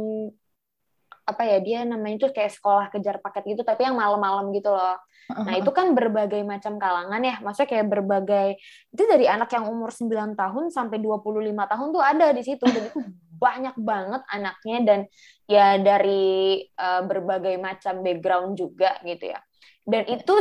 apa 1.24 1.42
ya 1.48 1.58
dia 1.64 1.78
namanya 1.88 2.28
tuh 2.28 2.30
kayak 2.36 2.52
sekolah 2.52 2.92
kejar 2.92 3.20
paket 3.24 3.56
gitu 3.56 3.62
tapi 3.64 3.88
yang 3.88 3.96
malam-malam 3.96 4.52
gitu 4.52 4.72
loh 4.72 5.00
Nah, 5.24 5.56
itu 5.56 5.70
kan 5.72 5.96
berbagai 5.96 6.44
macam 6.44 6.76
kalangan 6.76 7.20
ya. 7.24 7.40
Maksudnya 7.40 7.68
kayak 7.70 7.88
berbagai 7.88 8.48
itu 8.92 9.02
dari 9.08 9.24
anak 9.24 9.48
yang 9.56 9.72
umur 9.72 9.88
9 9.88 10.36
tahun 10.36 10.64
sampai 10.68 11.00
25 11.00 11.64
tahun 11.64 11.86
tuh 11.96 12.02
ada 12.04 12.26
di 12.36 12.42
situ 12.44 12.64
dan 12.68 12.84
itu 12.92 13.00
banyak 13.40 13.76
banget 13.80 14.22
anaknya 14.28 14.78
dan 14.84 15.00
ya 15.48 15.80
dari 15.80 16.60
eh, 16.68 17.02
berbagai 17.08 17.56
macam 17.56 18.04
background 18.04 18.60
juga 18.60 19.00
gitu 19.00 19.32
ya. 19.32 19.40
Dan 19.84 20.04
itu 20.08 20.34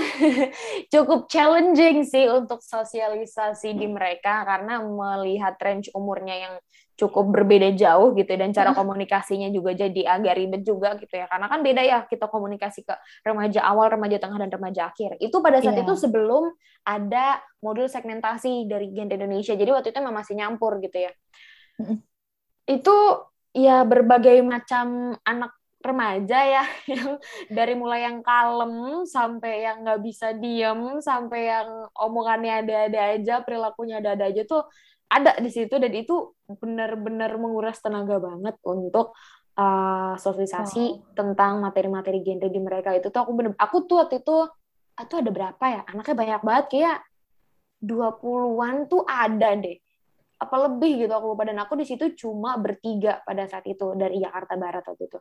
cukup 0.93 1.31
challenging 1.31 2.03
sih 2.03 2.27
untuk 2.27 2.59
sosialisasi 2.59 3.75
di 3.75 3.87
mereka 3.87 4.43
karena 4.43 4.83
melihat 4.83 5.55
range 5.63 5.91
umurnya 5.95 6.35
yang 6.35 6.55
cukup 6.93 7.33
berbeda 7.33 7.73
jauh 7.73 8.13
gitu 8.13 8.29
dan 8.37 8.53
cara 8.53 8.71
komunikasinya 8.77 9.49
juga 9.49 9.73
jadi 9.73 10.01
agak 10.19 10.33
ribet 10.37 10.61
juga 10.61 10.93
gitu 11.01 11.13
ya. 11.17 11.25
Karena 11.25 11.49
kan 11.49 11.59
beda 11.65 11.81
ya 11.81 11.97
kita 12.05 12.29
komunikasi 12.29 12.85
ke 12.85 12.93
remaja 13.25 13.65
awal, 13.65 13.89
remaja 13.89 14.17
tengah, 14.21 14.37
dan 14.37 14.51
remaja 14.53 14.93
akhir. 14.93 15.17
Itu 15.17 15.41
pada 15.41 15.57
saat 15.61 15.73
Iya. 15.77 15.83
itu 15.85 15.93
sebelum 15.97 16.53
ada 16.85 17.41
modul 17.63 17.89
segmentasi 17.89 18.69
dari 18.69 18.93
Gen 18.93 19.09
Indonesia. 19.09 19.57
Jadi 19.57 19.69
waktu 19.73 19.89
itu 19.89 19.99
memang 19.99 20.21
masih 20.21 20.37
nyampur 20.37 20.77
gitu 20.83 20.97
ya. 21.09 21.11
Itu 22.69 22.95
ya 23.53 23.83
berbagai 23.83 24.41
macam 24.45 25.17
anak 25.25 25.51
remaja 25.83 26.39
ya 26.47 26.63
yang 26.95 27.19
dari 27.51 27.75
mulai 27.75 28.07
yang 28.07 28.23
kalem 28.23 29.03
sampai 29.03 29.67
yang 29.67 29.83
nggak 29.83 29.99
bisa 29.99 30.31
diem 30.31 31.03
sampai 31.03 31.51
yang 31.51 31.69
omongannya 31.91 32.63
ada-ada 32.63 33.19
aja 33.19 33.43
perilakunya 33.43 33.99
ada-ada 33.99 34.31
aja 34.31 34.47
tuh 34.47 34.63
ada 35.13 35.37
di 35.37 35.49
situ 35.49 35.77
dan 35.77 35.93
itu 35.93 36.33
benar-benar 36.49 37.37
menguras 37.37 37.77
tenaga 37.77 38.17
banget 38.17 38.57
untuk 38.65 39.13
uh, 39.53 40.17
sosialisasi 40.17 41.13
tentang 41.13 41.61
materi-materi 41.61 42.25
genre 42.25 42.49
di 42.49 42.57
mereka. 42.57 42.89
Itu 42.97 43.13
tuh 43.13 43.21
aku 43.21 43.31
bener 43.37 43.51
aku 43.53 43.85
tuh 43.85 44.01
waktu 44.01 44.25
itu 44.25 44.37
itu 44.93 45.13
ada 45.13 45.29
berapa 45.29 45.61
ya? 45.63 45.81
Anaknya 45.85 46.15
banyak 46.17 46.41
banget 46.41 46.65
kayak 46.69 46.97
20-an 47.81 48.75
tuh 48.87 49.03
ada 49.03 49.49
deh. 49.53 49.77
Apa 50.39 50.55
lebih 50.67 51.05
gitu 51.05 51.13
aku 51.13 51.35
lupa. 51.35 51.43
Dan 51.45 51.61
aku 51.61 51.77
di 51.77 51.85
situ 51.85 52.09
cuma 52.17 52.57
bertiga 52.57 53.21
pada 53.21 53.45
saat 53.45 53.63
itu 53.65 53.93
dari 53.93 54.17
Jakarta 54.17 54.55
Barat 54.55 54.83
waktu 54.83 55.05
itu. 55.05 55.19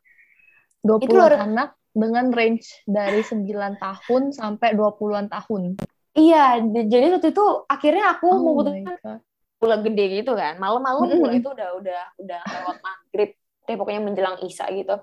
20 0.83 1.05
Itu 1.05 1.15
luar- 1.15 1.43
anak 1.43 1.69
dengan 1.93 2.33
range 2.33 2.83
dari 2.89 3.21
9 3.21 3.45
tahun 3.77 4.23
sampai 4.33 4.73
20-an 4.73 5.29
tahun. 5.29 5.77
iya 6.13 6.61
di- 6.61 6.93
jadi 6.93 7.09
waktu 7.09 7.33
itu 7.33 7.45
akhirnya 7.65 8.13
aku 8.13 8.29
Oh 8.29 8.41
memutuskan 8.45 9.25
mulai 9.63 9.79
gede 9.87 10.05
gitu 10.23 10.33
kan. 10.35 10.59
Malam-malam 10.59 11.07
Mm-mm. 11.07 11.21
mulai 11.23 11.39
itu 11.39 11.49
udah 11.49 11.69
udah 11.79 12.03
udah 12.19 12.41
lewat 12.43 12.77
maghrib. 12.83 13.31
Deh 13.63 13.77
pokoknya 13.79 14.03
menjelang 14.03 14.37
isya 14.43 14.67
gitu. 14.75 14.99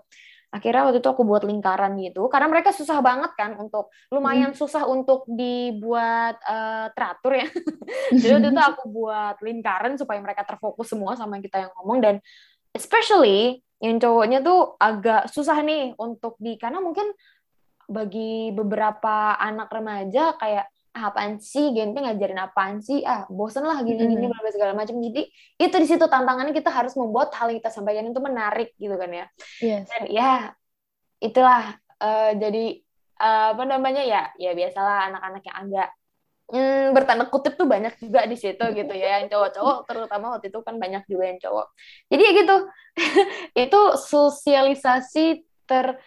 Akhirnya 0.50 0.90
waktu 0.90 1.00
itu 1.00 1.08
aku 1.08 1.24
buat 1.24 1.48
lingkaran 1.48 1.96
gitu. 2.04 2.28
Karena 2.28 2.52
mereka 2.52 2.76
susah 2.76 3.00
banget 3.00 3.32
kan 3.40 3.56
untuk 3.56 3.88
lumayan 4.12 4.52
susah 4.52 4.84
untuk 4.84 5.24
dibuat 5.32 6.36
eh, 6.44 6.88
teratur 6.92 7.40
ya. 7.40 7.48
Jadi 8.20 8.32
waktu 8.36 8.50
itu 8.52 8.62
aku 8.76 8.84
buat 8.92 9.40
lingkaran 9.40 9.96
supaya 9.96 10.20
mereka 10.20 10.44
terfokus 10.44 10.92
semua 10.92 11.16
sama 11.16 11.40
kita 11.40 11.64
yang 11.64 11.72
ngomong. 11.80 12.04
Dan 12.04 12.16
especially 12.76 13.64
yang 13.80 13.96
cowoknya 13.96 14.44
tuh 14.44 14.76
agak 14.76 15.32
susah 15.32 15.56
nih 15.64 15.96
untuk 15.96 16.36
di 16.36 16.60
karena 16.60 16.84
mungkin 16.84 17.08
bagi 17.90 18.52
beberapa 18.54 19.40
anak 19.40 19.72
remaja 19.72 20.36
kayak 20.36 20.68
ah, 20.96 21.14
apaan 21.14 21.38
sih? 21.38 21.72
Gente 21.74 21.98
ngajarin 22.02 22.40
apaan 22.42 22.82
sih? 22.82 23.06
Ah 23.06 23.26
bosen 23.30 23.66
lah 23.66 23.82
gini-gini 23.86 24.26
Mm-mm. 24.26 24.32
bla 24.34 24.40
bla 24.42 24.52
segala 24.52 24.74
macam. 24.74 24.98
Jadi 24.98 25.30
itu 25.60 25.76
di 25.76 25.88
situ 25.88 26.06
tantangannya 26.06 26.54
kita 26.56 26.70
harus 26.74 26.94
membuat 26.98 27.34
hal 27.38 27.54
yang 27.54 27.60
kita 27.62 27.72
sampaikan 27.74 28.10
itu 28.10 28.22
menarik 28.22 28.74
gitu 28.78 28.96
kan 28.98 29.12
ya. 29.12 29.26
Yes. 29.62 29.86
dan 29.90 30.04
ya 30.10 30.32
itulah 31.20 31.78
eh, 32.02 32.32
jadi 32.38 32.66
eh, 33.22 33.48
apa 33.54 33.64
namanya 33.66 34.04
ya? 34.04 34.22
Ya 34.38 34.52
biasalah 34.58 35.14
anak-anak 35.14 35.42
yang 35.46 35.58
agak 35.68 35.90
hmm, 36.50 36.98
bertanda 36.98 37.26
kutip 37.30 37.54
tuh 37.56 37.70
banyak 37.70 37.94
juga 38.02 38.26
di 38.26 38.38
situ 38.38 38.66
gitu 38.74 38.94
ya. 38.94 39.22
Yang 39.22 39.38
cowok-cowok 39.38 39.78
terutama 39.86 40.26
waktu 40.38 40.50
itu 40.50 40.60
kan 40.66 40.76
banyak 40.82 41.04
juga 41.06 41.24
yang 41.30 41.40
cowok. 41.40 41.68
Jadi 42.10 42.22
ya 42.22 42.32
gitu. 42.34 42.58
Itu 43.70 43.82
sosialisasi 43.98 45.46
ter 45.70 46.02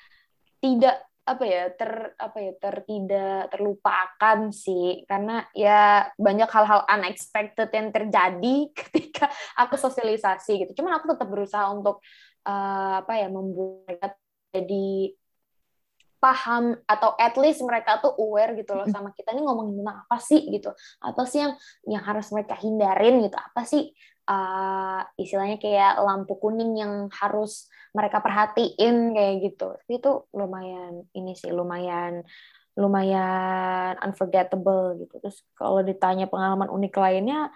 tidak 0.62 1.11
apa 1.32 1.44
ya 1.48 1.62
ter 1.72 1.92
apa 2.16 2.38
ya 2.38 2.52
ter 2.60 2.74
tidak 2.84 3.50
terlupakan 3.52 4.38
sih. 4.52 5.04
Karena 5.08 5.44
ya 5.56 6.06
banyak 6.16 6.48
hal-hal 6.48 6.84
unexpected 6.88 7.68
yang 7.72 7.88
terjadi 7.90 8.56
ketika 8.78 9.32
aku 9.56 9.74
sosialisasi 9.80 10.66
gitu. 10.66 10.82
Cuman 10.82 10.98
aku 11.00 11.16
tetap 11.16 11.28
berusaha 11.32 11.66
untuk 11.72 12.00
eh, 12.48 12.92
apa 13.00 13.12
ya 13.16 13.28
membuat 13.32 14.18
jadi 14.52 15.16
paham 16.22 16.78
atau 16.86 17.18
at 17.18 17.34
least 17.34 17.66
mereka 17.66 17.98
tuh 17.98 18.14
aware 18.14 18.54
gitu 18.54 18.78
loh 18.78 18.86
sama 18.86 19.10
kita 19.10 19.34
ini 19.34 19.42
ngomongin 19.42 19.82
tentang 19.82 20.06
apa 20.06 20.16
sih 20.22 20.46
gitu. 20.54 20.70
Apa 21.02 21.26
sih 21.26 21.42
yang 21.42 21.52
yang 21.90 22.02
harus 22.06 22.30
mereka 22.30 22.54
hindarin 22.62 23.26
gitu. 23.26 23.34
Apa 23.34 23.66
sih 23.66 23.90
uh, 24.30 25.02
istilahnya 25.18 25.58
kayak 25.58 25.98
lampu 25.98 26.38
kuning 26.38 26.78
yang 26.78 27.10
harus 27.10 27.66
mereka 27.90 28.22
perhatiin 28.22 29.18
kayak 29.18 29.34
gitu. 29.50 29.74
Tapi 29.74 29.92
itu 29.98 30.12
lumayan 30.30 31.10
ini 31.10 31.34
sih 31.34 31.50
lumayan 31.50 32.22
lumayan 32.78 33.98
unforgettable 33.98 35.02
gitu. 35.02 35.18
Terus 35.18 35.42
kalau 35.58 35.82
ditanya 35.82 36.30
pengalaman 36.30 36.70
unik 36.70 36.94
lainnya 37.02 37.50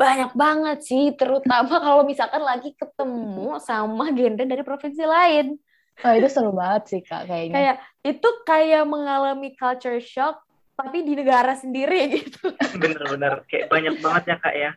banyak 0.00 0.32
banget 0.32 0.78
sih. 0.80 1.12
Terutama 1.12 1.76
kalau 1.84 2.08
misalkan 2.08 2.40
lagi 2.40 2.72
ketemu 2.72 3.60
sama 3.60 4.08
genre 4.16 4.44
dari 4.48 4.64
provinsi 4.64 5.04
lain 5.04 5.60
Oh, 6.02 6.10
itu 6.10 6.26
seru 6.26 6.50
banget 6.50 6.82
sih, 6.90 7.00
Kak, 7.06 7.30
kayaknya. 7.30 7.54
kayak 7.54 7.76
itu 8.02 8.28
kayak 8.42 8.82
mengalami 8.82 9.54
culture 9.54 10.02
shock 10.02 10.42
tapi 10.74 11.06
di 11.06 11.14
negara 11.14 11.54
sendiri 11.54 12.10
gitu. 12.18 12.50
Bener-bener 12.74 13.46
kayak 13.46 13.70
banyak 13.70 13.94
banget 14.02 14.22
ya 14.34 14.36
kak 14.42 14.54
ya. 14.54 14.70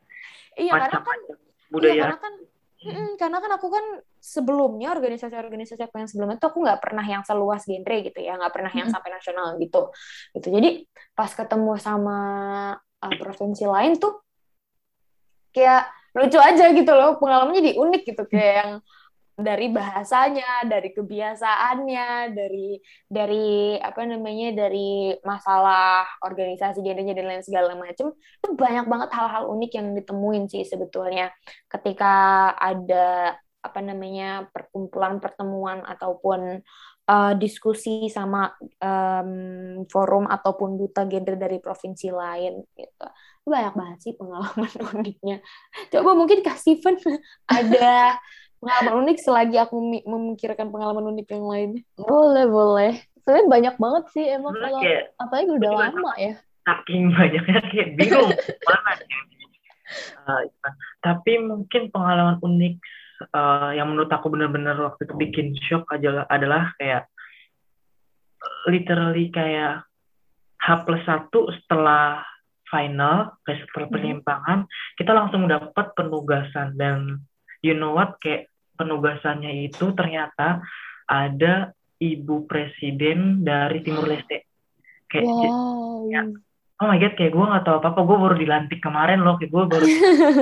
Iya 0.57 0.71
karena 0.73 0.87
kan 0.89 1.01
macam-macam 1.01 1.35
iya 1.37 1.73
budaya. 1.73 2.01
karena 2.01 2.17
kan 2.17 2.33
mm, 2.85 3.11
karena 3.17 3.37
kan 3.41 3.51
aku 3.57 3.67
kan 3.69 3.85
sebelumnya 4.17 4.87
organisasi-organisasi 4.93 5.81
aku 5.85 5.95
yang 6.01 6.09
sebelumnya 6.09 6.37
tuh 6.37 6.49
aku 6.53 6.59
nggak 6.65 6.81
pernah 6.81 7.05
yang 7.05 7.21
seluas 7.25 7.65
genre 7.65 7.97
gitu 8.01 8.19
ya 8.21 8.37
nggak 8.37 8.53
pernah 8.53 8.71
yang 8.73 8.89
sampai 8.93 9.09
nasional 9.09 9.57
gitu. 9.57 9.89
Gitu. 10.37 10.47
Jadi 10.53 10.69
pas 11.17 11.29
ketemu 11.33 11.73
sama 11.81 12.19
uh, 12.77 13.13
provinsi 13.17 13.65
lain 13.65 13.97
tuh 13.97 14.21
kayak 15.53 15.89
lucu 16.17 16.37
aja 16.37 16.73
gitu 16.73 16.91
loh 16.93 17.17
pengalamannya 17.21 17.61
jadi 17.61 17.77
unik 17.77 18.01
gitu 18.05 18.23
kayak 18.29 18.53
yang 18.61 18.71
dari 19.37 19.69
bahasanya, 19.69 20.65
dari 20.65 20.89
kebiasaannya, 20.97 22.33
dari 22.33 22.81
dari 23.05 23.77
apa 23.77 24.01
namanya, 24.01 24.65
dari 24.65 25.13
masalah 25.21 26.09
organisasi 26.25 26.81
gendernya 26.81 27.13
dan 27.13 27.29
lain 27.29 27.45
segala 27.45 27.77
macam, 27.77 28.17
itu 28.17 28.51
banyak 28.57 28.85
banget 28.89 29.09
hal-hal 29.13 29.45
unik 29.53 29.71
yang 29.77 29.87
ditemuin 29.93 30.43
sih 30.49 30.65
sebetulnya 30.65 31.29
ketika 31.69 32.49
ada 32.57 33.37
apa 33.61 33.79
namanya 33.83 34.49
perkumpulan 34.49 35.21
pertemuan 35.21 35.85
ataupun 35.85 36.63
uh, 37.09 37.33
diskusi 37.39 38.07
sama 38.11 38.51
um, 38.79 39.83
forum 39.87 40.25
ataupun 40.25 40.77
duta 40.77 41.07
gender 41.07 41.39
dari 41.39 41.57
provinsi 41.57 42.07
lain 42.11 42.63
gitu. 42.75 43.07
Banyak 43.47 43.73
banget 43.73 43.99
sih 44.03 44.13
pengalaman 44.15 44.71
uniknya. 44.97 45.37
Coba 45.91 46.11
mungkin 46.13 46.43
kak 46.43 46.59
Steven 46.59 46.99
ada 47.57 48.19
pengalaman 48.57 48.93
unik 49.05 49.17
selagi 49.21 49.57
aku 49.61 49.75
memi- 49.77 50.05
memikirkan 50.07 50.67
pengalaman 50.69 51.13
unik 51.13 51.27
yang 51.29 51.45
lain 51.45 51.69
Boleh, 51.95 52.45
boleh. 52.49 52.91
sebenarnya 53.21 53.47
banyak 53.47 53.75
banget 53.77 54.03
sih 54.11 54.25
emang 54.27 54.53
Sebenarnya 54.55 54.73
kalau 54.73 54.81
kayak 54.83 55.03
apalagi 55.19 55.49
udah 55.53 55.71
lama 55.71 56.11
ya 56.17 56.33
saking 56.67 57.03
banyaknya 57.15 57.59
kayak 57.71 57.89
bingung 57.95 58.31
mana 58.65 58.91
yang 58.97 59.25
Uh, 60.27 60.43
tapi 60.99 61.39
mungkin 61.39 61.87
pengalaman 61.95 62.43
unik 62.43 62.75
uh, 63.31 63.71
yang 63.71 63.87
menurut 63.87 64.11
aku 64.11 64.27
benar-benar 64.27 64.75
waktu 64.75 65.07
itu 65.07 65.15
bikin 65.15 65.47
shock 65.63 65.87
adalah 65.95 66.27
adalah 66.27 66.75
kayak 66.75 67.07
literally 68.67 69.31
kayak 69.31 69.87
H 70.59 70.67
plus 70.83 70.99
satu 71.07 71.47
setelah 71.55 72.19
final 72.67 73.39
kayak 73.47 73.63
setelah 73.63 73.87
Mhm. 73.87 73.95
penyimpangan 73.95 74.59
kita 74.99 75.11
langsung 75.15 75.47
dapat 75.47 75.95
penugasan 75.95 76.75
dan 76.75 77.23
you 77.61 77.73
know 77.77 77.93
what 77.93 78.17
kayak 78.21 78.51
penugasannya 78.77 79.67
itu 79.67 79.91
ternyata 79.97 80.61
ada 81.09 81.73
ibu 81.97 82.45
presiden 82.45 83.41
dari 83.41 83.81
Timur 83.81 84.05
Leste. 84.05 84.45
Kayak 85.09 85.25
wow. 85.25 86.05
ya. 86.11 86.21
oh 86.77 86.85
my 86.85 87.01
god 87.01 87.17
kayak 87.17 87.33
gue 87.33 87.41
nggak 87.41 87.65
tahu 87.65 87.81
apa 87.81 87.89
apa 87.89 88.01
gue 88.05 88.17
baru 88.21 88.35
dilantik 88.37 88.79
kemarin 88.83 89.25
loh. 89.25 89.35
Kayak 89.41 89.51
gue 89.51 89.63
baru 89.65 89.85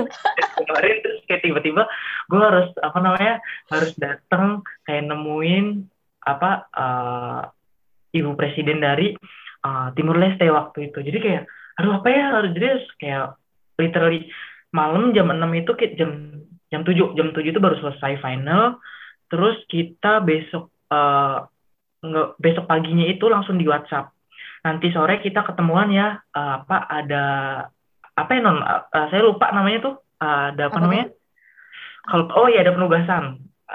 kemarin. 0.60 0.96
Terus 1.00 1.20
kayak 1.24 1.42
tiba-tiba 1.42 1.82
gue 2.28 2.40
harus 2.42 2.68
apa 2.82 2.98
namanya 3.00 3.34
harus 3.72 3.92
datang 3.96 4.60
kayak 4.84 5.08
nemuin 5.08 5.86
apa 6.26 6.50
uh, 6.74 7.40
ibu 8.12 8.34
presiden 8.36 8.82
dari 8.82 9.16
uh, 9.64 9.88
Timur 9.96 10.20
Leste 10.20 10.44
waktu 10.52 10.92
itu. 10.92 10.98
Jadi 11.00 11.18
kayak 11.22 11.42
aduh 11.80 12.02
apa 12.02 12.08
ya? 12.12 12.24
Harus 12.36 12.50
jadi 12.52 12.68
kayak 13.00 13.26
literally 13.80 14.28
malam 14.74 15.14
jam 15.16 15.30
6 15.30 15.40
itu 15.56 15.72
kayak 15.72 15.94
jam 15.96 16.10
jam 16.70 16.82
7 16.82 17.14
jam 17.14 17.28
7 17.30 17.42
itu 17.52 17.60
baru 17.62 17.76
selesai 17.78 18.18
final. 18.20 18.78
Terus 19.26 19.58
kita 19.66 20.22
besok 20.22 20.70
uh, 20.90 21.46
besok 22.38 22.64
paginya 22.70 23.06
itu 23.06 23.26
langsung 23.26 23.58
di 23.58 23.66
WhatsApp. 23.66 24.14
Nanti 24.62 24.90
sore 24.90 25.22
kita 25.22 25.42
ketemuan 25.46 25.90
ya 25.90 26.18
uh, 26.34 26.62
apa 26.62 26.76
ada 26.86 27.24
apa 28.16 28.30
ya 28.32 28.40
non 28.42 28.62
uh, 28.62 29.06
saya 29.10 29.22
lupa 29.22 29.50
namanya 29.50 29.90
tuh. 29.90 29.94
Uh, 30.16 30.54
ada 30.54 30.72
apa, 30.72 30.78
Apa 30.78 30.78
namanya? 30.80 31.06
kalau 32.06 32.24
oh 32.34 32.48
ya 32.50 32.62
ada 32.62 32.74
penugasan. 32.74 33.24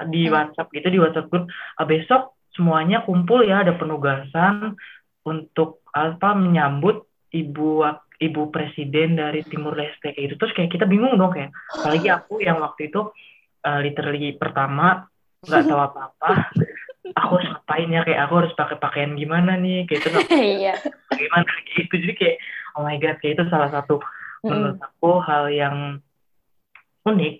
Di 0.08 0.24
Hmm. 0.24 0.32
WhatsApp 0.32 0.72
gitu 0.72 0.88
di 0.88 0.98
WhatsApp 1.00 1.28
group. 1.28 1.52
Uh, 1.76 1.84
besok 1.84 2.32
semuanya 2.56 3.04
kumpul 3.04 3.44
ya 3.44 3.60
ada 3.64 3.76
penugasan 3.76 4.76
untuk 5.24 5.84
apa 5.92 6.32
menyambut 6.32 7.04
ibu 7.32 7.84
ibu 8.22 8.48
presiden 8.48 9.18
dari 9.18 9.42
Timur 9.42 9.74
Leste 9.74 10.14
kayak 10.14 10.30
gitu. 10.30 10.34
Terus 10.38 10.52
kayak 10.54 10.70
kita 10.70 10.86
bingung 10.86 11.18
dong 11.18 11.34
kayak 11.34 11.50
apalagi 11.74 12.08
aku 12.08 12.38
yang 12.38 12.62
waktu 12.62 12.86
itu 12.88 13.10
uh, 13.66 13.78
literally 13.82 14.38
pertama 14.38 15.10
nggak 15.42 15.66
tahu 15.66 15.80
apa-apa 15.82 16.54
aku 17.18 17.32
harus 17.34 17.50
ngapain 17.50 17.90
ya 17.90 18.06
kayak 18.06 18.20
aku 18.24 18.34
harus 18.46 18.52
pakai 18.54 18.78
pakaian 18.78 19.12
gimana 19.18 19.58
nih 19.58 19.84
kayak 19.90 20.06
itu 20.06 20.08
Iya. 20.62 20.74
gimana 21.10 21.52
gitu. 21.74 21.94
Jadi 21.98 22.14
kayak 22.14 22.36
oh 22.78 22.86
my 22.86 22.96
god 22.96 23.16
kayak 23.18 23.34
itu 23.34 23.44
salah 23.50 23.70
satu 23.74 23.98
menurut 24.46 24.78
aku 24.78 25.10
hal 25.20 25.50
yang 25.50 25.76
unik. 27.02 27.34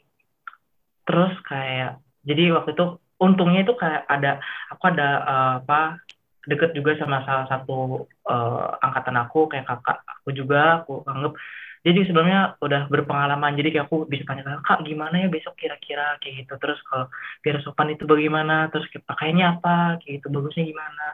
Terus 1.06 1.34
kayak 1.46 2.02
jadi 2.26 2.54
waktu 2.54 2.74
itu 2.74 2.86
untungnya 3.18 3.62
itu 3.62 3.74
kayak 3.78 4.02
ada 4.10 4.42
aku 4.66 4.82
ada 4.90 5.08
uh, 5.22 5.52
apa 5.62 6.02
deket 6.46 6.74
juga 6.74 6.98
sama 6.98 7.22
salah 7.22 7.46
satu 7.46 8.06
uh, 8.26 8.74
angkatan 8.82 9.14
aku 9.18 9.46
kayak 9.46 9.66
kakak 9.66 10.02
aku 10.02 10.28
juga 10.34 10.82
aku 10.82 11.06
anggap. 11.06 11.38
Jadi 11.82 12.06
sebelumnya 12.06 12.54
udah 12.62 12.86
berpengalaman 12.86 13.58
jadi 13.58 13.74
kayak 13.74 13.86
aku 13.90 14.06
bisa 14.06 14.22
tanya 14.22 14.62
kak 14.62 14.86
gimana 14.86 15.18
ya 15.18 15.26
besok 15.26 15.58
kira-kira? 15.58 16.14
Kayak 16.22 16.46
gitu. 16.46 16.54
Terus 16.62 16.78
kalau 16.86 17.10
biar 17.42 17.58
sopan 17.62 17.90
itu 17.90 18.06
bagaimana? 18.06 18.70
Terus 18.70 18.86
kayak 18.90 19.06
pakainya 19.06 19.58
apa? 19.58 19.98
Kayak 19.98 20.22
gitu 20.22 20.26
bagusnya 20.30 20.62
gimana? 20.62 21.06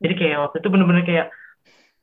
Jadi 0.00 0.14
kayak 0.16 0.36
waktu 0.44 0.56
itu 0.60 0.68
bener-bener 0.68 1.04
kayak 1.08 1.26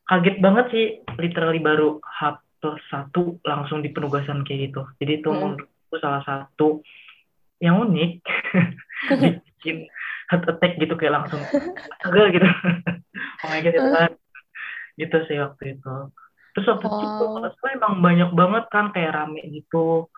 kaget 0.09 0.38
banget 0.41 0.65
sih 0.73 0.86
literally 1.21 1.61
baru 1.61 2.01
H 2.01 2.41
plus 2.57 2.82
satu 2.89 3.38
langsung 3.45 3.86
di 3.86 3.93
penugasan 3.93 4.41
kayak 4.41 4.73
gitu. 4.73 4.82
Jadi 4.97 5.21
itu 5.21 5.30
Mm. 5.30 5.38
menurutku 5.38 5.95
salah 6.01 6.25
satu 6.25 6.82
yang 7.61 7.86
unik. 7.86 8.11
Bikin 9.21 9.86
heart 10.28 10.43
attack 10.47 10.75
gitu 10.80 10.93
kayak 10.99 11.23
langsung 11.23 11.41
agak 12.03 12.36
gitu. 12.36 12.47
Oh 13.45 13.49
my 13.49 13.61
god 13.61 13.73
itu 13.73 13.89
kan. 13.89 14.11
Gitu 14.97 15.17
sih 15.30 15.38
waktu 15.41 15.78
itu. 15.78 15.95
Terus 16.53 16.67
waktu 16.73 16.86
itu 16.89 16.97
Wow. 16.97 17.34
kalau 17.38 17.49
salah 17.53 17.71
emang 17.73 17.93
banyak 18.01 18.30
banget 18.34 18.63
kan 18.73 18.86
kayak 18.93 19.13
rame 19.13 19.41
gitu. 19.49 20.09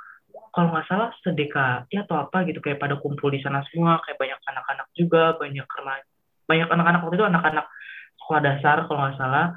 Kalau 0.55 0.68
nggak 0.74 0.88
salah 0.88 1.10
sedekah 1.22 1.86
ya 1.93 2.03
atau 2.07 2.20
apa 2.20 2.47
gitu 2.47 2.60
kayak 2.64 2.80
pada 2.80 2.95
kumpul 2.97 3.30
di 3.30 3.43
sana 3.43 3.62
semua 3.70 3.99
kayak 4.03 4.18
banyak 4.18 4.39
anak-anak 4.49 4.88
juga 4.95 5.36
banyak 5.36 5.68
remaja 5.68 6.07
banyak 6.49 6.68
anak-anak. 6.72 6.99
Waktu 7.05 7.18
itu 7.20 7.28
anak-anak 7.28 7.66
sekolah 8.24 8.41
dasar 8.41 8.78
kalau 8.88 8.99
nggak 9.03 9.18
salah. 9.20 9.47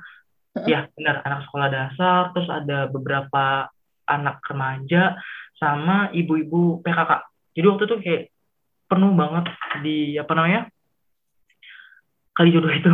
Ya 0.68 0.84
benar 0.92 1.24
anak 1.24 1.40
sekolah 1.48 1.68
dasar 1.72 2.20
terus 2.36 2.48
ada 2.52 2.90
beberapa 2.92 3.72
anak 4.04 4.44
remaja 4.44 5.16
sama 5.56 6.12
ibu-ibu 6.12 6.82
PKK 6.84 7.12
jadi 7.56 7.66
waktu 7.68 7.84
itu 7.88 7.96
kayak 8.00 8.22
penuh 8.92 9.16
banget 9.16 9.48
di 9.80 10.20
apa 10.20 10.32
namanya 10.36 10.68
kali 12.36 12.52
jodoh 12.52 12.68
itu. 12.68 12.92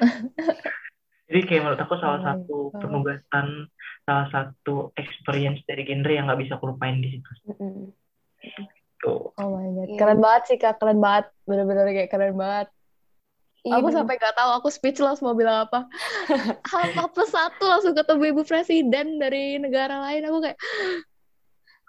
Jadi 1.28 1.40
kayak 1.44 1.60
menurut 1.66 1.80
aku 1.82 1.94
salah 2.00 2.22
my 2.22 2.26
satu 2.32 2.58
God. 2.72 2.80
penugasan 2.80 3.46
salah 4.06 4.26
satu 4.32 4.94
experience 4.96 5.60
dari 5.68 5.84
genre 5.84 6.08
yang 6.08 6.30
nggak 6.30 6.40
bisa 6.40 6.56
aku 6.56 6.72
lupain 6.72 7.02
di 7.04 7.18
situ. 7.18 7.30
Tuh 9.04 9.34
oh 9.36 9.48
my 9.52 9.68
god. 9.76 9.88
Iya. 9.92 9.98
keren 10.00 10.20
banget 10.24 10.42
sih 10.48 10.56
kak. 10.56 10.80
Keren 10.80 11.02
banget. 11.02 11.28
Bener-bener 11.44 11.84
kayak 11.92 12.10
keren 12.14 12.36
banget. 12.38 12.68
Iya, 13.66 13.82
aku 13.82 13.90
bener. 13.90 13.96
sampai 13.98 14.14
nggak 14.22 14.36
tahu 14.38 14.50
aku 14.62 14.68
speechless 14.70 15.18
mau 15.18 15.34
bilang 15.34 15.66
apa. 15.66 15.90
Hal 16.70 17.10
plus 17.10 17.34
satu 17.34 17.64
langsung 17.66 17.98
ketemu 17.98 18.22
ibu 18.32 18.42
presiden 18.46 19.18
dari 19.18 19.58
negara 19.58 19.98
lain. 20.06 20.22
Aku 20.30 20.38
kayak 20.38 20.56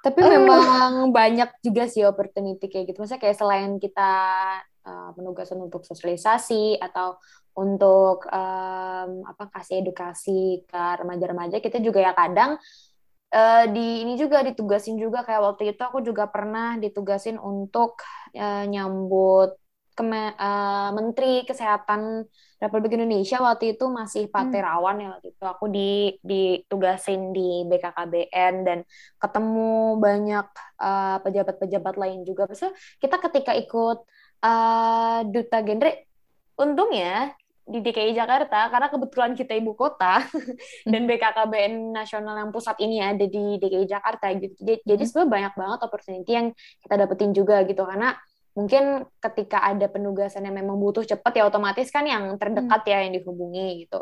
Tapi 0.08 0.20
Eh. 0.24 0.30
memang 0.40 1.12
banyak 1.12 1.60
juga 1.60 1.84
sih 1.92 2.08
opportunity 2.08 2.72
kayak 2.72 2.96
gitu. 2.96 3.04
Maksudnya 3.04 3.20
kayak 3.28 3.36
selain 3.36 3.76
kita 3.76 4.12
uh, 4.88 5.10
penugasan 5.12 5.60
untuk 5.60 5.84
sosialisasi 5.84 6.80
atau 6.80 7.20
untuk 7.60 8.24
um, 8.32 9.12
apa 9.28 9.52
kasih 9.52 9.84
edukasi 9.84 10.64
ke 10.64 10.82
remaja-remaja, 11.04 11.60
kita 11.60 11.84
juga 11.84 12.00
ya 12.00 12.14
kadang 12.16 12.56
uh, 13.34 13.66
di 13.68 14.06
ini 14.08 14.14
juga 14.16 14.46
ditugasin 14.46 14.96
juga 14.96 15.26
kayak 15.28 15.42
waktu 15.44 15.76
itu 15.76 15.82
aku 15.84 16.00
juga 16.06 16.30
pernah 16.32 16.80
ditugasin 16.80 17.36
untuk 17.42 18.00
uh, 18.38 18.64
nyambut 18.64 19.60
keme- 19.98 20.38
uh, 20.38 20.94
Menteri 20.94 21.42
Kesehatan 21.44 22.30
Republik 22.58 22.94
Indonesia 22.98 23.42
waktu 23.42 23.74
itu 23.74 23.86
masih 23.90 24.30
Pak 24.30 24.50
Hmm. 24.50 24.54
Terawan 24.54 24.98
ya 25.02 25.08
waktu 25.18 25.28
itu 25.34 25.44
aku 25.46 25.66
di 25.68 25.90
ditugasin 26.22 27.34
di 27.34 27.66
BKKBN 27.66 28.54
dan 28.62 28.80
ketemu 29.18 29.72
banyak 29.98 30.48
uh, 30.78 31.18
pejabat-pejabat 31.22 31.96
lain 31.98 32.22
juga. 32.24 32.46
Maksudnya 32.46 32.74
kita 32.98 33.18
ketika 33.30 33.52
ikut 33.54 33.98
uh, 34.42 35.20
duta 35.26 35.58
genre, 35.62 35.92
untungnya 36.58 37.34
di 37.68 37.84
DKI 37.84 38.16
Jakarta 38.16 38.72
karena 38.72 38.88
kebetulan 38.88 39.32
kita 39.36 39.52
ibu 39.54 39.76
kota 39.76 40.24
dan 40.92 41.04
BKKBN 41.04 41.92
nasional 41.92 42.40
yang 42.40 42.50
pusat 42.50 42.80
ini 42.80 43.04
ada 43.04 43.28
di 43.28 43.60
DKI 43.60 43.86
Jakarta 43.86 44.32
gitu. 44.34 44.56
Jadi, 44.64 44.82
jadi 44.88 45.04
Hmm. 45.04 45.10
sebenarnya 45.12 45.34
banyak 45.36 45.54
banget 45.60 45.80
opportunity 45.84 46.32
yang 46.32 46.48
kita 46.80 46.96
dapetin 46.96 47.32
juga 47.36 47.68
gitu 47.68 47.84
karena 47.84 48.16
mungkin 48.58 49.06
ketika 49.22 49.62
ada 49.62 49.86
penugasan 49.86 50.50
yang 50.50 50.58
memang 50.58 50.82
butuh 50.82 51.06
cepat 51.06 51.30
ya 51.38 51.46
otomatis 51.46 51.94
kan 51.94 52.02
yang 52.10 52.34
terdekat 52.42 52.82
ya 52.90 53.06
yang 53.06 53.14
dihubungi 53.14 53.86
gitu. 53.86 54.02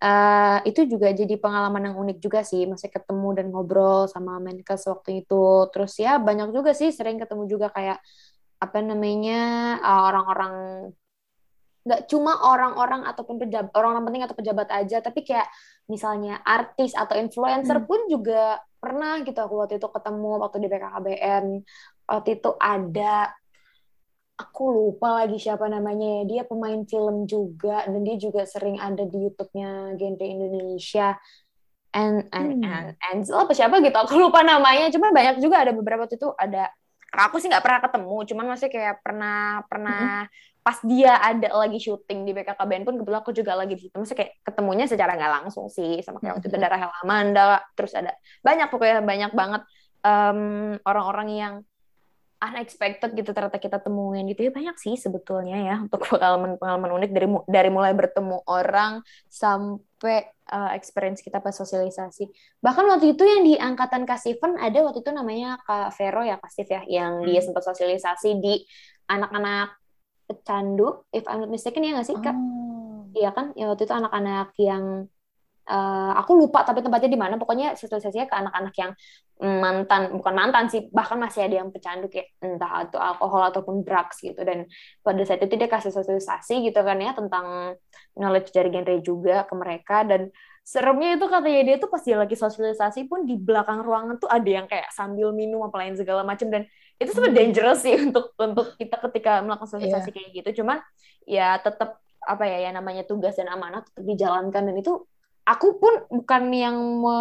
Eh, 0.00 0.58
itu 0.70 0.88
juga 0.88 1.12
jadi 1.12 1.34
pengalaman 1.36 1.92
yang 1.92 1.96
unik 2.00 2.18
juga 2.24 2.40
sih, 2.40 2.64
masih 2.64 2.88
ketemu 2.88 3.28
dan 3.36 3.46
ngobrol 3.52 4.08
sama 4.08 4.40
Menkes 4.40 4.88
waktu 4.88 5.26
itu. 5.26 5.68
Terus 5.74 5.92
ya 6.00 6.16
banyak 6.16 6.54
juga 6.56 6.72
sih 6.72 6.88
sering 6.94 7.20
ketemu 7.20 7.44
juga 7.50 7.68
kayak 7.74 7.98
apa 8.62 8.78
namanya 8.80 9.40
eh, 9.82 10.02
orang-orang 10.08 10.54
nggak 11.80 12.12
cuma 12.12 12.32
orang-orang 12.44 13.08
ataupun 13.08 13.40
pejabat 13.40 13.72
orang-orang 13.72 14.04
penting 14.08 14.24
atau 14.28 14.36
pejabat 14.36 14.68
aja, 14.72 14.96
tapi 15.00 15.20
kayak 15.24 15.48
misalnya 15.88 16.38
artis 16.44 16.92
atau 16.92 17.16
influencer 17.16 17.80
Hmm. 17.80 17.88
pun 17.88 18.00
juga 18.08 18.60
pernah 18.80 19.20
gitu 19.24 19.36
aku 19.36 19.54
waktu 19.64 19.80
itu 19.80 19.88
ketemu 19.88 20.30
waktu 20.44 20.56
di 20.60 20.68
BKKBN. 20.68 21.44
Waktu 22.08 22.28
itu 22.40 22.50
ada 22.56 23.32
aku 24.40 24.62
lupa 24.76 25.08
lagi 25.24 25.36
siapa 25.44 25.66
namanya 25.68 26.06
ya. 26.20 26.22
Dia 26.30 26.42
pemain 26.50 26.80
film 26.88 27.16
juga 27.28 27.84
dan 27.90 28.00
dia 28.06 28.16
juga 28.16 28.42
sering 28.48 28.76
ada 28.80 29.02
di 29.04 29.16
YouTube-nya 29.28 29.96
Genre 29.98 30.26
Indonesia. 30.26 31.16
And 31.90 32.30
and 32.30 32.50
Hmm. 32.62 32.62
and 32.62 32.88
Ansel 33.02 33.42
apa 33.42 33.52
siapa 33.58 33.82
gitu 33.82 33.96
aku 33.98 34.14
lupa 34.18 34.40
namanya. 34.46 34.88
Cuma 34.94 35.10
banyak 35.10 35.42
juga 35.42 35.62
ada 35.66 35.72
beberapa 35.74 36.06
waktu 36.06 36.16
itu 36.22 36.30
ada 36.38 36.70
aku 37.10 37.42
sih 37.42 37.50
nggak 37.50 37.64
pernah 37.66 37.80
ketemu, 37.82 38.16
cuman 38.30 38.46
masih 38.54 38.68
kayak 38.70 39.02
pernah 39.02 39.66
pernah 39.66 40.30
pas 40.62 40.78
dia 40.86 41.18
ada 41.18 41.48
lagi 41.58 41.82
syuting 41.82 42.22
di 42.28 42.30
BKKBN 42.36 42.82
pun 42.86 42.94
kebetulan 43.00 43.20
aku 43.24 43.32
juga 43.34 43.52
lagi 43.58 43.74
di 43.74 43.82
situ. 43.88 43.94
Maksudnya 43.98 44.20
kayak 44.22 44.32
ketemunya 44.46 44.86
secara 44.86 45.12
nggak 45.18 45.32
langsung 45.42 45.66
sih 45.66 45.98
sama 46.06 46.22
kayak 46.22 46.38
waktu 46.38 46.46
itu 46.52 46.56
ada 46.60 46.70
Rahel 46.70 46.92
Amanda, 47.02 47.42
terus 47.74 47.92
ada 47.98 48.14
banyak 48.46 48.66
pokoknya 48.70 49.02
banyak 49.02 49.32
banget 49.34 49.62
em, 50.06 50.38
orang-orang 50.86 51.28
yang 51.34 51.54
unexpected 52.40 53.12
gitu 53.12 53.36
ternyata 53.36 53.60
kita 53.60 53.76
temuin 53.76 54.24
gitu 54.32 54.48
ya 54.48 54.52
banyak 54.52 54.76
sih 54.80 54.96
sebetulnya 54.96 55.60
ya 55.60 55.76
untuk 55.84 56.00
pengalaman-pengalaman 56.08 56.90
unik 56.96 57.10
dari 57.12 57.28
dari 57.44 57.68
mulai 57.68 57.92
bertemu 57.92 58.40
orang 58.48 59.04
sampai 59.28 60.24
uh, 60.48 60.72
experience 60.72 61.20
kita 61.20 61.44
pas 61.44 61.52
sosialisasi. 61.52 62.32
Bahkan 62.64 62.84
waktu 62.88 63.12
itu 63.12 63.22
yang 63.28 63.44
di 63.44 63.54
angkatan 63.60 64.08
Steven 64.16 64.56
ada 64.56 64.78
waktu 64.80 65.04
itu 65.04 65.12
namanya 65.12 65.60
Kak 65.68 65.92
Vero 66.00 66.24
ya 66.24 66.40
Steve 66.48 66.72
ya 66.72 66.82
yang 66.88 67.20
hmm. 67.20 67.28
dia 67.28 67.40
sempat 67.44 67.62
sosialisasi 67.62 68.40
di 68.40 68.64
anak-anak 69.12 69.76
pecandu 70.24 71.04
if 71.12 71.26
I'm 71.28 71.44
not 71.44 71.50
mistaken 71.52 71.84
ya 71.84 72.00
nggak 72.00 72.08
sih 72.08 72.16
Kak? 72.18 72.34
Oh. 72.34 73.04
Iya 73.12 73.30
kan? 73.36 73.52
Ya 73.52 73.68
waktu 73.68 73.84
itu 73.84 73.94
anak-anak 73.94 74.54
yang 74.56 75.10
uh, 75.70 76.12
aku 76.18 76.34
lupa 76.34 76.66
tapi 76.66 76.82
tempatnya 76.82 77.06
di 77.06 77.20
mana. 77.20 77.38
Pokoknya 77.38 77.78
sosialisasinya 77.78 78.26
ke 78.26 78.34
anak-anak 78.34 78.74
yang 78.74 78.92
mantan 79.40 80.20
bukan 80.20 80.34
mantan 80.36 80.68
sih 80.68 80.92
bahkan 80.92 81.16
masih 81.16 81.48
ada 81.48 81.64
yang 81.64 81.72
pecandu 81.72 82.12
kayak 82.12 82.36
entah 82.44 82.84
itu 82.84 82.98
alkohol 83.00 83.48
ataupun 83.48 83.86
drugs 83.86 84.20
gitu. 84.20 84.42
Dan 84.42 84.66
pada 85.00 85.22
saat 85.22 85.40
itu 85.46 85.54
dia 85.54 85.70
kasih 85.70 85.94
sosialisasi 85.94 86.66
gitu 86.66 86.80
kan 86.82 86.98
ya 86.98 87.14
tentang 87.14 87.78
knowledge 88.18 88.50
dari 88.50 88.68
genre 88.68 88.96
juga 89.00 89.46
ke 89.46 89.54
mereka. 89.54 90.02
Dan 90.04 90.28
seremnya 90.60 91.16
itu 91.16 91.26
katanya 91.26 91.60
dia 91.66 91.76
tuh 91.80 91.88
pas 91.88 92.02
dia 92.04 92.16
lagi 92.20 92.36
sosialisasi 92.36 93.08
pun 93.08 93.24
di 93.24 93.34
belakang 93.40 93.80
ruangan 93.80 94.20
tuh 94.20 94.28
ada 94.28 94.46
yang 94.46 94.66
kayak 94.68 94.92
sambil 94.92 95.32
minum 95.32 95.64
apa 95.64 95.76
lain 95.82 95.96
segala 95.96 96.22
macam 96.22 96.46
dan 96.52 96.68
itu 97.00 97.10
sebenarnya 97.16 97.32
hmm. 97.32 97.40
dangerous 97.48 97.80
sih 97.80 97.94
untuk 98.06 98.36
untuk 98.36 98.76
kita 98.76 98.96
ketika 99.08 99.40
melakukan 99.40 99.70
sosialisasi 99.72 100.08
yeah. 100.12 100.14
kayak 100.14 100.30
gitu. 100.36 100.50
Cuman 100.62 100.78
ya 101.24 101.48
tetap 101.58 101.98
apa 102.20 102.44
ya 102.44 102.68
ya 102.68 102.70
namanya 102.76 103.08
tugas 103.08 103.40
dan 103.40 103.48
amanah 103.48 103.80
tetap 103.80 104.04
dijalankan. 104.04 104.62
Dan 104.68 104.76
itu 104.76 105.08
aku 105.46 105.80
pun 105.80 105.94
bukan 106.08 106.42
yang 106.52 106.76
me, 106.76 107.18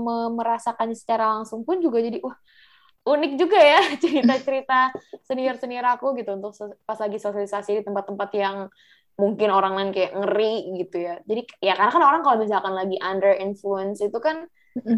me, 0.00 0.16
merasakan 0.36 0.92
secara 0.96 1.38
langsung 1.38 1.62
pun 1.64 1.78
juga 1.78 2.00
jadi 2.00 2.18
wah 2.20 2.36
unik 3.00 3.32
juga 3.40 3.58
ya 3.58 3.80
cerita-cerita 4.02 4.92
senior-senior 5.24 5.86
aku 5.96 6.12
gitu 6.20 6.36
untuk 6.36 6.52
pas 6.84 6.98
lagi 7.00 7.16
sosialisasi 7.16 7.80
di 7.80 7.82
tempat-tempat 7.84 8.30
yang 8.36 8.56
mungkin 9.20 9.52
orang 9.52 9.76
lain 9.76 9.90
kayak 9.92 10.16
ngeri 10.16 10.54
gitu 10.80 10.96
ya. 11.04 11.20
Jadi 11.28 11.44
ya 11.60 11.76
karena 11.76 11.92
kan 11.92 12.04
orang 12.04 12.20
kalau 12.24 12.40
misalkan 12.40 12.72
lagi 12.72 12.96
under 13.04 13.36
influence 13.36 14.00
itu 14.00 14.16
kan 14.16 14.48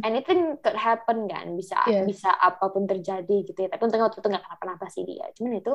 anything 0.06 0.54
could 0.62 0.78
happen 0.78 1.26
kan, 1.26 1.58
bisa 1.58 1.82
yeah. 1.90 2.06
bisa 2.06 2.30
apa 2.30 2.70
pun 2.70 2.86
terjadi 2.86 3.42
gitu 3.42 3.58
ya. 3.66 3.68
Tapi 3.70 3.82
untungnya 3.82 4.06
waktu 4.06 4.22
itu 4.22 4.28
nggak 4.30 4.44
kenapa-napa 4.46 4.86
sih 4.94 5.02
dia. 5.02 5.26
Cuman 5.34 5.58
itu 5.58 5.74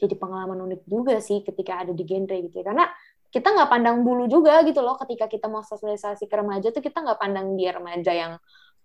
jadi 0.00 0.14
pengalaman 0.16 0.58
unik 0.64 0.80
juga 0.88 1.20
sih 1.20 1.44
ketika 1.44 1.84
ada 1.84 1.92
di 1.92 2.04
genre 2.08 2.36
gitu 2.40 2.56
ya. 2.56 2.64
Karena 2.72 2.88
kita 3.34 3.50
nggak 3.50 3.66
pandang 3.66 4.06
bulu 4.06 4.30
juga 4.30 4.62
gitu 4.62 4.78
loh. 4.78 4.94
Ketika 4.94 5.26
kita 5.26 5.50
mau 5.50 5.66
sosialisasi 5.66 6.30
ke 6.30 6.34
remaja 6.38 6.70
tuh 6.70 6.78
kita 6.78 7.02
nggak 7.02 7.18
pandang 7.18 7.58
dia 7.58 7.74
remaja 7.74 8.14
yang 8.14 8.32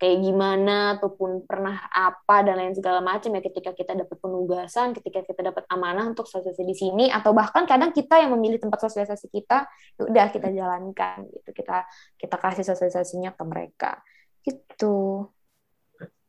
kayak 0.01 0.25
gimana 0.25 0.97
ataupun 0.97 1.45
pernah 1.45 1.85
apa 1.93 2.41
dan 2.41 2.57
lain 2.57 2.73
segala 2.73 2.97
macam. 2.97 3.29
Ya 3.37 3.45
ketika 3.45 3.77
kita 3.77 3.93
dapat 3.93 4.17
penugasan 4.17 4.97
ketika 4.97 5.21
kita 5.21 5.53
dapat 5.53 5.69
amanah 5.69 6.09
untuk 6.09 6.25
sosialisasi 6.25 6.65
di 6.65 6.73
sini 6.73 7.05
atau 7.13 7.29
bahkan 7.29 7.69
kadang 7.69 7.93
kita 7.93 8.17
yang 8.17 8.33
memilih 8.33 8.57
tempat 8.57 8.81
sosialisasi 8.81 9.29
kita 9.29 9.69
ya 9.69 10.01
udah 10.09 10.25
kita 10.33 10.49
jalankan 10.49 11.29
gitu. 11.29 11.49
Kita 11.53 11.85
kita 12.17 12.35
kasih 12.41 12.65
sosialisasinya 12.65 13.37
ke 13.37 13.43
mereka. 13.45 14.01
Gitu 14.41 15.29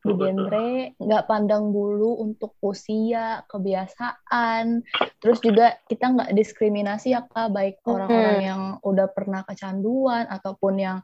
di 0.01 0.13
genre 0.17 0.97
nggak 0.97 1.25
pandang 1.29 1.69
bulu 1.69 2.17
untuk 2.25 2.57
usia 2.65 3.45
kebiasaan 3.45 4.81
terus 5.21 5.37
juga 5.45 5.77
kita 5.85 6.09
nggak 6.17 6.33
diskriminasi 6.33 7.13
ya 7.13 7.21
kak 7.29 7.53
baik 7.53 7.85
orang-orang 7.85 8.37
hmm. 8.41 8.47
yang 8.49 8.61
udah 8.81 9.07
pernah 9.13 9.45
kecanduan 9.45 10.25
ataupun 10.25 10.73
yang 10.81 10.97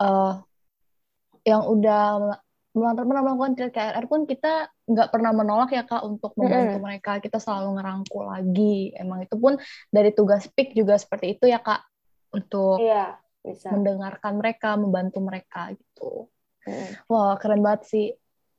uh, 0.00 0.40
yang 1.44 1.62
udah 1.64 2.40
pernah 2.72 3.22
melakukan 3.24 3.72
KRR 3.72 4.06
pun 4.06 4.24
kita 4.24 4.70
nggak 4.88 5.08
pernah 5.12 5.32
menolak 5.34 5.74
ya 5.74 5.84
kak 5.84 6.04
untuk 6.04 6.32
membantu 6.38 6.78
hmm. 6.80 6.84
mereka 6.84 7.12
kita 7.20 7.36
selalu 7.36 7.80
ngerangkul 7.80 8.24
lagi 8.28 8.94
emang 8.96 9.24
itu 9.24 9.36
pun 9.36 9.60
dari 9.92 10.14
tugas 10.16 10.48
PIK 10.48 10.72
juga 10.72 10.96
seperti 10.96 11.36
itu 11.36 11.44
ya 11.50 11.60
kak 11.60 11.84
untuk 12.32 12.80
iya, 12.80 13.16
bisa. 13.44 13.72
mendengarkan 13.72 14.40
mereka 14.40 14.78
membantu 14.80 15.18
mereka 15.20 15.74
gitu 15.74 16.32
hmm. 16.64 17.08
wah 17.12 17.36
keren 17.36 17.60
banget 17.60 17.82
sih 17.88 18.06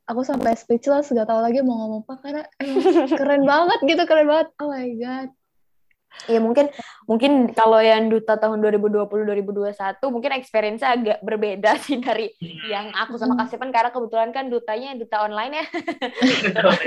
aku 0.10 0.26
sampai 0.26 0.58
speechless 0.58 1.14
gak 1.14 1.30
tahu 1.30 1.40
lagi 1.40 1.62
mau 1.62 1.86
ngomong 1.86 2.02
apa 2.10 2.14
karena 2.26 2.44
eh, 2.58 2.74
keren 3.20 3.46
banget 3.46 3.80
gitu 3.86 4.04
keren 4.10 4.26
banget 4.26 4.48
oh 4.58 4.74
my 4.74 4.90
god 4.98 5.30
Ya 6.28 6.42
mungkin 6.42 6.68
mungkin 7.08 7.54
kalau 7.54 7.80
yang 7.80 8.10
duta 8.12 8.36
tahun 8.36 8.60
2020-2021 8.60 9.78
mungkin 10.10 10.32
experience 10.36 10.84
agak 10.84 11.22
berbeda 11.24 11.78
sih 11.86 12.02
dari 12.02 12.34
yang 12.68 12.92
aku 12.92 13.16
sama 13.16 13.40
Kasipan 13.40 13.72
karena 13.72 13.94
kebetulan 13.94 14.30
kan 14.36 14.52
dutanya 14.52 14.98
duta 15.00 15.24
online 15.24 15.64
ya. 15.64 15.66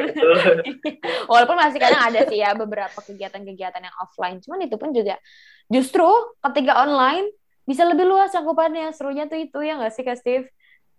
Walaupun 1.33 1.57
masih 1.57 1.81
kadang 1.81 2.03
ada 2.13 2.21
sih 2.29 2.43
ya 2.43 2.53
beberapa 2.53 2.99
kegiatan-kegiatan 2.99 3.83
yang 3.83 3.97
offline. 4.03 4.43
Cuman 4.43 4.69
itu 4.69 4.77
pun 4.77 4.93
juga 4.93 5.17
justru 5.71 6.11
ketika 6.53 6.85
online 6.85 7.33
bisa 7.65 7.89
lebih 7.89 8.05
luas 8.05 8.35
cakupannya. 8.35 8.93
Serunya 8.93 9.31
tuh 9.31 9.41
itu 9.41 9.59
ya 9.65 9.81
nggak 9.81 9.95
sih 9.97 10.05
Kak 10.05 10.19
Steve? 10.19 10.51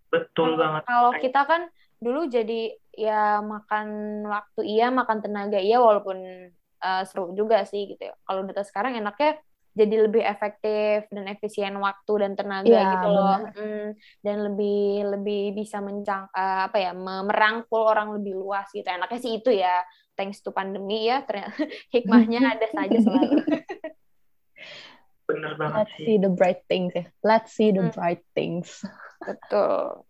Betul 0.09 0.57
banget. 0.57 0.87
Kalau 0.89 1.11
kita 1.21 1.41
kan 1.45 1.61
dulu 2.03 2.27
jadi 2.27 2.75
ya 2.93 3.41
makan 3.41 4.21
waktu 4.29 4.61
iya 4.69 4.93
makan 4.93 5.23
tenaga 5.23 5.57
iya 5.57 5.81
walaupun 5.81 6.19
uh, 6.83 7.03
seru 7.07 7.33
juga 7.33 7.63
sih 7.63 7.95
gitu. 7.95 8.11
Ya 8.11 8.13
kalau 8.27 8.45
data 8.45 8.61
sekarang 8.61 8.99
enaknya 8.99 9.39
jadi 9.73 10.05
lebih 10.05 10.21
efektif 10.21 11.09
dan 11.09 11.25
efisien 11.25 11.73
waktu 11.81 12.13
dan 12.21 12.37
tenaga 12.37 12.69
ya, 12.69 12.93
gitu 12.93 13.07
loh. 13.09 13.41
mm, 13.57 13.87
dan 14.21 14.37
lebih 14.45 15.17
lebih 15.17 15.57
bisa 15.57 15.81
mencang 15.81 16.29
uh, 16.29 16.69
apa 16.69 16.77
ya 16.77 16.91
merangkul 16.93 17.81
orang 17.81 18.13
lebih 18.13 18.37
luas 18.37 18.69
gitu. 18.69 18.85
Enaknya 18.85 19.19
sih 19.23 19.41
itu 19.41 19.49
ya. 19.49 19.81
Thanks 20.13 20.45
to 20.45 20.53
pandemi 20.53 21.09
ya 21.09 21.25
ternyata 21.25 21.57
hikmahnya 21.95 22.39
ada 22.53 22.67
saja 22.69 22.97
selalu. 23.01 23.41
Bener 25.25 25.57
banget 25.57 25.89
let's 25.89 25.95
see 25.97 26.17
the 26.21 26.29
bright 26.29 26.61
things 26.69 26.93
ya. 26.93 27.05
Let's 27.25 27.49
see 27.57 27.73
the 27.73 27.89
hmm. 27.89 27.93
bright 27.97 28.21
things. 28.37 28.85
Betul 29.25 30.05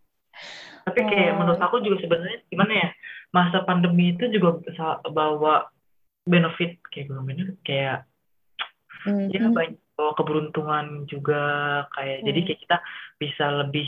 tapi 0.84 1.00
kayak 1.08 1.32
oh. 1.34 1.38
menurut 1.42 1.62
aku 1.64 1.80
juga 1.80 1.98
sebenarnya 2.04 2.40
gimana 2.52 2.74
ya 2.76 2.90
masa 3.34 3.66
pandemi 3.66 4.14
itu 4.14 4.30
juga 4.30 4.60
bisa 4.62 5.00
bawa 5.10 5.68
benefit 6.28 6.80
kayak 6.92 7.08
belum 7.12 7.26
benefit 7.28 7.58
kayak 7.66 7.98
mm-hmm. 9.08 9.28
ya 9.32 9.42
banyak 9.50 9.80
bawa 9.94 10.12
keberuntungan 10.16 10.86
juga 11.10 11.44
kayak 11.96 12.24
mm. 12.24 12.26
jadi 12.30 12.40
kayak 12.46 12.60
kita 12.68 12.78
bisa 13.20 13.46
lebih 13.66 13.88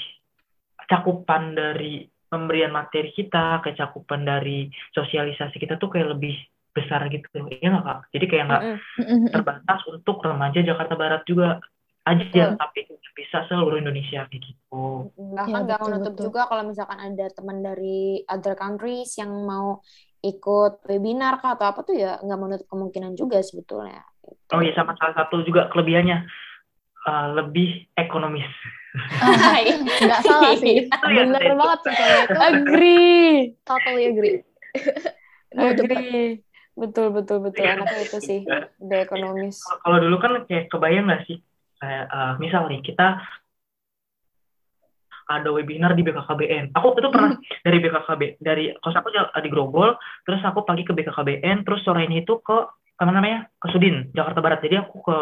cakupan 0.85 1.55
dari 1.55 2.05
pemberian 2.27 2.73
materi 2.73 3.13
kita 3.15 3.63
kecakupan 3.63 4.25
dari 4.25 4.67
sosialisasi 4.91 5.55
kita 5.55 5.79
tuh 5.79 5.93
kayak 5.93 6.17
lebih 6.17 6.35
besar 6.75 7.07
gitu 7.07 7.23
ya 7.47 7.71
nggak 7.71 7.85
kak 7.87 7.99
jadi 8.11 8.25
kayak 8.27 8.45
nggak 8.51 8.63
mm-hmm. 8.75 9.31
terbatas 9.31 9.79
untuk 9.87 10.19
remaja 10.19 10.59
Jakarta 10.59 10.95
Barat 10.99 11.23
juga 11.23 11.63
aja 12.05 12.53
hmm. 12.53 12.57
tapi 12.61 12.85
bisa 13.15 13.47
seluruh 13.49 13.81
Indonesia 13.81 14.27
kayak 14.29 14.43
gitu. 14.43 15.09
Bahkan 15.17 15.61
ya, 15.63 15.65
nggak 15.65 15.81
menutup 15.87 16.13
juga 16.19 16.45
kalau 16.45 16.63
misalkan 16.67 16.99
ada 17.01 17.25
teman 17.33 17.63
dari 17.65 18.21
other 18.29 18.53
countries 18.53 19.17
yang 19.17 19.31
mau 19.47 19.81
ikut 20.21 20.85
webinar 20.85 21.41
kah 21.41 21.57
atau 21.57 21.65
apa 21.69 21.81
tuh 21.81 21.95
ya 21.97 22.21
nggak 22.21 22.39
menutup 22.39 22.67
kemungkinan 22.69 23.17
juga 23.17 23.41
sebetulnya. 23.41 24.05
Oh 24.53 24.61
iya 24.61 24.75
sama 24.77 24.93
salah 24.99 25.15
satu 25.17 25.41
juga 25.47 25.71
kelebihannya 25.73 26.27
uh, 27.09 27.27
lebih 27.41 27.89
ekonomis. 27.97 28.49
Ah, 29.23 29.57
nggak 30.05 30.21
salah 30.21 30.53
sih. 30.59 30.85
Iya, 30.85 31.25
Bener 31.25 31.41
ya, 31.41 31.55
banget 31.57 31.79
sih 31.81 31.93
kalau 31.97 32.19
itu. 32.19 32.35
Agree. 32.37 33.33
Totally 33.65 34.03
agree. 34.11 34.37
agree. 35.73 36.25
Betul 36.75 37.15
betul 37.15 37.37
betul. 37.39 37.63
Enaknya 37.63 38.03
itu 38.03 38.19
sih, 38.19 38.39
udah 38.83 38.99
ekonomis. 38.99 39.63
Kalau 39.63 39.97
dulu 40.03 40.19
kan 40.19 40.43
kayak 40.43 40.67
kebayang 40.67 41.07
nggak 41.07 41.23
sih 41.31 41.39
kayak 41.85 42.05
uh, 42.09 42.33
misal 42.41 42.65
nih 42.65 42.81
kita 42.81 43.21
ada 45.25 45.49
webinar 45.49 45.97
di 45.97 46.05
BKKBN. 46.05 46.73
Aku 46.77 46.93
waktu 46.93 47.01
itu 47.01 47.09
pernah 47.13 47.31
hmm. 47.33 47.61
dari 47.65 47.77
BKKB 47.81 48.21
dari 48.41 48.65
kos 48.77 48.93
aku 48.93 49.09
di 49.13 49.49
Grogol, 49.49 49.97
terus 50.25 50.41
aku 50.45 50.65
pagi 50.65 50.85
ke 50.85 50.93
BKKBN, 50.93 51.65
terus 51.65 51.81
sore 51.81 52.05
ini 52.05 52.21
itu 52.21 52.41
ke 52.41 52.57
apa 52.95 53.11
namanya 53.11 53.49
ke 53.57 53.67
Sudin 53.73 54.09
Jakarta 54.13 54.41
Barat. 54.41 54.61
Jadi 54.61 54.81
aku 54.81 55.01
ke 55.01 55.17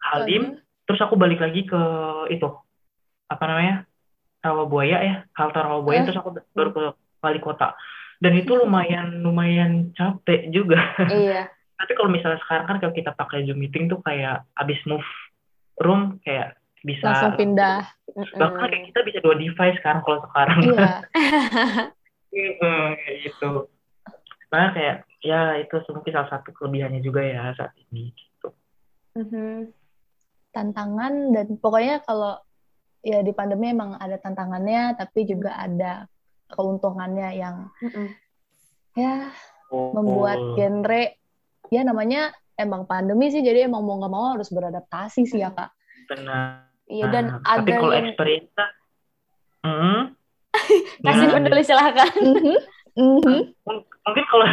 Halim, 0.00 0.58
terus 0.86 1.00
aku 1.02 1.18
balik 1.18 1.42
lagi 1.42 1.66
ke 1.66 1.82
itu 2.30 2.46
apa 3.30 3.44
namanya 3.46 3.74
Rawabuaya 4.40 4.98
ya, 5.04 5.14
halte 5.36 5.58
Rawabuaya, 5.60 6.00
eh. 6.00 6.04
terus 6.08 6.18
aku 6.18 6.32
baru 6.54 6.70
ke 6.72 6.82
Wali 7.20 7.40
Kota. 7.42 7.76
Dan 8.20 8.36
itu 8.36 8.52
lumayan 8.52 9.20
lumayan 9.20 9.92
capek 9.96 10.48
juga. 10.52 10.80
Iya. 11.08 11.48
Tapi 11.80 11.92
kalau 11.96 12.12
misalnya 12.12 12.36
sekarang 12.44 12.68
kan 12.68 12.76
kalau 12.76 12.92
kita 12.92 13.16
pakai 13.16 13.48
Zoom 13.48 13.56
meeting 13.56 13.88
tuh 13.88 14.04
kayak 14.04 14.44
abis 14.60 14.76
move 14.84 15.04
room 15.80 16.20
kayak 16.22 16.60
bisa 16.80 17.04
langsung 17.04 17.36
pindah 17.36 17.84
bahkan 18.36 18.68
kayak 18.72 18.84
kita 18.92 19.00
bisa 19.04 19.18
dua 19.20 19.36
device 19.36 19.76
sekarang 19.80 20.00
kalau 20.04 20.18
sekarang 20.30 20.58
iya 20.64 20.92
kayak 23.00 23.16
gitu 23.26 23.50
nah 24.50 24.74
kayak 24.74 24.96
ya 25.20 25.60
itu 25.60 25.76
mungkin 25.92 26.12
salah 26.12 26.30
satu 26.32 26.50
kelebihannya 26.56 27.00
juga 27.04 27.20
ya 27.22 27.52
saat 27.54 27.76
ini 27.88 28.10
gitu 28.16 28.48
mm-hmm. 29.14 29.70
tantangan 30.50 31.12
dan 31.36 31.46
pokoknya 31.60 32.02
kalau 32.02 32.40
ya 33.04 33.20
di 33.24 33.32
pandemi 33.32 33.72
emang 33.72 33.96
ada 33.96 34.16
tantangannya 34.18 34.96
tapi 34.96 35.28
juga 35.28 35.54
ada 35.54 36.08
keuntungannya 36.50 37.28
yang 37.36 37.56
mm-hmm. 37.78 38.08
ya 38.98 39.30
membuat 39.70 40.38
Betul. 40.40 40.56
genre 40.58 41.04
ya 41.70 41.82
namanya 41.86 42.34
emang 42.60 42.84
pandemi 42.84 43.32
sih 43.32 43.40
jadi 43.40 43.66
emang 43.66 43.82
mau 43.82 43.96
nggak 43.96 44.12
mau 44.12 44.36
harus 44.36 44.52
beradaptasi 44.52 45.24
sih 45.24 45.40
ya 45.40 45.50
kak. 45.50 45.72
benar. 46.10 46.68
Iya 46.90 47.06
dan 47.06 47.24
Nah, 47.30 47.62
tapi 47.62 47.70
ada 47.70 47.78
kalau 47.78 47.94
yang 47.94 48.08
experience 48.10 48.50
hmm, 49.62 50.00
kasih 51.06 51.26
penulis 51.30 51.66
silahkan. 51.70 52.10
Mhm, 52.18 52.56
mhm. 52.98 53.38
Mung- 53.62 53.86
mungkin 53.86 54.24
kalau 54.26 54.46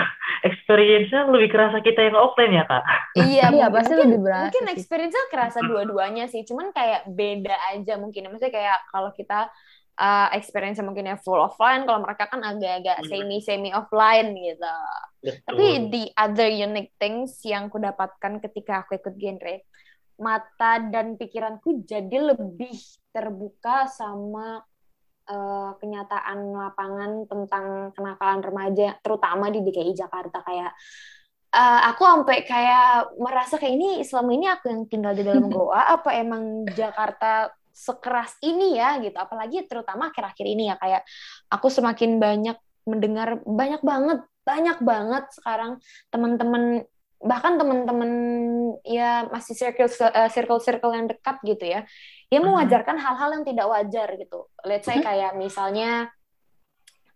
experience-nya 0.46 1.26
lebih 1.34 1.50
kerasa 1.50 1.82
kita 1.82 2.06
yang 2.06 2.18
offline 2.20 2.54
ya 2.54 2.64
kak. 2.70 2.84
Iya, 3.18 3.26
Iya 3.26 3.50
mungkin, 3.50 3.74
pasti 3.74 3.94
mungkin, 3.94 4.04
lebih 4.06 4.20
berasa 4.22 4.42
mungkin 4.46 4.64
experience-nya 4.78 5.26
kerasa 5.34 5.60
dua-duanya 5.66 6.26
sih, 6.30 6.42
cuman 6.46 6.70
kayak 6.70 7.10
beda 7.10 7.56
aja 7.74 7.94
mungkin. 7.98 8.30
Maksudnya 8.30 8.54
kayak 8.54 8.78
kalau 8.94 9.10
kita 9.18 9.50
uh, 9.98 10.30
experience 10.34 10.80
mungkin 10.80 11.10
ya 11.10 11.18
full 11.18 11.42
offline, 11.42 11.84
kalau 11.84 12.06
mereka 12.06 12.30
kan 12.30 12.42
agak-agak 12.46 13.04
Hmm. 13.04 13.10
semi-semi 13.10 13.74
offline 13.74 14.34
gitu. 14.38 14.76
Betul. 15.26 15.44
Tapi 15.44 15.66
the 15.92 16.04
other 16.14 16.48
unique 16.48 16.94
things 17.02 17.42
yang 17.44 17.68
aku 17.68 17.82
dapatkan 17.82 18.40
ketika 18.46 18.86
aku 18.86 19.02
ikut 19.02 19.18
genre, 19.18 19.66
mata 20.18 20.82
dan 20.82 21.14
pikiranku 21.18 21.86
jadi 21.86 22.34
lebih 22.34 22.74
terbuka 23.14 23.86
sama 23.86 24.62
uh, 25.30 25.72
kenyataan 25.78 26.40
lapangan 26.54 27.12
tentang 27.30 27.66
kenakalan 27.94 28.42
remaja, 28.42 28.98
terutama 29.02 29.50
di 29.54 29.62
DKI 29.62 29.94
Jakarta 29.94 30.42
kayak 30.42 30.74
uh, 31.54 31.80
aku 31.94 32.02
sampai 32.02 32.38
kayak 32.46 33.14
merasa 33.18 33.62
kayak 33.62 33.74
ini 33.78 33.90
selama 34.02 34.32
ini 34.34 34.46
aku 34.50 34.66
yang 34.70 34.82
tinggal 34.90 35.14
di 35.14 35.24
dalam 35.26 35.50
goa 35.54 35.98
apa 35.98 36.14
emang 36.18 36.66
Jakarta 36.74 37.52
sekeras 37.78 38.34
ini 38.42 38.74
ya 38.82 38.98
gitu. 38.98 39.14
Apalagi 39.14 39.70
terutama 39.70 40.10
akhir-akhir 40.10 40.46
ini 40.50 40.74
ya 40.74 40.76
kayak 40.82 41.06
aku 41.54 41.70
semakin 41.70 42.18
banyak 42.18 42.58
mendengar 42.90 43.38
banyak 43.46 43.86
banget 43.86 44.26
banyak 44.48 44.78
banget 44.82 45.26
sekarang 45.36 45.78
teman-teman 46.10 46.88
bahkan 47.20 47.58
teman-teman 47.60 48.12
ya 48.88 49.28
masih 49.28 49.54
circle 49.58 49.90
eh, 49.90 50.30
circle 50.32 50.62
circle 50.62 50.94
yang 50.96 51.10
dekat 51.10 51.38
gitu 51.44 51.66
ya 51.66 51.82
dia 52.32 52.40
Mhm. 52.40 52.48
mewajarkan 52.48 52.98
hal-hal 52.98 53.30
yang 53.40 53.44
tidak 53.44 53.68
wajar 53.68 54.08
gitu. 54.16 54.48
Let's 54.64 54.86
say 54.88 55.00
kayak 55.00 55.36
misalnya 55.36 56.12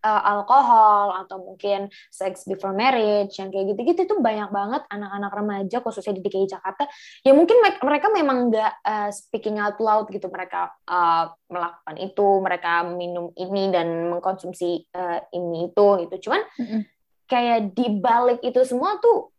uh, 0.02 0.22
alkohol 0.28 1.14
atau 1.26 1.38
mungkin 1.42 1.88
sex 2.10 2.46
before 2.46 2.74
marriage 2.74 3.38
yang 3.38 3.50
kayak 3.50 3.74
gitu-gitu 3.74 4.10
itu 4.10 4.16
banyak 4.20 4.50
banget 4.50 4.82
anak-anak 4.90 5.32
remaja 5.32 5.78
khususnya 5.80 6.18
di 6.18 6.22
DKI 6.22 6.48
Jakarta 6.50 6.90
ya 7.22 7.32
mungkin 7.32 7.58
me- 7.62 7.82
mereka 7.82 8.08
memang 8.10 8.50
nggak 8.50 8.74
uh, 8.82 9.10
speaking 9.14 9.62
out 9.62 9.78
loud 9.78 10.10
gitu 10.10 10.28
mereka 10.28 10.74
uh, 10.86 11.30
melakukan 11.48 11.96
itu 12.02 12.28
mereka 12.42 12.84
minum 12.86 13.30
ini 13.38 13.70
dan 13.70 13.88
mengkonsumsi 14.12 14.90
uh, 14.94 15.20
ini 15.32 15.70
itu 15.72 15.88
gitu 16.08 16.30
cuman 16.30 16.42
Mhm. 16.58 16.82
kayak 17.26 17.60
di 17.72 17.88
balik 18.02 18.44
itu 18.44 18.60
semua 18.68 19.00
tuh 19.00 19.32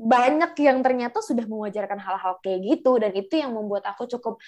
banyak 0.00 0.56
yang 0.64 0.80
ternyata 0.80 1.20
sudah 1.20 1.44
mewajarkan 1.44 2.00
hal-hal 2.00 2.40
kayak 2.40 2.60
gitu 2.64 2.96
dan 2.96 3.12
itu 3.12 3.36
yang 3.36 3.52
membuat 3.52 3.84
aku 3.84 4.08
cukup 4.08 4.40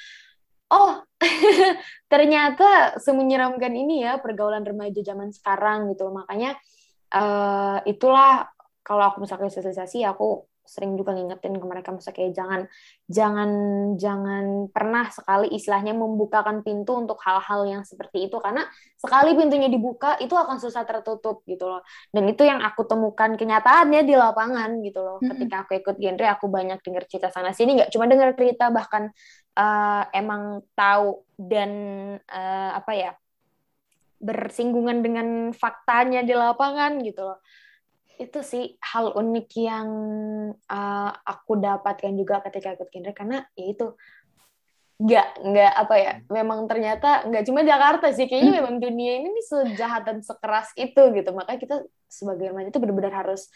oh 0.72 1.04
ternyata 2.12 2.96
semenyeramkan 2.98 3.72
ini 3.76 4.02
ya 4.02 4.18
pergaulan 4.18 4.64
remaja 4.64 5.04
zaman 5.04 5.30
sekarang 5.30 5.92
gitu 5.92 6.08
loh. 6.08 6.24
makanya 6.24 6.56
eh, 7.12 7.78
itulah 7.92 8.48
kalau 8.82 9.12
aku 9.12 9.22
misalnya 9.22 9.52
sosialisasi 9.52 10.02
aku 10.08 10.48
sering 10.62 10.94
juga 10.94 11.12
ngingetin 11.12 11.58
ke 11.58 11.66
mereka 11.66 11.90
misalnya 11.90 12.16
kayak 12.22 12.32
jangan 12.32 12.60
jangan 13.10 13.50
jangan 13.98 14.44
pernah 14.70 15.10
sekali 15.10 15.50
istilahnya 15.52 15.92
membukakan 15.92 16.62
pintu 16.62 16.94
untuk 16.94 17.18
hal-hal 17.20 17.66
yang 17.66 17.82
seperti 17.82 18.30
itu. 18.30 18.38
Karena 18.38 18.62
sekali 18.94 19.34
pintunya 19.34 19.66
dibuka 19.66 20.16
itu 20.22 20.32
akan 20.32 20.62
susah 20.62 20.86
tertutup 20.86 21.42
gitu 21.44 21.66
loh. 21.66 21.82
Dan 22.14 22.30
itu 22.30 22.46
yang 22.46 22.62
aku 22.62 22.86
temukan 22.86 23.34
kenyataannya 23.34 24.06
di 24.06 24.14
lapangan 24.14 24.78
gitu 24.86 25.00
loh. 25.02 25.18
Ketika 25.18 25.66
aku 25.66 25.72
ikut 25.82 25.96
genre 25.98 26.26
aku 26.30 26.46
banyak 26.46 26.78
dengar 26.80 27.04
cerita 27.10 27.28
sana 27.34 27.50
sini 27.50 27.82
nggak 27.82 27.90
cuma 27.90 28.06
dengar 28.06 28.32
cerita 28.38 28.70
bahkan 28.70 29.10
eh, 29.56 30.02
emang 30.16 30.64
tahu 30.72 31.24
dan 31.36 31.70
eh, 32.24 32.70
apa 32.72 32.92
ya 32.92 33.12
bersinggungan 34.22 35.02
dengan 35.02 35.50
faktanya 35.50 36.22
di 36.22 36.32
lapangan 36.32 37.02
gitu 37.02 37.26
loh. 37.26 37.38
Itu 38.16 38.44
sih 38.46 38.78
hal 38.78 39.12
unik 39.12 39.48
yang 39.58 39.88
eh, 40.54 41.10
aku 41.26 41.58
dapatkan 41.58 42.12
juga 42.14 42.40
ketika 42.46 42.78
ikut 42.78 42.88
genre 42.88 43.12
karena 43.12 43.38
ya 43.58 43.66
itu 43.72 43.86
nggak 45.02 45.28
nggak 45.42 45.72
apa 45.82 45.94
ya 45.98 46.12
memang 46.30 46.70
ternyata 46.70 47.26
nggak 47.26 47.42
cuma 47.50 47.66
Jakarta 47.66 48.14
sih 48.14 48.30
kayaknya 48.30 48.62
memang 48.62 48.78
dunia 48.78 49.18
ini 49.18 49.34
nih 49.34 49.46
sejahat 49.50 50.06
dan 50.06 50.22
sekeras 50.22 50.70
itu 50.78 51.02
gitu. 51.10 51.30
Makanya 51.34 51.58
kita 51.58 51.76
sebagai 52.06 52.54
remaja 52.54 52.70
itu 52.70 52.78
benar-benar 52.78 53.26
harus 53.26 53.50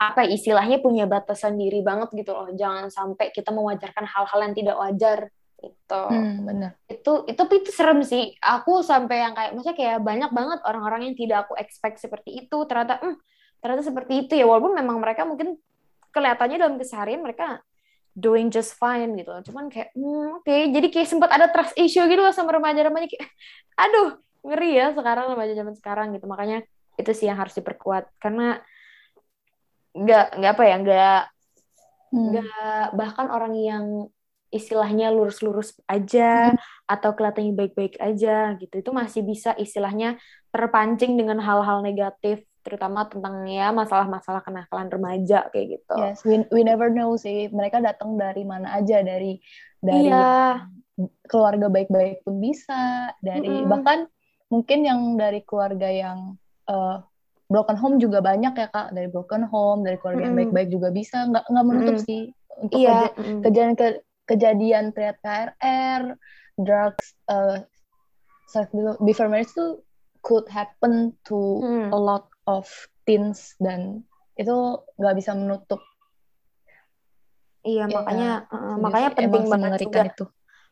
apa 0.00 0.24
ya, 0.24 0.32
istilahnya 0.32 0.80
punya 0.80 1.04
batasan 1.04 1.60
diri 1.60 1.84
banget 1.84 2.08
gitu 2.16 2.32
loh. 2.32 2.48
Jangan 2.56 2.88
sampai 2.88 3.28
kita 3.36 3.52
mewajarkan 3.52 4.08
hal-hal 4.08 4.40
yang 4.48 4.54
tidak 4.56 4.76
wajar 4.80 5.18
itu 5.60 6.02
Hmm, 6.08 6.48
bener. 6.48 6.70
itu 6.88 7.12
itu 7.28 7.42
itu 7.60 7.70
serem 7.70 8.00
sih. 8.00 8.32
Aku 8.40 8.80
sampai 8.80 9.16
yang 9.28 9.34
kayak 9.36 9.50
maksudnya 9.52 9.76
kayak 9.76 9.98
banyak 10.00 10.30
banget 10.32 10.58
orang-orang 10.64 11.12
yang 11.12 11.16
tidak 11.20 11.38
aku 11.46 11.54
expect 11.60 12.00
seperti 12.00 12.30
itu. 12.48 12.56
Ternyata 12.64 12.96
hmm, 13.04 13.16
ternyata 13.60 13.82
seperti 13.84 14.12
itu 14.26 14.32
ya. 14.40 14.48
Walaupun 14.48 14.72
memang 14.72 14.96
mereka 15.04 15.28
mungkin 15.28 15.60
kelihatannya 16.16 16.56
dalam 16.58 16.76
keseharian 16.80 17.20
mereka 17.20 17.60
doing 18.16 18.48
just 18.50 18.74
fine 18.80 19.14
gitu 19.14 19.30
loh. 19.30 19.44
cuman 19.44 19.68
kayak 19.68 19.92
hmm, 19.92 20.40
oke. 20.40 20.56
Jadi 20.72 20.86
kayak 20.88 21.08
sempat 21.12 21.30
ada 21.30 21.46
trust 21.52 21.76
issue 21.76 22.02
gitu 22.08 22.20
loh 22.24 22.32
sama 22.32 22.56
remaja-remaja. 22.56 23.06
Kayak 23.06 23.28
aduh 23.76 24.16
ngeri 24.40 24.70
ya 24.80 24.86
sekarang 24.96 25.28
remaja 25.36 25.52
zaman 25.52 25.74
sekarang 25.76 26.06
gitu. 26.16 26.24
Makanya 26.24 26.64
itu 26.96 27.10
sih 27.12 27.28
yang 27.28 27.36
harus 27.36 27.52
diperkuat. 27.52 28.08
Karena 28.16 28.58
nggak 29.94 30.26
nggak 30.38 30.52
apa 30.54 30.64
ya 30.66 30.76
nggak 30.80 31.20
Hmm. 32.10 32.26
nggak 32.34 32.98
bahkan 32.98 33.30
orang 33.30 33.54
yang 33.54 34.10
istilahnya 34.50 35.14
lurus-lurus 35.14 35.78
aja 35.86 36.50
atau 36.82 37.14
kelihatannya 37.14 37.54
baik-baik 37.54 38.02
aja 38.02 38.58
gitu 38.58 38.82
itu 38.82 38.90
masih 38.90 39.22
bisa 39.22 39.54
istilahnya 39.54 40.18
terpancing 40.50 41.14
dengan 41.14 41.38
hal-hal 41.38 41.86
negatif 41.86 42.42
terutama 42.66 43.06
tentang 43.06 43.46
ya 43.46 43.70
masalah-masalah 43.70 44.42
kenakalan 44.42 44.90
remaja 44.90 45.48
kayak 45.54 45.78
gitu. 45.78 45.94
Yes, 46.02 46.20
we, 46.26 46.42
we 46.50 46.66
never 46.66 46.90
know 46.90 47.14
sih. 47.14 47.46
Mereka 47.46 47.78
datang 47.78 48.18
dari 48.18 48.42
mana 48.42 48.74
aja, 48.74 49.06
dari 49.06 49.38
dari 49.78 50.10
Iya. 50.10 50.66
keluarga 51.30 51.72
baik-baik 51.72 52.26
pun 52.26 52.42
bisa, 52.42 53.14
dari 53.24 53.48
Mm-mm. 53.48 53.70
bahkan 53.70 54.04
mungkin 54.52 54.78
yang 54.82 55.00
dari 55.16 55.40
keluarga 55.46 55.88
yang 55.88 56.34
eh, 56.68 56.96
broken 57.50 57.74
home 57.74 57.98
juga 57.98 58.22
banyak 58.22 58.54
ya 58.54 58.70
kak, 58.70 58.94
dari 58.94 59.10
broken 59.10 59.42
home, 59.42 59.82
dari 59.82 59.98
keluarga 59.98 60.22
yang 60.22 60.38
baik-baik 60.38 60.70
juga 60.70 60.94
bisa, 60.94 61.26
nggak 61.26 61.50
nggak 61.50 61.66
menutup 61.66 61.96
Mm-mm. 61.98 62.06
sih 62.06 62.22
untuk 62.62 62.78
Iya. 62.78 63.10
keja- 63.10 63.14
mm. 63.18 63.40
kejadian 63.42 63.72
ke- 63.74 64.02
kejadian 64.24 64.84
teriak 64.94 65.18
KRR, 65.18 66.02
drugs, 66.54 67.18
eh, 67.26 67.66
sex 68.46 68.70
before 69.02 69.26
marriage 69.26 69.50
tuh 69.50 69.82
could 70.22 70.46
happen 70.46 71.16
to 71.22 71.58
Hmm. 71.58 71.90
a 71.90 71.98
lot 71.98 72.30
of 72.46 72.70
teens 73.02 73.58
dan 73.58 74.06
itu 74.36 74.54
nggak 74.96 75.16
bisa 75.18 75.34
menutup 75.34 75.82
Iya, 77.60 77.84
Ya, 77.84 77.92
makanya 77.92 78.30
uh, 78.48 78.56
Iya 78.56 78.76
makanya 78.80 79.10
penting 79.12 79.44
banget 79.52 79.72
juga 79.84 80.00
itu. 80.08 80.24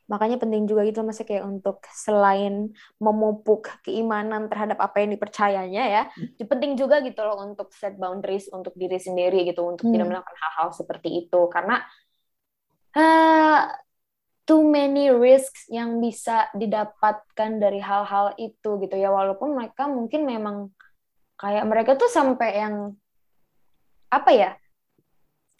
Makanya 0.09 0.41
penting 0.41 0.65
juga 0.65 0.89
gitu 0.89 1.05
maksudnya 1.05 1.29
kayak 1.37 1.45
untuk 1.45 1.85
selain 1.93 2.73
memupuk 2.97 3.69
keimanan 3.85 4.49
terhadap 4.49 4.81
apa 4.81 5.05
yang 5.05 5.13
dipercayanya 5.13 5.83
ya 5.85 6.03
penting 6.49 6.75
juga 6.81 7.05
gitu 7.05 7.21
loh 7.23 7.37
untuk 7.45 7.69
set 7.77 7.95
boundaries 8.01 8.49
untuk 8.49 8.73
diri 8.75 8.97
sendiri 8.97 9.45
gitu 9.45 9.63
untuk 9.69 9.87
tidak 9.93 10.09
Hmm. 10.09 10.13
melakukan 10.17 10.37
hal-hal 10.41 10.69
seperti 10.73 11.09
itu. 11.29 11.41
Karena 11.53 11.85
eh, 12.97 13.61
too 14.49 14.65
many 14.65 15.13
risks 15.13 15.69
yang 15.69 16.01
bisa 16.01 16.49
didapatkan 16.57 17.51
dari 17.61 17.79
hal-hal 17.85 18.35
itu 18.41 18.81
gitu 18.83 18.95
ya. 18.97 19.13
Walaupun 19.13 19.55
mereka 19.55 19.87
mungkin 19.87 20.25
memang 20.25 20.57
kayak 21.39 21.65
mereka 21.69 21.95
tuh 22.01 22.11
sampai 22.11 22.51
yang 22.59 22.75
apa 24.09 24.31
ya 24.33 24.51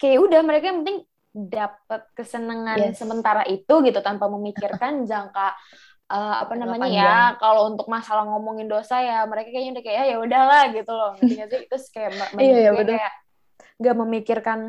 kayak 0.01 0.19
udah 0.25 0.41
mereka 0.41 0.73
yang 0.73 0.81
penting 0.81 0.99
dapat 1.29 2.09
kesenangan 2.13 2.89
Yes. 2.89 2.97
sementara 2.97 3.45
itu 3.45 3.69
gitu 3.81 3.99
tanpa 4.01 4.25
memikirkan 4.27 5.03
jangka 5.09 5.53
eh, 6.09 6.35
apa 6.41 6.53
namanya 6.53 6.89
panjang. 6.89 7.05
ya 7.05 7.37
kalau 7.37 7.69
untuk 7.69 7.85
masalah 7.85 8.25
ngomongin 8.25 8.65
dosa 8.65 8.97
ya 8.97 9.23
mereka 9.23 9.53
kayaknya 9.53 9.77
udah 9.77 9.83
kayak 9.85 10.03
ya 10.09 10.17
udahlah 10.17 10.63
gitu 10.73 10.91
loh 10.91 11.11
ngerti 11.21 11.33
sih 11.45 11.61
terus 11.69 11.85
kayak 11.93 12.11
Iya, 12.33 12.57
iya, 12.65 12.71
kayak 12.73 13.13
nggak 13.79 13.95
memikirkan 13.95 14.59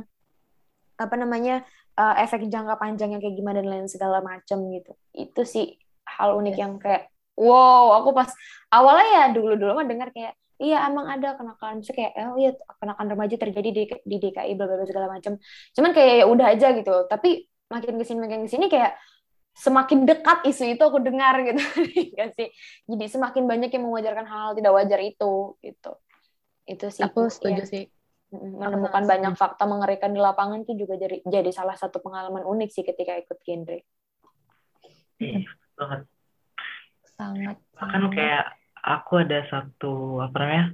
apa 0.94 1.14
namanya 1.16 1.64
eh, 1.96 2.14
efek 2.20 2.44
jangka 2.46 2.76
panjangnya 2.76 3.18
kayak 3.18 3.34
gimana 3.34 3.64
dan 3.64 3.68
lain 3.72 3.88
segala 3.88 4.20
macam 4.20 4.60
gitu 4.68 4.92
itu 5.12 5.40
sih 5.44 5.66
hal 6.04 6.36
unik 6.36 6.54
Yes. 6.54 6.60
yang 6.60 6.72
kayak 6.76 7.08
wow 7.40 7.96
aku 7.96 8.12
pas 8.12 8.28
awalnya 8.68 9.08
ya 9.08 9.24
dulu 9.32 9.56
dulu 9.56 9.72
mah 9.74 9.88
dengar 9.88 10.12
kayak 10.12 10.36
iya 10.60 10.84
emang 10.86 11.08
ada 11.08 11.34
kenakalan 11.40 11.80
Maksudnya 11.80 11.96
kayak 11.96 12.12
oh 12.28 12.36
iya 12.36 12.50
kenakalan 12.76 13.08
remaja 13.16 13.36
terjadi 13.40 13.70
di 13.72 13.82
di 13.88 14.16
DKI 14.20 14.52
bla 14.54 14.68
bla 14.68 14.84
segala 14.84 15.08
macam 15.08 15.40
cuman 15.72 15.90
kayak 15.96 16.14
ya 16.20 16.24
udah 16.28 16.46
aja 16.52 16.68
gitu 16.76 16.94
tapi 17.08 17.48
makin 17.72 17.96
ke 17.96 18.04
sini 18.04 18.18
makin 18.20 18.40
ke 18.44 18.50
sini 18.52 18.66
kayak 18.68 18.92
semakin 19.56 20.06
dekat 20.06 20.46
isu 20.46 20.78
itu 20.78 20.82
aku 20.84 21.02
dengar 21.02 21.40
gitu 21.42 21.58
Nggak 22.14 22.30
sih 22.38 22.48
jadi 22.86 23.06
semakin 23.08 23.48
banyak 23.50 23.70
yang 23.72 23.84
mewajarkan 23.88 24.26
hal-hal 24.28 24.52
tidak 24.54 24.72
wajar 24.76 25.00
itu 25.02 25.58
gitu 25.64 25.92
Itu 26.70 26.86
sih. 26.94 27.02
Aku 27.02 27.26
ya. 27.26 27.32
setuju 27.34 27.62
sih. 27.66 27.84
Mm, 28.30 28.62
Menemukan 28.62 29.02
banyak 29.10 29.34
fakta 29.34 29.66
mengerikan 29.66 30.14
di 30.14 30.22
lapangan 30.22 30.62
itu 30.62 30.78
juga 30.78 30.94
jadi 30.94 31.18
jadi 31.26 31.50
salah 31.50 31.74
satu 31.74 31.98
pengalaman 31.98 32.46
unik 32.46 32.70
sih 32.70 32.86
ketika 32.86 33.18
ikut 33.18 33.42
genre. 33.42 33.82
Iya, 35.18 35.50
banget. 35.74 36.00
Sangat. 37.18 37.56
Bahkan 37.74 38.02
kayak 38.14 38.44
aku 38.84 39.24
ada 39.24 39.44
satu 39.48 40.20
apa 40.24 40.36
namanya 40.40 40.66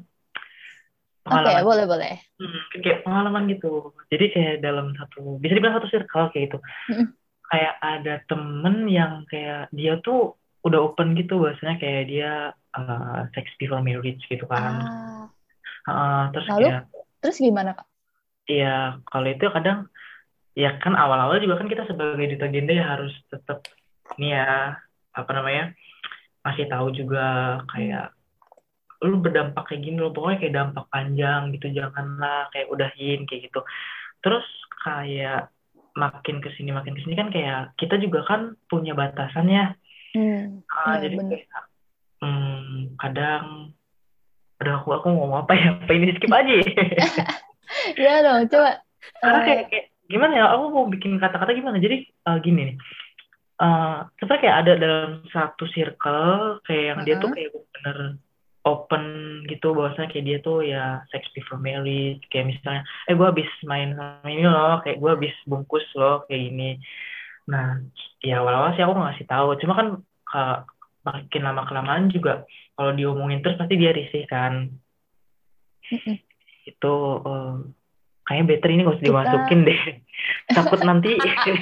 Oke, 1.26 1.42
pengalaman 1.42 1.66
boleh 1.66 1.84
boleh. 1.90 2.14
Hmm, 2.38 2.60
kayak 2.86 3.02
pengalaman 3.02 3.50
gitu. 3.50 3.90
Jadi 4.14 4.24
kayak 4.30 4.54
dalam 4.62 4.94
satu, 4.94 5.42
bisa 5.42 5.58
dibilang 5.58 5.74
satu 5.74 5.90
circle 5.90 6.30
kayak 6.30 6.44
gitu. 6.46 6.58
Mm-mm. 6.94 7.18
Kayak 7.50 7.74
ada 7.82 8.14
temen 8.30 8.86
yang 8.86 9.26
kayak 9.26 9.66
dia 9.74 9.98
tuh 10.06 10.38
udah 10.62 10.86
open 10.86 11.18
gitu 11.18 11.42
bahasanya 11.42 11.82
kayak 11.82 12.02
dia 12.06 12.30
uh, 12.78 13.26
sex 13.34 13.50
before 13.58 13.82
marriage 13.82 14.22
gitu 14.30 14.46
kan. 14.46 14.86
Ah, 14.86 15.26
Uh, 15.86 16.34
terus 16.34 16.50
Lalu? 16.50 16.66
kayak, 16.66 16.82
terus 17.22 17.38
gimana 17.38 17.70
kak? 17.78 17.86
ya 18.50 18.98
kalau 19.06 19.30
itu 19.30 19.46
kadang, 19.54 19.86
ya 20.58 20.74
kan 20.82 20.98
awal-awal 20.98 21.38
juga 21.38 21.62
kan 21.62 21.70
kita 21.70 21.86
sebagai 21.86 22.26
duta 22.34 22.50
gender 22.50 22.74
ya 22.74 22.86
harus 22.98 23.14
tetap 23.30 23.62
nih 24.18 24.34
ya, 24.34 24.74
apa 25.14 25.30
namanya, 25.30 25.78
masih 26.46 26.70
tahu 26.70 26.94
juga 26.94 27.58
kayak 27.74 28.14
lu 29.04 29.18
berdampak 29.20 29.66
kayak 29.68 29.82
gini 29.82 29.98
loh 30.00 30.14
pokoknya 30.14 30.38
kayak 30.40 30.54
dampak 30.56 30.84
panjang 30.88 31.42
gitu 31.52 31.66
janganlah 31.74 32.48
kayak 32.54 32.70
udahin 32.70 33.26
kayak 33.26 33.50
gitu. 33.50 33.60
Terus 34.22 34.46
kayak 34.86 35.50
makin 35.96 36.38
ke 36.44 36.48
sini 36.54 36.70
makin 36.70 36.94
ke 36.94 37.02
sini 37.04 37.14
kan 37.16 37.28
kayak 37.32 37.74
kita 37.80 37.96
juga 37.98 38.22
kan 38.28 38.54
punya 38.70 38.92
batasannya 38.94 39.74
Hmm, 40.16 40.64
Ah, 40.72 40.96
iya, 40.96 41.04
jadi 41.04 41.16
bener. 41.20 41.28
kayak 41.28 41.64
hmm, 42.24 42.96
kadang 42.96 43.44
udah 44.56 44.74
aku 44.80 44.88
aku 44.96 45.06
ngomong 45.12 45.44
apa 45.44 45.52
ya? 45.52 45.76
Apa 45.76 45.92
ini? 45.92 46.16
Skip 46.16 46.32
aja 46.32 46.52
ya. 46.56 46.64
Iya 48.00 48.14
dong, 48.24 48.48
coba. 48.48 48.80
karena 49.20 49.40
kayak, 49.44 49.64
kayak 49.68 49.86
gimana 50.08 50.32
ya? 50.38 50.44
Aku 50.56 50.72
mau 50.72 50.86
bikin 50.88 51.20
kata-kata 51.20 51.52
gimana? 51.52 51.76
Jadi 51.76 52.08
eh, 52.08 52.38
gini 52.40 52.60
nih 52.72 52.76
Eh 53.56 53.96
sebenarnya 54.20 54.42
kayak 54.44 54.58
ada 54.60 54.72
dalam 54.76 55.10
satu 55.32 55.64
circle 55.72 56.60
kayak 56.68 56.84
yang 56.92 56.98
dia 57.08 57.14
tuh 57.16 57.30
kayak 57.32 57.50
bener 57.72 57.98
open 58.66 59.04
gitu 59.48 59.72
bahwasanya 59.72 60.10
kayak 60.12 60.26
dia 60.26 60.38
tuh 60.44 60.58
ya 60.60 61.00
sex 61.08 61.24
before 61.32 61.56
marriage 61.56 62.20
kayak 62.28 62.52
misalnya 62.52 62.82
eh 63.08 63.14
gue 63.16 63.26
habis 63.30 63.48
main 63.64 63.94
sama 63.96 64.28
ini 64.28 64.44
loh 64.44 64.82
kayak 64.84 64.98
gue 65.00 65.10
habis 65.14 65.34
bungkus 65.48 65.86
loh 65.96 66.26
kayak 66.28 66.52
gini. 66.52 66.70
Nah 67.48 67.80
ya 68.20 68.42
awal-awal 68.42 68.74
sih 68.74 68.82
aku 68.84 68.92
nggak 68.92 69.06
ngasih 69.08 69.28
tahu 69.30 69.48
cuma 69.62 69.72
kan 69.78 69.88
ka- 70.26 70.62
makin 71.06 71.42
lama 71.46 71.62
kelamaan 71.64 72.10
juga 72.10 72.42
kalau 72.74 72.90
diomongin 72.92 73.40
terus 73.40 73.56
pasti 73.56 73.78
dia 73.78 73.94
risih 73.94 74.26
kan. 74.28 74.68
Itu 76.66 76.94
eh, 77.22 77.54
kayaknya 78.26 78.44
better 78.50 78.68
ini 78.74 78.80
gak 78.82 78.94
usah 78.98 79.02
Kita- 79.02 79.10
dimasukin 79.14 79.60
deh 79.62 79.80
takut 80.56 80.80
nanti 80.82 81.10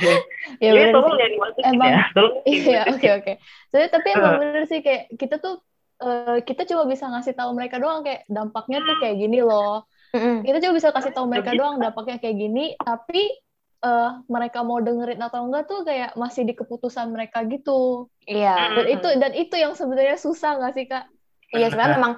ya 0.65 0.71
ya 0.73 0.87
tolong 0.93 1.15
jangan 1.17 1.33
dimasukin 1.37 1.65
Emang- 1.77 1.93
ya 1.93 2.01
tolong 2.17 2.35
Iya, 2.49 2.83
oke 2.89 3.09
oke. 3.21 3.33
Soalnya 3.69 3.91
tapi 3.93 4.09
emang 4.17 4.35
bener 4.41 4.65
sih 4.69 4.81
kayak 4.81 5.03
kita 5.17 5.37
tuh 5.41 5.61
eh, 6.01 6.39
kita 6.45 6.63
cuma 6.69 6.85
bisa 6.89 7.05
ngasih 7.09 7.35
tahu 7.37 7.51
mereka 7.53 7.77
doang 7.77 8.01
kayak 8.05 8.25
dampaknya 8.29 8.81
tuh 8.85 8.97
kayak 9.01 9.17
gini 9.21 9.41
loh. 9.45 9.85
Kita 10.15 10.63
cuma 10.63 10.73
bisa 10.79 10.95
kasih 10.95 11.11
tahu 11.11 11.27
mereka 11.27 11.51
doang 11.59 11.83
dampaknya 11.83 12.23
kayak 12.23 12.37
gini, 12.39 12.79
tapi 12.79 13.23
eh, 13.85 14.11
mereka 14.31 14.63
mau 14.63 14.79
dengerin 14.79 15.21
atau 15.21 15.45
enggak 15.51 15.67
tuh 15.67 15.83
kayak 15.83 16.15
masih 16.15 16.47
di 16.47 16.55
keputusan 16.55 17.11
mereka 17.11 17.43
gitu. 17.45 18.09
Iya. 18.25 18.79
Dan 18.79 18.87
itu 18.89 19.09
dan 19.19 19.33
itu 19.35 19.55
yang 19.59 19.75
sebenarnya 19.75 20.17
susah 20.17 20.57
nggak 20.63 20.73
sih 20.79 20.87
kak? 20.87 21.05
Iya 21.51 21.71
sebenarnya 21.71 21.97
memang 21.99 22.15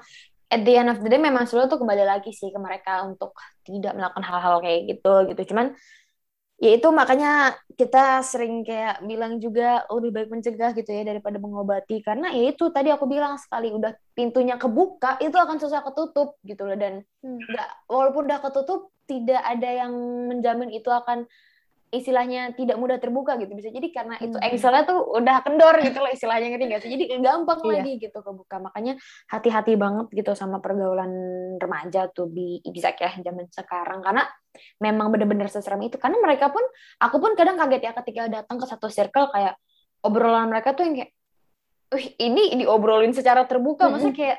at 0.53 0.61
the 0.67 0.75
end 0.79 0.89
of 0.93 0.99
the 1.03 1.09
day 1.11 1.19
memang 1.21 1.45
selalu 1.49 1.67
tuh 1.73 1.81
kembali 1.83 2.05
lagi 2.07 2.31
sih 2.31 2.49
ke 2.55 2.59
mereka 2.61 3.03
untuk 3.09 3.35
tidak 3.67 3.93
melakukan 3.99 4.25
hal-hal 4.25 4.57
kayak 4.65 4.81
gitu 4.91 5.13
gitu. 5.33 5.43
Cuman 5.55 5.75
ya 6.57 6.71
itu 6.73 6.89
makanya 6.89 7.53
kita 7.77 8.25
sering 8.25 8.65
kayak 8.65 9.05
bilang 9.05 9.37
juga 9.45 9.85
lebih 9.93 10.11
baik 10.17 10.29
mencegah 10.33 10.71
gitu 10.73 10.89
ya 10.89 11.05
daripada 11.05 11.37
mengobati 11.37 12.01
karena 12.01 12.33
ya 12.33 12.49
itu 12.49 12.73
tadi 12.73 12.89
aku 12.89 13.05
bilang 13.05 13.37
sekali 13.37 13.69
udah 13.77 13.93
pintunya 14.17 14.57
kebuka 14.57 15.21
itu 15.21 15.37
akan 15.37 15.61
susah 15.61 15.85
ketutup 15.85 16.41
gitu 16.49 16.65
loh 16.65 16.77
dan 16.81 17.05
Hmm. 17.21 17.37
nggak 17.37 17.69
walaupun 17.93 18.25
udah 18.25 18.41
ketutup 18.41 18.81
tidak 19.05 19.43
ada 19.45 19.69
yang 19.85 19.93
menjamin 20.31 20.71
itu 20.73 20.89
akan 20.89 21.29
istilahnya 21.97 22.53
tidak 22.53 22.77
mudah 22.77 23.01
terbuka 23.01 23.41
gitu 23.41 23.53
bisa 23.57 23.73
jadi 23.73 23.89
karena 23.91 24.21
itu 24.21 24.37
Hmm. 24.37 24.47
engselnya 24.47 24.85
tuh 24.85 25.01
udah 25.17 25.41
kendor 25.41 25.75
gitu 25.81 25.99
loh 25.99 26.13
istilahnya 26.13 26.53
ngerti 26.53 26.65
nggak 26.69 26.81
sih? 26.85 26.91
Jadi 26.93 27.05
gampang 27.21 27.61
Iya. 27.65 27.71
lagi 27.81 27.93
gitu 27.99 28.19
kebuka. 28.21 28.57
Makanya 28.61 28.95
hati-hati 29.33 29.75
banget 29.75 30.07
gitu 30.13 30.33
sama 30.37 30.61
pergaulan 30.61 31.11
remaja 31.57 32.13
tuh 32.13 32.29
di 32.29 32.61
Ibizak 32.61 33.01
ya 33.01 33.11
zaman 33.21 33.49
sekarang. 33.49 34.05
Karena 34.05 34.23
memang 34.79 35.09
bener-bener 35.13 35.49
seserem 35.49 35.81
itu. 35.85 35.97
Karena 35.97 36.21
mereka 36.21 36.53
pun 36.53 36.63
aku 37.01 37.17
pun 37.19 37.33
kadang 37.35 37.57
kaget 37.57 37.83
ya 37.89 37.93
ketika 38.05 38.23
datang 38.29 38.57
ke 38.61 38.67
satu 38.69 38.93
circle 38.93 39.33
kayak 39.33 39.57
obrolan 40.05 40.53
mereka 40.53 40.77
tuh 40.77 40.85
yang 40.87 40.97
kayak 41.03 41.13
Wih, 41.87 42.19
ini 42.19 42.51
diobrolin 42.59 43.15
secara 43.15 43.47
terbuka. 43.47 43.87
Maksudnya 43.87 44.19
kayak 44.19 44.39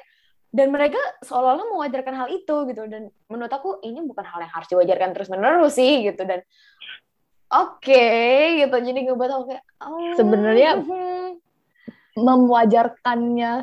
dan 0.51 0.67
mereka 0.67 0.99
seolah-olah 1.23 1.67
mewajarkan 1.71 2.15
hal 2.15 2.27
itu 2.27 2.55
gitu. 2.67 2.83
Dan 2.91 3.07
menurut 3.31 3.47
aku 3.47 3.79
ini 3.87 4.03
bukan 4.03 4.27
hal 4.27 4.43
yang 4.43 4.51
harus 4.51 4.67
diwajarkan 4.67 5.15
terus 5.15 5.31
menerus 5.31 5.79
sih 5.79 6.11
gitu. 6.11 6.27
Dan 6.27 6.43
oke 7.47 8.05
gitu 8.57 8.75
jadi 8.75 8.99
ngebuat 9.03 9.29
aku 9.31 9.43
kayak 9.47 9.63
oh, 9.83 10.13
Sebenarnya- 10.15 10.79
hmm. 10.81 11.39
Mewajarkannya 12.17 13.61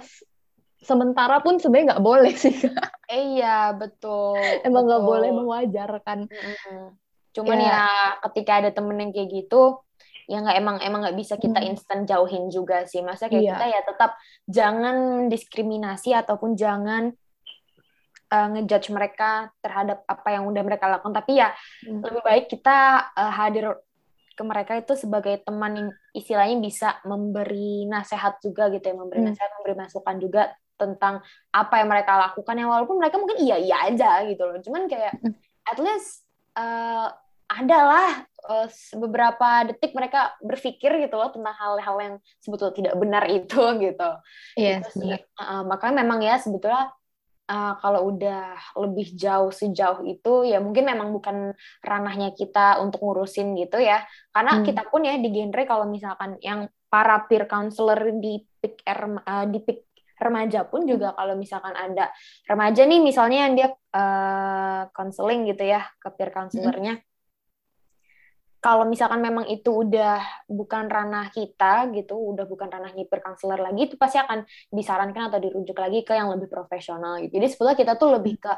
sementara 0.78 1.42
pun 1.42 1.58
sebenarnya 1.58 1.96
nggak 1.96 2.04
boleh 2.04 2.32
sih 2.32 2.54
kak. 2.54 3.02
Eh, 3.10 3.40
iya 3.40 3.74
betul 3.74 4.38
Emang 4.62 4.86
nggak 4.86 5.02
boleh 5.02 5.30
mewajarkan. 5.32 6.30
Mm-mm. 6.30 6.94
Cuman 7.34 7.58
Ya. 7.58 7.66
ya 7.66 7.84
ketika 8.22 8.62
ada 8.62 8.70
temen 8.70 8.94
yang 8.94 9.10
kayak 9.10 9.26
gitu, 9.26 9.82
ya 10.30 10.38
nggak 10.38 10.54
emang 10.54 10.76
emang 10.80 11.02
nggak 11.02 11.18
bisa 11.18 11.34
kita 11.34 11.58
Hmm. 11.58 11.74
instan 11.74 12.06
jauhin 12.06 12.46
juga 12.46 12.86
sih. 12.86 13.02
Maksudnya 13.02 13.30
kayak 13.32 13.42
Iya. 13.42 13.52
kita 13.58 13.66
ya 13.66 13.80
tetap 13.82 14.10
jangan 14.46 14.96
diskriminasi 15.26 16.14
ataupun 16.14 16.54
jangan 16.54 17.10
uh, 18.34 18.46
ngejudge 18.50 18.90
mereka 18.90 19.54
terhadap 19.62 20.02
apa 20.10 20.28
yang 20.34 20.50
udah 20.50 20.62
mereka 20.66 20.90
lakukan. 20.90 21.14
Tapi 21.14 21.38
ya 21.38 21.54
Hmm. 21.86 22.02
lebih 22.02 22.22
baik 22.26 22.44
kita 22.50 22.78
uh, 23.14 23.30
hadir 23.30 23.78
ke 24.34 24.42
mereka 24.42 24.74
itu 24.74 24.98
sebagai 24.98 25.38
teman 25.46 25.72
yang 25.78 25.88
istilahnya 26.10 26.58
bisa 26.58 26.98
memberi 27.06 27.86
nasihat 27.86 28.42
juga 28.42 28.66
gitu 28.74 28.82
ya, 28.82 28.94
memberi 28.98 29.22
Hmm. 29.22 29.28
nasihat, 29.30 29.50
memberi 29.62 29.74
masukan 29.78 30.16
juga 30.18 30.42
tentang 30.74 31.22
apa 31.54 31.74
yang 31.78 31.86
mereka 31.86 32.18
lakukan 32.18 32.58
ya 32.58 32.66
walaupun 32.66 32.98
mereka 32.98 33.14
mungkin 33.14 33.38
iya 33.38 33.54
iya 33.62 33.76
aja 33.86 34.26
gitu 34.26 34.42
loh. 34.42 34.58
Cuman 34.58 34.90
kayak 34.90 35.14
Hmm. 35.22 35.38
at 35.70 35.78
least 35.78 36.26
uh, 36.58 37.14
adalah 37.46 38.26
uh, 38.50 38.66
beberapa 38.98 39.68
detik 39.70 39.94
mereka 39.94 40.34
berpikir 40.42 40.90
gitu 40.98 41.14
loh 41.14 41.30
tentang 41.30 41.54
hal-hal 41.54 41.96
yang 42.02 42.14
sebetulnya 42.42 42.74
tidak 42.74 42.94
benar 42.98 43.24
itu 43.30 43.62
gitu. 43.86 44.10
Iya, 44.58 44.82
Itu 44.82 44.90
sih. 44.98 45.00
benar. 45.14 45.20
Uh, 45.38 45.62
makanya 45.62 45.94
memang 46.02 46.18
ya 46.24 46.34
sebetulnya 46.42 46.90
uh, 47.48 47.74
kalau 47.80 48.14
udah 48.14 48.56
lebih 48.80 49.14
jauh 49.16 49.52
sejauh 49.52 50.04
itu 50.04 50.48
ya 50.48 50.60
mungkin 50.60 50.88
memang 50.88 51.12
bukan 51.12 51.52
ranahnya 51.84 52.32
kita 52.32 52.80
untuk 52.80 53.00
ngurusin 53.04 53.56
gitu 53.58 53.80
ya. 53.80 54.04
Karena 54.32 54.60
Hmm. 54.60 54.64
kita 54.64 54.82
pun 54.88 55.04
ya 55.04 55.16
di 55.20 55.28
genre 55.32 55.62
kalau 55.64 55.86
misalkan 55.88 56.36
yang 56.40 56.68
para 56.88 57.26
peer 57.26 57.50
counselor 57.50 57.98
di 58.22 58.42
pick 58.62 58.80
R, 58.86 59.00
uh, 59.26 59.46
di 59.50 59.58
pick 59.60 59.84
remaja 60.14 60.62
pun 60.64 60.86
juga 60.86 61.10
kalau 61.18 61.34
misalkan 61.34 61.74
ada 61.74 62.08
remaja 62.46 62.86
nih 62.86 63.02
misalnya 63.02 63.38
yang 63.50 63.54
dia 63.58 63.68
uh, 63.92 64.86
counseling 64.94 65.50
gitu 65.50 65.66
ya 65.66 65.82
ke 65.98 66.08
peer 66.14 66.30
counselornya 66.30 67.02
kalau 68.64 68.84
misalkan 68.88 69.20
memang 69.20 69.44
itu 69.52 69.68
udah 69.84 70.24
bukan 70.48 70.88
ranah 70.88 71.28
kita 71.36 71.92
gitu, 71.92 72.16
udah 72.32 72.48
bukan 72.48 72.68
ranahnya 72.72 73.04
peer 73.04 73.20
counselor 73.20 73.60
lagi, 73.60 73.92
itu 73.92 73.96
pasti 74.00 74.16
akan 74.24 74.40
disarankan 74.72 75.28
atau 75.28 75.36
dirujuk 75.44 75.76
lagi 75.76 76.00
ke 76.00 76.16
yang 76.16 76.32
lebih 76.32 76.48
profesional 76.48 77.20
gitu. 77.20 77.36
Jadi 77.36 77.46
sebetulnya 77.52 77.76
kita 77.76 77.92
tuh 78.00 78.08
lebih 78.16 78.34
ke 78.40 78.52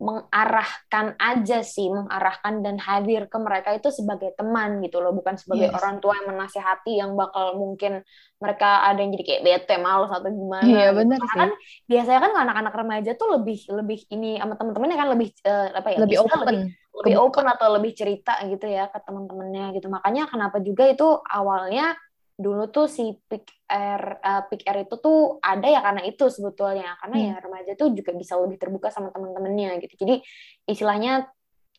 mengarahkan 0.00 1.12
aja 1.20 1.60
sih, 1.60 1.92
mengarahkan 1.92 2.64
dan 2.64 2.80
hadir 2.80 3.28
ke 3.28 3.36
mereka 3.36 3.76
itu 3.76 3.92
sebagai 3.92 4.32
teman 4.32 4.80
gitu 4.80 4.96
loh, 5.02 5.12
bukan 5.12 5.36
sebagai 5.36 5.68
Yes. 5.68 5.76
orang 5.76 6.00
tua 6.00 6.16
yang 6.16 6.28
menasehati 6.32 6.92
yang 6.96 7.12
bakal 7.20 7.60
mungkin 7.60 8.00
mereka 8.40 8.86
ada 8.88 8.96
yang 8.96 9.12
jadi 9.12 9.24
kayak 9.28 9.42
bete, 9.44 9.76
males 9.76 10.08
atau 10.08 10.30
gimana. 10.32 10.64
Iya, 10.64 10.86
gitu. 10.88 10.96
benar 11.04 11.20
sih. 11.20 11.36
kan 11.36 11.50
biasanya 11.84 12.20
kan 12.24 12.32
anak-anak 12.48 12.74
remaja 12.80 13.10
tuh 13.20 13.28
lebih 13.36 13.58
lebih 13.76 13.98
ini 14.14 14.40
sama 14.40 14.54
temen-temennya 14.56 14.96
kan 14.96 15.08
lebih 15.12 15.28
eh, 15.44 15.68
apa 15.76 15.88
ya? 15.92 15.98
Lebih 16.00 16.16
open. 16.24 16.38
lebih 16.48 16.58
kebuka. 16.90 17.18
open 17.22 17.46
atau 17.46 17.68
lebih 17.78 17.92
cerita 17.94 18.36
gitu 18.46 18.66
ya 18.66 18.90
ke 18.90 18.98
teman-temannya 19.02 19.78
gitu 19.78 19.86
makanya 19.88 20.26
kenapa 20.26 20.58
juga 20.60 20.90
itu 20.90 21.06
awalnya 21.26 21.94
dulu 22.40 22.72
tuh 22.72 22.88
si 22.88 23.12
pick 23.28 23.46
air 23.68 24.18
eh, 24.20 24.42
pick 24.48 24.64
air 24.64 24.88
itu 24.88 24.96
tuh 24.96 25.38
ada 25.44 25.68
ya 25.68 25.80
karena 25.84 26.02
itu 26.08 26.24
sebetulnya 26.32 26.96
karena 26.98 27.16
Hmm. 27.20 27.26
ya 27.28 27.34
remaja 27.36 27.72
tuh 27.76 27.92
juga 27.92 28.16
bisa 28.16 28.40
lebih 28.40 28.56
terbuka 28.56 28.88
sama 28.88 29.12
teman-temannya 29.12 29.76
gitu 29.84 29.94
jadi 30.08 30.24
istilahnya 30.64 31.28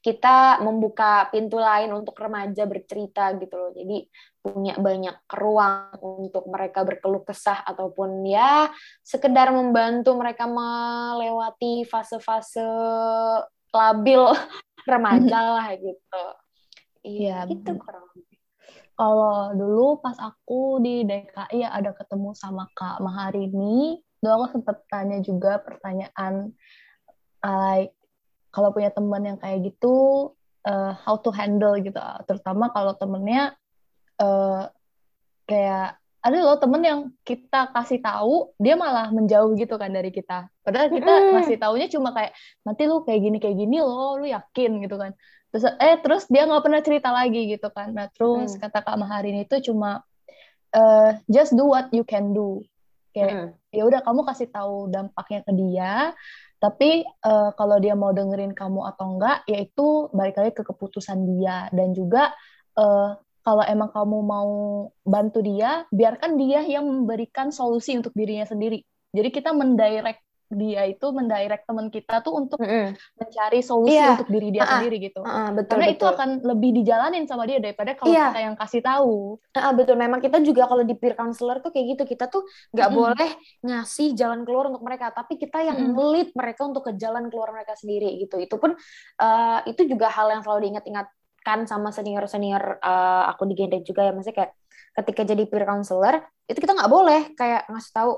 kita 0.01 0.57
membuka 0.65 1.29
pintu 1.29 1.61
lain 1.61 1.93
untuk 1.93 2.17
remaja 2.17 2.65
bercerita 2.65 3.37
gitu 3.37 3.53
loh. 3.53 3.69
Jadi 3.69 4.09
punya 4.41 4.73
banyak 4.81 5.21
ruang 5.29 6.25
untuk 6.25 6.49
mereka 6.49 6.81
berkeluh 6.81 7.21
kesah 7.21 7.61
ataupun 7.61 8.25
ya 8.25 8.73
sekedar 9.05 9.53
membantu 9.53 10.17
mereka 10.17 10.49
melewati 10.49 11.85
fase-fase 11.85 12.65
labil 13.71 14.25
remaja 14.87 15.39
lah 15.57 15.67
gitu. 15.77 16.25
Iya, 17.01 17.49
gitu 17.49 17.77
kurang 17.81 18.05
lebih. 18.13 18.37
Kalau 18.93 19.55
dulu 19.57 19.97
pas 19.97 20.13
aku 20.21 20.77
di 20.83 21.01
DKI 21.01 21.65
ya 21.65 21.69
ada 21.73 21.91
ketemu 21.97 22.37
sama 22.37 22.69
Kak 22.77 23.01
Maharini, 23.01 23.97
dulu 24.21 24.31
aku 24.45 24.61
sempat 24.61 24.85
tanya 24.85 25.17
juga 25.25 25.57
pertanyaan 25.57 26.53
like 27.41 27.97
kalau 28.53 28.69
punya 28.69 28.93
teman 28.93 29.25
yang 29.25 29.37
kayak 29.41 29.65
gitu 29.65 30.29
uh, 30.67 30.93
how 31.01 31.17
to 31.17 31.33
handle 31.33 31.73
gitu, 31.81 31.97
terutama 32.29 32.69
kalau 32.69 32.93
temennya 32.93 33.57
uh, 34.21 34.69
kayak 35.49 36.00
ada 36.21 36.37
loh 36.37 36.57
temen 36.61 36.81
yang 36.85 36.99
kita 37.25 37.73
kasih 37.73 37.97
tahu 37.97 38.53
dia 38.61 38.77
malah 38.77 39.09
menjauh 39.09 39.57
gitu 39.57 39.73
kan 39.81 39.89
dari 39.89 40.13
kita. 40.13 40.45
Padahal 40.61 40.93
kita 40.93 41.13
ngasih 41.33 41.57
taunya 41.57 41.89
cuma 41.89 42.13
kayak 42.13 42.37
nanti 42.61 42.85
lu 42.85 43.01
kayak 43.01 43.21
gini 43.25 43.37
kayak 43.41 43.57
gini 43.57 43.81
loh, 43.81 44.21
lu 44.21 44.29
yakin 44.29 44.85
gitu 44.85 45.01
kan. 45.01 45.17
Terus 45.49 45.65
eh 45.81 45.97
terus 45.99 46.29
dia 46.29 46.45
nggak 46.45 46.61
pernah 46.61 46.81
cerita 46.85 47.09
lagi 47.09 47.49
gitu 47.49 47.73
kan. 47.73 47.97
Nah 47.97 48.07
terus 48.13 48.53
Mm. 48.53 48.61
kata 48.61 48.79
Kak 48.85 48.97
Maharin 49.01 49.41
itu 49.41 49.73
cuma 49.73 50.05
eh, 50.71 51.17
just 51.25 51.57
do 51.57 51.65
what 51.73 51.89
you 51.89 52.05
can 52.05 52.37
do. 52.37 52.61
Kayak 53.11 53.33
Mm-mm. 53.33 53.75
ya 53.75 53.83
udah 53.89 53.99
kamu 54.05 54.21
kasih 54.23 54.47
tahu 54.53 54.93
dampaknya 54.93 55.41
ke 55.41 55.51
dia. 55.57 55.93
Tapi 56.61 57.01
eh, 57.01 57.49
kalau 57.57 57.81
dia 57.81 57.97
mau 57.97 58.13
dengerin 58.13 58.53
kamu 58.53 58.85
atau 58.93 59.17
enggak, 59.17 59.41
ya 59.49 59.57
itu 59.57 60.13
balik 60.13 60.37
lagi 60.37 60.53
ke 60.53 60.63
keputusan 60.69 61.25
dia 61.25 61.65
dan 61.73 61.97
juga 61.97 62.29
eh, 62.77 63.09
kalau 63.41 63.63
emang 63.65 63.89
kamu 63.89 64.17
mau 64.21 64.49
bantu 65.01 65.41
dia, 65.41 65.85
biarkan 65.89 66.37
dia 66.37 66.61
yang 66.65 66.85
memberikan 66.85 67.49
solusi 67.49 67.97
untuk 67.97 68.13
dirinya 68.13 68.45
sendiri. 68.45 68.81
Jadi 69.11 69.29
kita 69.29 69.51
mendirect 69.51 70.21
dia 70.51 70.83
itu 70.83 71.07
mendirect 71.15 71.63
teman 71.63 71.87
kita 71.87 72.19
tuh 72.19 72.35
untuk 72.35 72.59
Mm-mm. 72.59 72.91
mencari 73.15 73.63
solusi 73.63 73.95
Iya. 73.95 74.19
untuk 74.19 74.27
diri 74.27 74.51
dia 74.51 74.61
Ah, 74.61 74.67
ah. 74.67 74.71
sendiri 74.83 74.97
gitu. 74.99 75.23
Ah, 75.23 75.47
betul 75.55 75.79
Karena 75.79 75.87
itu 75.95 76.03
betul. 76.03 76.11
akan 76.11 76.29
lebih 76.43 76.69
dijalanin 76.75 77.23
sama 77.23 77.47
dia 77.47 77.63
daripada 77.63 77.95
kalau 77.95 78.11
Iya. 78.11 78.35
kita 78.35 78.39
yang 78.43 78.55
kasih 78.59 78.81
tahu. 78.83 79.39
Ah, 79.55 79.71
betul. 79.71 79.95
Memang 79.95 80.19
kita 80.19 80.43
juga 80.43 80.67
kalau 80.67 80.83
di 80.83 80.91
peer 80.99 81.15
counselor 81.15 81.63
tuh 81.63 81.71
kayak 81.71 81.95
gitu. 81.95 82.03
Kita 82.03 82.27
tuh 82.27 82.43
nggak 82.75 82.89
Mm-mm. 82.91 82.99
boleh 82.99 83.29
ngasih 83.63 84.11
jalan 84.11 84.43
keluar 84.43 84.67
untuk 84.67 84.83
mereka, 84.83 85.15
tapi 85.15 85.39
kita 85.39 85.63
yang 85.63 85.79
Mm-mm. 85.79 85.95
melit 85.95 86.29
mereka 86.35 86.67
untuk 86.67 86.83
ke 86.83 86.99
jalan 86.99 87.31
keluar 87.31 87.55
mereka 87.55 87.71
sendiri 87.79 88.19
gitu. 88.19 88.35
Itu 88.35 88.59
pun 88.59 88.75
eh, 89.23 89.59
itu 89.71 89.87
juga 89.87 90.11
hal 90.11 90.35
yang 90.35 90.43
selalu 90.43 90.67
diingat-ingatkan 91.41 91.67
sama 91.67 91.89
senior-senior 91.91 92.79
eh, 92.81 93.23
aku 93.29 93.49
di 93.49 93.53
Gendek 93.57 93.83
juga 93.85 94.05
ya. 94.05 94.11
Maksudnya 94.13 94.37
kayak 94.37 94.51
ketika 94.91 95.21
jadi 95.23 95.43
peer 95.47 95.63
counselor 95.65 96.19
itu 96.51 96.59
kita 96.59 96.75
nggak 96.75 96.91
boleh 96.91 97.21
kayak 97.39 97.63
ngasih 97.71 97.91
tahu 97.95 98.11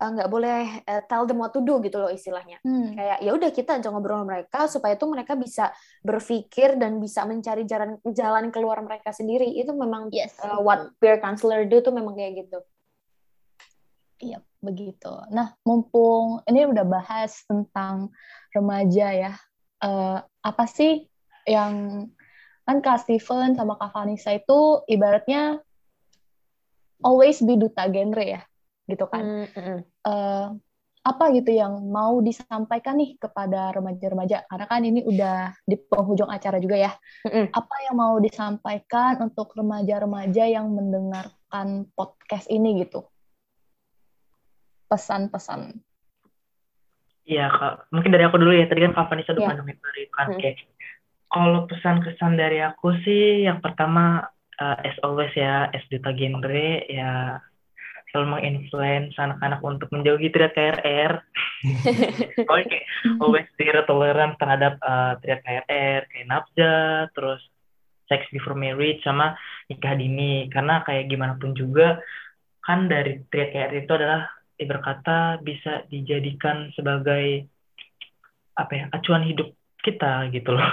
eh, 0.00 0.10
nggak 0.14 0.30
boleh 0.30 0.60
eh, 0.86 1.02
tell 1.10 1.26
them 1.26 1.42
what 1.42 1.52
to 1.52 1.60
do 1.60 1.82
gitu 1.82 1.98
loh 2.00 2.10
istilahnya. 2.10 2.62
Hmm. 2.64 2.94
kayak 2.96 3.18
ya 3.20 3.30
udah 3.34 3.50
kita 3.52 3.70
aja 3.82 3.88
ngobrol 3.90 4.22
sama 4.22 4.28
mereka 4.32 4.60
supaya 4.70 4.94
tuh 4.96 5.10
mereka 5.10 5.34
bisa 5.36 5.74
berpikir 6.06 6.78
dan 6.78 7.02
bisa 7.02 7.26
mencari 7.26 7.66
jalan 7.66 7.98
jalan 8.08 8.48
keluar 8.54 8.80
mereka 8.80 9.10
sendiri 9.12 9.46
itu 9.50 9.70
memang 9.74 10.08
Yes. 10.14 10.38
uh, 10.40 10.62
what 10.62 10.94
peer 11.02 11.18
counselor 11.18 11.66
do 11.66 11.82
tuh 11.82 11.92
memang 11.92 12.14
kayak 12.16 12.46
gitu 12.46 12.60
Iya, 14.20 14.36
begitu. 14.60 15.08
Nah, 15.32 15.56
mumpung 15.64 16.44
ini 16.44 16.68
udah 16.68 16.84
bahas 16.84 17.40
tentang 17.48 18.12
remaja 18.52 19.16
ya, 19.16 19.32
eh, 19.80 20.18
apa 20.44 20.64
sih 20.68 21.08
yang 21.48 22.04
kan 22.64 22.78
Kak 22.84 23.02
Steven 23.02 23.56
sama 23.56 23.74
Kak 23.80 23.90
Vanessa 23.92 24.30
itu 24.34 24.84
ibaratnya 24.86 25.58
always 27.00 27.40
be 27.40 27.56
duta 27.56 27.88
genre 27.88 28.24
ya, 28.24 28.42
gitu 28.86 29.08
kan? 29.08 29.24
Mm, 29.24 29.48
mm, 29.50 29.62
mm. 29.64 29.80
eh, 30.06 30.48
apa 31.00 31.32
gitu 31.32 31.50
yang 31.56 31.80
mau 31.88 32.20
disampaikan 32.20 33.00
nih 33.00 33.16
kepada 33.16 33.72
remaja-remaja? 33.72 34.44
Karena 34.44 34.66
kan 34.68 34.84
ini 34.84 35.00
udah 35.00 35.56
di 35.64 35.80
penghujung 35.80 36.28
acara 36.28 36.60
juga 36.60 36.76
ya. 36.76 36.92
Mm-mm. 37.24 37.56
Apa 37.56 37.76
yang 37.88 37.96
mau 37.96 38.20
disampaikan 38.20 39.16
untuk 39.24 39.56
remaja-remaja 39.56 40.44
yang 40.44 40.68
mendengarkan 40.68 41.88
podcast 41.96 42.52
ini 42.52 42.84
gitu? 42.84 43.08
Pesan-pesan. 44.92 45.80
Iya, 47.24 47.48
Kak. 47.48 47.88
Mungkin 47.94 48.10
dari 48.12 48.24
aku 48.28 48.36
dulu 48.36 48.52
ya. 48.52 48.68
Tadi 48.68 48.84
kan 48.84 48.92
Kak 48.92 49.08
Vanessa 49.08 49.32
udah 49.32 49.56
ngomongin 49.56 49.80
dari 49.80 50.04
Oke. 51.30 51.38
Kalau 51.38 51.70
pesan-kesan 51.70 52.34
dari 52.34 52.58
aku 52.58 52.90
sih, 53.06 53.46
yang 53.46 53.62
pertama, 53.62 54.26
eh, 54.58 54.90
as 54.90 54.98
always 55.06 55.30
ya, 55.38 55.70
as 55.70 55.86
duta 55.86 56.10
genre, 56.10 56.70
ya 56.90 57.38
selalu 58.10 58.26
menginfluence 58.34 59.14
anak-anak 59.14 59.62
untuk 59.62 59.86
menjauhi 59.94 60.34
teriak 60.34 60.58
KRR. 60.58 61.12
Kayak 62.50 62.82
always 63.22 63.46
zero 63.54 63.86
tolerance 63.86 64.34
terhadap 64.42 64.82
eh, 64.82 65.12
teriak 65.22 65.40
KRR, 65.46 66.00
kayak 66.10 66.26
nafza, 66.26 67.06
terus 67.14 67.38
sex 68.10 68.26
before 68.34 68.58
marriage, 68.58 68.98
sama 69.06 69.38
nikah 69.70 69.94
dini. 69.94 70.50
Karena 70.50 70.82
kayak 70.82 71.06
gimana 71.06 71.38
pun 71.38 71.54
juga, 71.54 72.02
kan 72.66 72.90
dari 72.90 73.22
teriak 73.30 73.54
KRR 73.54 73.86
itu 73.86 73.92
adalah 73.94 74.26
ibarat 74.58 74.82
kata 74.82 75.18
bisa 75.46 75.86
dijadikan 75.86 76.74
sebagai 76.74 77.46
apa 78.58 78.72
ya 78.76 78.84
acuan 78.92 79.24
hidup 79.24 79.56
kita 79.82 80.28
gitu 80.32 80.54
loh. 80.54 80.68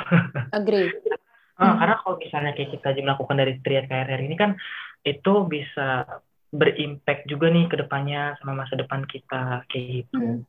agree 0.54 0.92
Ah, 1.58 1.74
Hmm. 1.74 1.78
karena 1.82 1.96
kalau 2.06 2.16
misalnya 2.22 2.52
kayak 2.54 2.70
kita 2.70 2.86
aja 2.94 3.02
melakukan 3.02 3.38
dari 3.42 3.54
triad 3.66 3.90
KRR 3.90 4.22
ini 4.22 4.38
kan 4.38 4.54
itu 5.02 5.34
bisa 5.50 6.06
berimpact 6.54 7.26
juga 7.26 7.50
nih 7.50 7.66
ke 7.66 7.82
depannya 7.82 8.38
sama 8.38 8.62
masa 8.62 8.78
depan 8.78 9.02
kita 9.10 9.66
kayak 9.66 10.06
gitu. 10.06 10.22
Hmm. 10.22 10.46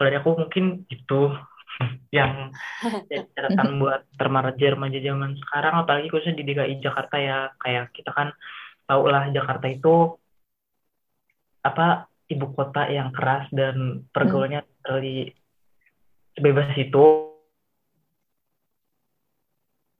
Kalau 0.00 0.06
dari 0.08 0.16
aku 0.16 0.30
mungkin 0.40 0.88
itu 0.88 1.20
yang 2.16 2.48
catatan 3.12 3.76
buat 3.84 4.08
remaja-remaja 4.16 5.04
zaman 5.04 5.36
sekarang 5.36 5.84
apalagi 5.84 6.08
khususnya 6.08 6.40
di 6.40 6.48
DKI 6.48 6.80
Jakarta 6.80 7.16
ya 7.20 7.38
kayak 7.60 7.92
kita 7.92 8.10
kan 8.16 8.32
tahu 8.88 9.12
lah 9.12 9.28
Jakarta 9.36 9.68
itu 9.68 10.16
apa 11.60 12.08
ibu 12.32 12.56
kota 12.56 12.88
yang 12.88 13.12
keras 13.12 13.52
dan 13.52 14.08
pergaulannya 14.08 14.64
dari 14.80 15.28
bebas 16.40 16.72
itu 16.80 17.31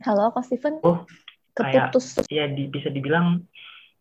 Halo, 0.03 0.31
Kak 0.31 0.45
Steven. 0.45 0.79
Oh, 0.83 1.07
kayak- 1.55 1.91
Keputus. 1.91 2.27
ya 2.29 2.47
di, 2.47 2.67
bisa 2.67 2.89
dibilang 2.89 3.43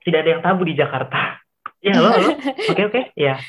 tidak 0.01 0.19
ada 0.21 0.29
yang 0.31 0.41
tabu 0.41 0.63
di 0.63 0.73
Jakarta. 0.73 1.19
Ya, 1.81 1.97
halo, 1.97 2.13
halo. 2.13 2.29
Oke, 2.71 2.81
oke. 2.85 3.01
Ya. 3.17 3.41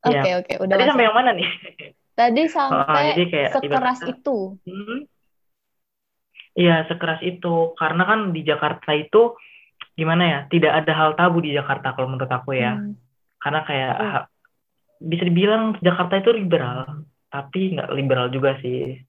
Oke, 0.00 0.14
Ya. 0.22 0.38
oke. 0.38 0.52
Udah 0.62 0.70
Tadi 0.70 0.78
masuk. 0.80 0.90
sampai 0.94 1.06
yang 1.06 1.16
mana 1.18 1.30
nih? 1.34 1.48
Tadi 2.22 2.40
Oh, 2.40 2.48
sampai 2.48 3.02
jadi 3.10 3.24
kayak 3.26 3.50
sekeras 3.50 3.66
ibaratnya- 3.98 4.10
itu. 4.14 4.38
Hmm. 4.62 4.98
Iya, 6.54 6.76
sekeras 6.86 7.20
itu. 7.20 7.54
Karena 7.74 8.02
kan 8.04 8.30
di 8.30 8.40
Jakarta 8.42 8.94
itu 8.94 9.34
gimana 9.92 10.22
ya? 10.22 10.38
Tidak 10.46 10.70
ada 10.70 10.92
hal 10.94 11.10
tabu 11.14 11.42
di 11.42 11.50
Jakarta 11.50 11.90
kalau 11.90 12.06
menurut 12.08 12.30
aku 12.30 12.54
ya. 12.54 12.78
Hmm. 12.78 12.94
Karena 13.42 13.60
kayak 13.66 13.94
Hmm. 13.98 14.22
bisa 15.02 15.22
dibilang 15.26 15.62
Jakarta 15.82 16.14
itu 16.16 16.30
liberal, 16.30 17.02
tapi 17.26 17.74
nggak 17.74 17.90
liberal 17.90 18.30
juga 18.30 18.54
sih. 18.62 19.02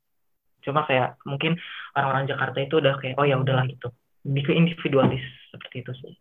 Cuma 0.61 0.85
kayak 0.85 1.17
mungkin 1.25 1.57
orang-orang 1.97 2.29
Jakarta 2.29 2.57
itu 2.61 2.77
udah 2.77 2.95
kayak 3.01 3.17
oh 3.17 3.25
ya 3.27 3.37
udahlah 3.37 3.67
gitu. 3.67 3.89
Lebih 4.25 4.43
ke 4.47 4.51
individualis 4.53 5.23
seperti 5.49 5.75
itu 5.83 5.91
sih. 5.97 6.13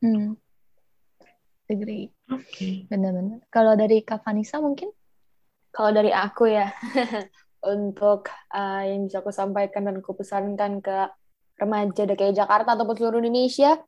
Hmm. 0.00 0.38
Agree. 1.70 2.10
Oke. 2.30 2.86
Benar-benar. 2.90 3.46
Kalau 3.52 3.78
dari 3.78 4.02
Kak 4.02 4.26
Vanessa 4.26 4.58
mungkin? 4.58 4.90
kalau 5.70 5.90
dari 5.94 6.10
aku 6.10 6.50
ya 6.50 6.70
untuk 7.74 8.30
uh, 8.50 8.82
yang 8.84 9.06
bisa 9.06 9.22
aku 9.22 9.30
sampaikan 9.30 9.86
dan 9.86 10.02
aku 10.02 10.12
pesankan 10.18 10.82
ke 10.82 10.96
remaja 11.60 12.02
DKI 12.08 12.34
Jakarta 12.34 12.74
ataupun 12.74 12.96
seluruh 12.98 13.22
Indonesia 13.22 13.78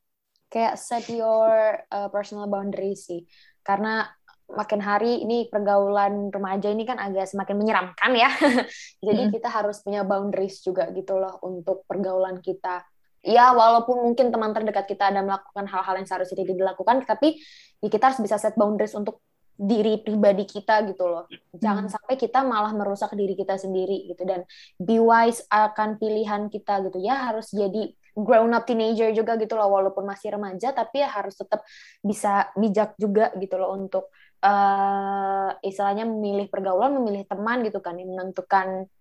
kayak 0.47 0.77
set 0.79 1.09
your 1.11 1.81
uh, 1.91 2.07
personal 2.13 2.47
boundaries 2.47 3.09
sih 3.09 3.25
karena 3.65 4.07
makin 4.53 4.79
hari 4.79 5.21
ini 5.21 5.49
pergaulan 5.49 6.29
remaja 6.29 6.69
ini 6.69 6.85
kan 6.85 7.01
agak 7.01 7.25
semakin 7.25 7.57
menyeramkan 7.57 8.11
ya. 8.13 8.29
Jadi 9.05 9.29
Mm. 9.29 9.31
kita 9.33 9.49
harus 9.49 9.81
punya 9.81 10.05
boundaries 10.05 10.61
juga 10.61 10.89
gitu 10.93 11.17
loh 11.17 11.41
untuk 11.41 11.83
pergaulan 11.89 12.39
kita. 12.39 12.85
Ya 13.23 13.55
walaupun 13.55 14.03
mungkin 14.03 14.29
teman 14.35 14.51
terdekat 14.51 14.83
kita 14.85 15.09
ada 15.09 15.23
melakukan 15.23 15.63
hal-hal 15.65 15.95
yang 15.95 16.07
seharusnya 16.07 16.43
tidak 16.43 16.59
dilakukan 16.59 17.07
tapi 17.07 17.39
ya 17.79 17.87
kita 17.87 18.11
harus 18.11 18.19
bisa 18.19 18.35
set 18.35 18.53
boundaries 18.53 18.93
untuk 18.93 19.23
diri 19.53 20.01
pribadi 20.01 20.43
kita 20.43 20.81
gitu 20.89 21.05
loh. 21.07 21.29
Jangan 21.55 21.85
Hmm. 21.87 21.93
sampai 21.93 22.17
kita 22.17 22.41
malah 22.43 22.73
merusak 22.73 23.13
diri 23.13 23.37
kita 23.37 23.55
sendiri 23.55 24.09
gitu. 24.11 24.25
Dan 24.25 24.43
be 24.81 24.97
wise 24.99 25.45
akan 25.47 26.01
pilihan 26.01 26.49
kita 26.49 26.83
gitu 26.89 26.99
ya. 26.99 27.31
Harus 27.31 27.53
jadi 27.53 27.93
grown 28.13 28.53
up 28.53 28.65
teenager 28.69 29.09
juga 29.09 29.33
gitu 29.41 29.57
loh 29.57 29.73
walaupun 29.73 30.05
masih 30.05 30.37
remaja 30.37 30.69
tapi 30.69 31.01
ya 31.01 31.09
harus 31.09 31.33
tetap 31.33 31.65
bisa 31.97 32.53
bijak 32.53 32.93
juga 32.97 33.33
gitu 33.41 33.57
loh 33.57 33.73
untuk 33.73 34.13
eh 34.43 35.49
istilahnya 35.63 36.03
memilih 36.03 36.51
pergaulan 36.51 36.91
memilih 36.99 37.23
teman 37.23 37.63
gitu 37.63 37.79
kan 37.79 37.95
yang 37.95 38.11
menentukan 38.11 38.91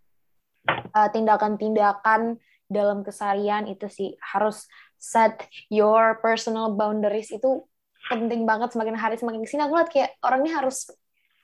uh, 0.94 1.08
tindakan-tindakan 1.10 2.38
dalam 2.70 3.02
keseharian 3.02 3.66
itu 3.66 3.90
sih. 3.90 4.14
Harus 4.22 4.70
set 5.02 5.50
your 5.66 6.22
personal 6.22 6.70
boundaries 6.78 7.34
itu 7.34 7.66
penting 8.06 8.46
banget. 8.46 8.70
Semakin 8.70 8.94
hari 8.94 9.18
semakin 9.18 9.42
ke 9.42 9.50
sini 9.50 9.66
aku 9.66 9.74
lihat 9.74 9.90
kayak 9.90 10.10
orang 10.22 10.46
ini 10.46 10.54
harus 10.54 10.86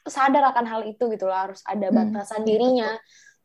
sadar 0.06 0.46
akan 0.54 0.64
hal 0.64 0.80
itu 0.86 1.04
gitu 1.10 1.26
loh. 1.26 1.34
Harus 1.34 1.60
ada 1.66 1.90
Hmm. 1.90 2.14
batasan 2.14 2.46
dirinya. 2.46 2.94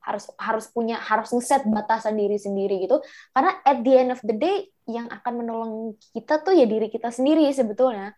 harus 0.04 0.28
harus 0.36 0.68
punya 0.68 1.00
harus 1.00 1.32
ngeset 1.32 1.64
batasan 1.64 2.20
diri 2.20 2.36
sendiri 2.36 2.84
gitu. 2.84 3.00
Karena 3.32 3.56
at 3.64 3.88
the 3.88 3.94
end 3.96 4.12
of 4.12 4.20
the 4.28 4.36
day 4.36 4.68
yang 4.84 5.08
akan 5.08 5.34
menolong 5.40 5.74
kita 6.12 6.44
tuh 6.44 6.52
ya 6.52 6.68
diri 6.68 6.92
kita 6.92 7.08
sendiri 7.08 7.48
sebetulnya. 7.56 8.12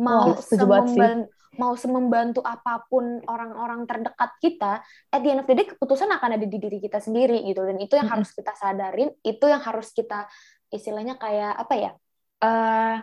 Mau 0.00 0.32
sememban- 0.40 1.28
mau 1.56 1.74
semembantu 1.76 2.40
apa 2.44 2.84
pun 2.88 3.20
orang-orang 3.26 3.84
terdekat 3.84 4.30
kita 4.40 4.72
at 5.12 5.20
the 5.20 5.28
end 5.32 5.40
of 5.42 5.48
the 5.48 5.56
day 5.56 5.66
keputusan 5.66 6.08
akan 6.08 6.36
ada 6.36 6.46
di 6.46 6.58
diri 6.60 6.78
kita 6.80 7.00
sendiri 7.00 7.42
gitu 7.44 7.64
dan 7.64 7.76
itu 7.80 7.94
yang 7.96 8.08
Mm-mm. 8.08 8.20
harus 8.20 8.30
kita 8.32 8.52
sadarin 8.56 9.10
itu 9.24 9.44
yang 9.44 9.62
harus 9.64 9.88
kita 9.92 10.28
istilahnya 10.70 11.16
kayak 11.16 11.54
apa 11.56 11.74
ya 11.74 11.90
eh 12.44 12.96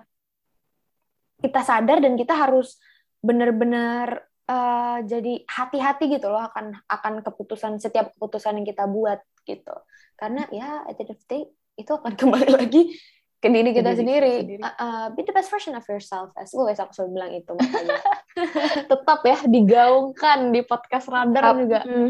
kita 1.44 1.60
sadar 1.60 2.00
dan 2.00 2.16
kita 2.16 2.32
harus 2.32 2.80
benar-benar 3.20 4.24
eh, 4.48 4.98
jadi 5.04 5.34
hati-hati 5.44 6.08
gitu 6.08 6.32
loh 6.32 6.44
akan 6.48 6.80
akan 6.88 7.14
keputusan 7.20 7.84
setiap 7.84 8.16
keputusan 8.16 8.64
yang 8.64 8.68
kita 8.68 8.88
buat 8.88 9.20
gitu 9.44 9.76
karena 10.16 10.48
ya 10.56 10.88
at 10.88 10.96
the 10.96 11.04
end 11.04 11.12
of 11.12 11.20
the 11.20 11.28
day 11.28 11.44
itu 11.76 11.92
akan 11.92 12.16
kembali 12.20 12.50
lagi 12.56 12.96
ke 13.44 13.52
diri 13.52 13.76
Ke 13.76 13.84
kita 13.84 13.92
diri 13.92 14.00
kita 14.00 14.00
sendiri, 14.00 14.34
sendiri. 14.40 14.64
Uh, 14.64 14.72
uh, 14.80 15.04
be 15.12 15.22
the 15.22 15.36
best 15.36 15.52
version 15.52 15.76
of 15.76 15.84
yourself 15.84 16.32
as 16.40 16.56
always 16.56 16.80
aku 16.80 16.96
selalu 16.96 17.12
bilang 17.12 17.32
itu 17.36 17.52
makanya 17.52 18.00
Tetap 18.92 19.20
ya 19.22 19.38
digaungkan 19.44 20.50
di 20.50 20.64
podcast 20.64 21.12
Radar 21.12 21.54
juga. 21.60 21.84
Mm, 21.84 22.10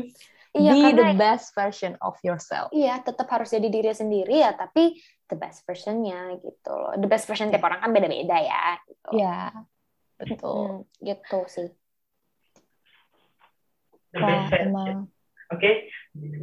iya 0.54 0.72
Be 0.72 0.82
karena 0.86 0.94
the 0.94 1.10
best 1.18 1.48
version 1.52 1.98
of 2.00 2.14
yourself. 2.22 2.70
iya 2.70 3.02
tetap 3.02 3.26
harus 3.28 3.50
jadi 3.50 3.66
diri 3.66 3.90
sendiri 3.90 4.46
ya 4.46 4.54
tapi 4.54 5.02
the 5.26 5.34
best 5.34 5.66
versionnya 5.66 6.38
gitu 6.38 6.70
loh 6.70 6.94
the 6.94 7.10
best 7.10 7.26
version 7.26 7.50
tiap 7.50 7.66
orang 7.66 7.82
kan 7.82 7.90
beda-beda 7.90 8.38
ya 8.38 8.78
gitu 8.86 9.10
Ya, 9.18 9.50
betul. 10.16 10.86
Hmm, 10.86 11.02
gitu 11.02 11.40
sih 11.50 11.70
The 14.14 14.22
Wah, 14.22 14.30
best 14.30 14.54
version. 14.54 14.70
emang. 14.70 14.98
Oke, 15.54 15.72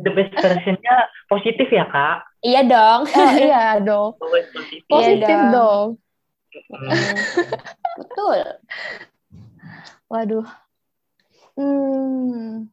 the 0.07 0.11
best 0.15 0.35
versionnya 0.39 0.97
positif 1.27 1.69
ya 1.71 1.87
kak. 1.87 2.25
iya 2.41 2.65
dong 2.65 3.05
Oh, 3.11 3.31
iya 3.37 3.77
dong. 3.83 4.17
Always 4.17 4.49
positif. 4.55 4.87
Iya 4.89 4.97
Positif 5.19 5.37
dong. 5.39 5.53
dong. 5.55 5.87
Hmm. 6.51 6.91
Mm, 6.91 7.19
betul 8.01 8.39
Waduh. 10.11 10.47
Hmm. 11.55 12.67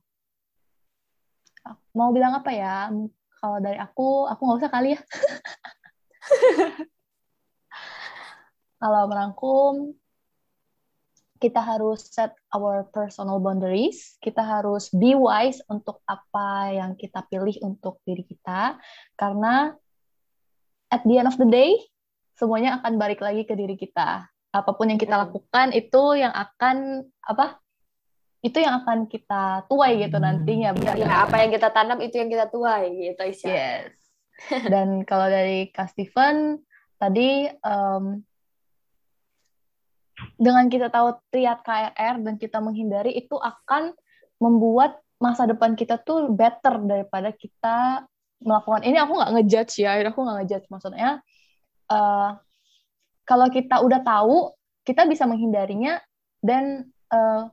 Mau 1.93 2.09
bilang 2.13 2.33
apa 2.37 2.49
ya? 2.53 2.89
Kalau 3.37 3.57
dari 3.61 3.77
aku, 3.77 4.25
aku 4.25 4.41
nggak 4.41 4.59
usah 4.65 4.71
kali 4.73 4.97
ya. 4.97 4.99
Kalau 8.81 9.09
merangkum, 9.09 9.93
kita 11.37 11.61
harus 11.61 12.09
set 12.09 12.33
our 12.53 12.85
personal 12.89 13.37
boundaries. 13.37 14.17
Kita 14.21 14.41
harus 14.41 14.89
be 14.89 15.13
wise 15.13 15.61
untuk 15.69 16.01
apa 16.09 16.73
yang 16.73 16.97
kita 16.97 17.25
pilih 17.29 17.57
untuk 17.61 18.01
diri 18.03 18.25
kita. 18.25 18.77
Karena 19.13 19.73
at 20.89 21.01
the 21.05 21.15
end 21.21 21.29
of 21.29 21.37
the 21.37 21.47
day, 21.47 21.77
semuanya 22.37 22.81
akan 22.81 22.97
balik 22.97 23.21
lagi 23.21 23.45
ke 23.45 23.53
diri 23.53 23.77
kita. 23.77 24.25
Apa 24.53 24.71
pun 24.73 24.89
yang 24.89 24.99
kita 25.01 25.17
lakukan 25.17 25.73
itu 25.73 26.17
yang 26.17 26.33
akan 26.33 27.05
apa? 27.21 27.61
Itu 28.41 28.61
yang 28.61 28.85
akan 28.85 29.09
kita 29.09 29.65
tuai 29.65 30.01
gitu 30.01 30.17
nantinya. 30.21 30.73
ya 30.93 31.25
apa 31.25 31.41
yang 31.41 31.51
kita 31.53 31.73
tanam 31.73 32.01
itu 32.01 32.21
yang 32.21 32.29
kita 32.29 32.49
tuai 32.49 32.93
gitu 32.93 33.21
Isya 33.25 33.47
Yes. 33.49 33.93
Dan 34.69 35.01
kalau 35.01 35.27
dari 35.33 35.73
Kak 35.73 35.89
Steven 35.97 36.61
tadi 37.01 37.49
em, 37.49 38.03
dengan 40.37 40.65
kita 40.69 40.89
tahu 40.89 41.17
triad 41.29 41.61
KRR 41.61 42.21
dan 42.21 42.35
kita 42.37 42.57
menghindari 42.61 43.13
itu 43.13 43.37
akan 43.37 43.93
membuat 44.37 45.01
masa 45.17 45.49
depan 45.49 45.73
kita 45.73 45.97
tuh 46.01 46.29
better 46.29 46.77
daripada 46.85 47.33
kita 47.33 48.05
melakukan. 48.41 48.85
Ini 48.85 48.97
aku 49.01 49.13
nggak 49.17 49.31
ngejudge 49.33 49.73
ya 49.81 49.97
aku 50.05 50.19
nggak 50.21 50.37
ngejudge. 50.43 50.67
Maksudnya 50.69 51.09
eh, 51.89 52.29
kalau 53.25 53.47
kita 53.49 53.81
udah 53.81 54.01
tahu 54.05 54.53
kita 54.85 55.09
bisa 55.09 55.25
menghindarinya 55.25 55.99
dan 56.45 56.85
eh, 57.09 57.43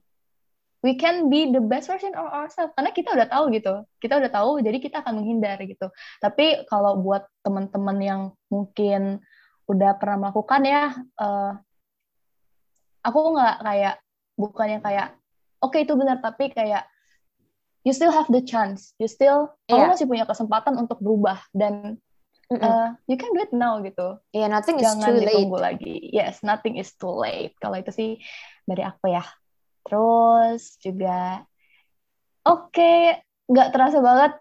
we 0.85 1.01
can 1.01 1.32
be 1.32 1.49
the 1.49 1.61
best 1.65 1.89
version 1.89 2.12
of 2.12 2.28
ourselves. 2.28 2.77
Karena 2.77 2.93
kita 2.93 3.16
udah 3.16 3.28
tahu 3.28 3.45
gitu 3.57 3.74
kita 3.97 4.20
udah 4.20 4.31
tahu 4.31 4.61
jadi 4.61 4.77
kita 4.77 5.01
akan 5.01 5.24
menghindar 5.24 5.57
gitu. 5.65 5.89
Tapi 6.20 6.69
kalau 6.69 7.01
buat 7.01 7.24
teman-teman 7.41 7.99
yang 8.01 8.20
mungkin 8.53 9.24
udah 9.65 9.97
pernah 9.97 10.28
melakukan 10.28 10.61
ya 10.69 10.93
eh, 11.01 11.53
aku 13.05 13.18
nggak 13.36 13.56
kayak 13.60 13.94
bukannya 14.35 14.78
kayak 14.81 15.14
oke 15.60 15.76
itu 15.76 15.93
benar 15.94 16.18
tapi 16.18 16.51
kayak 16.51 16.89
you 17.85 17.93
still 17.93 18.10
have 18.10 18.26
the 18.32 18.40
chance 18.40 18.97
you 18.97 19.06
still 19.06 19.52
kamu 19.68 19.85
Iya. 19.85 19.93
masih 19.93 20.06
punya 20.09 20.24
kesempatan 20.24 20.74
untuk 20.74 20.98
berubah 20.98 21.39
dan 21.52 22.01
Mm-mm. 22.48 22.60
eh, 22.60 22.89
you 23.09 23.16
can 23.16 23.32
do 23.32 23.40
it 23.40 23.52
now 23.52 23.81
gitu 23.81 24.20
yeah 24.32 24.48
nothing 24.48 24.76
is 24.76 24.85
jangan 24.85 25.12
too 25.12 25.16
late 25.20 25.32
ditunggu 25.32 25.59
lagi. 25.60 25.94
Yes, 26.12 26.44
nothing 26.44 26.76
is 26.76 26.93
too 26.97 27.12
late. 27.12 27.56
Kalau 27.56 27.81
itu 27.81 27.89
sih 27.89 28.10
dari 28.68 28.85
aku 28.85 29.09
ya. 29.09 29.24
Terus 29.85 30.76
juga, 30.76 31.40
oke, 32.44 33.20
nggak 33.48 33.68
terasa 33.72 33.98
banget. 34.01 34.32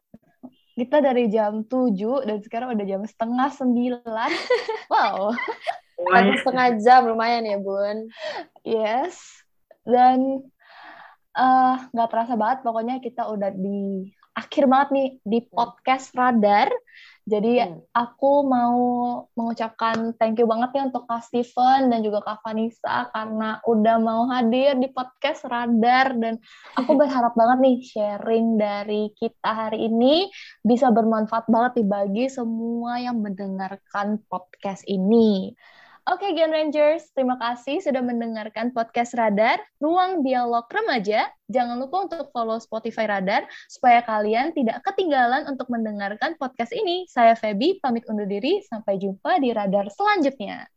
Kita 0.75 0.99
dari 0.99 1.31
jam 1.31 1.63
7 1.63 2.27
dan 2.27 2.37
sekarang 2.43 2.75
udah 2.75 2.85
jam 2.87 3.01
setengah 3.03 3.49
9. 3.55 4.03
Wow, 4.93 5.31
satu 6.11 6.31
setengah 6.43 6.67
jam 6.83 7.01
lumayan 7.07 7.47
ya 7.47 7.57
bun 7.59 8.09
yes. 8.63 9.15
Dan 9.83 10.39
eh, 11.35 11.75
nggak 11.91 12.09
terasa 12.09 12.39
banget, 12.39 12.63
pokoknya 12.63 12.95
kita 13.03 13.27
udah 13.27 13.51
di 13.51 14.07
akhir 14.33 14.65
banget 14.65 14.89
nih 14.95 15.09
di 15.21 15.39
podcast 15.45 16.09
Radar. 16.17 16.71
Jadi 17.23 17.55
Hmm. 17.55 17.79
aku 17.95 18.43
mau 18.43 18.79
mengucapkan 19.31 20.11
thank 20.19 20.35
you 20.35 20.47
banget 20.49 20.75
ya 20.75 20.91
untuk 20.91 21.07
Kak 21.07 21.23
Steven 21.23 21.87
dan 21.87 22.03
juga 22.03 22.19
Kak 22.19 22.43
Vanessa 22.43 23.07
karena 23.15 23.63
udah 23.63 23.95
mau 24.03 24.27
hadir 24.27 24.75
di 24.75 24.91
podcast 24.91 25.47
Radar 25.47 26.19
dan 26.19 26.35
aku 26.75 26.91
berharap 26.99 27.31
banget 27.37 27.57
nih 27.63 27.77
sharing 27.79 28.59
dari 28.59 29.15
kita 29.15 29.51
hari 29.55 29.87
ini 29.87 30.27
bisa 30.67 30.91
bermanfaat 30.91 31.47
banget 31.47 31.79
dibagi 31.79 32.27
semua 32.27 32.99
yang 32.99 33.23
mendengarkan 33.23 34.19
podcast 34.27 34.83
ini. 34.89 35.55
Oke 36.03 36.35
Gen 36.35 36.51
Rangers, 36.51 37.15
terima 37.15 37.39
kasih 37.39 37.79
sudah 37.79 38.03
mendengarkan 38.03 38.75
podcast 38.75 39.15
Radar, 39.15 39.63
Ruang 39.79 40.19
Dialog 40.19 40.67
Remaja. 40.67 41.31
Jangan 41.47 41.79
lupa 41.79 42.03
untuk 42.03 42.27
follow 42.35 42.59
Spotify 42.59 43.07
Radar 43.07 43.47
supaya 43.71 44.03
kalian 44.03 44.51
tidak 44.51 44.83
ketinggalan 44.83 45.47
untuk 45.47 45.71
mendengarkan 45.71 46.35
podcast 46.35 46.75
ini. 46.75 47.07
Saya 47.07 47.39
Feby, 47.39 47.79
pamit 47.79 48.03
undur 48.11 48.27
diri. 48.27 48.59
Sampai 48.67 48.99
jumpa 48.99 49.39
di 49.39 49.55
Radar 49.55 49.87
selanjutnya. 49.95 50.67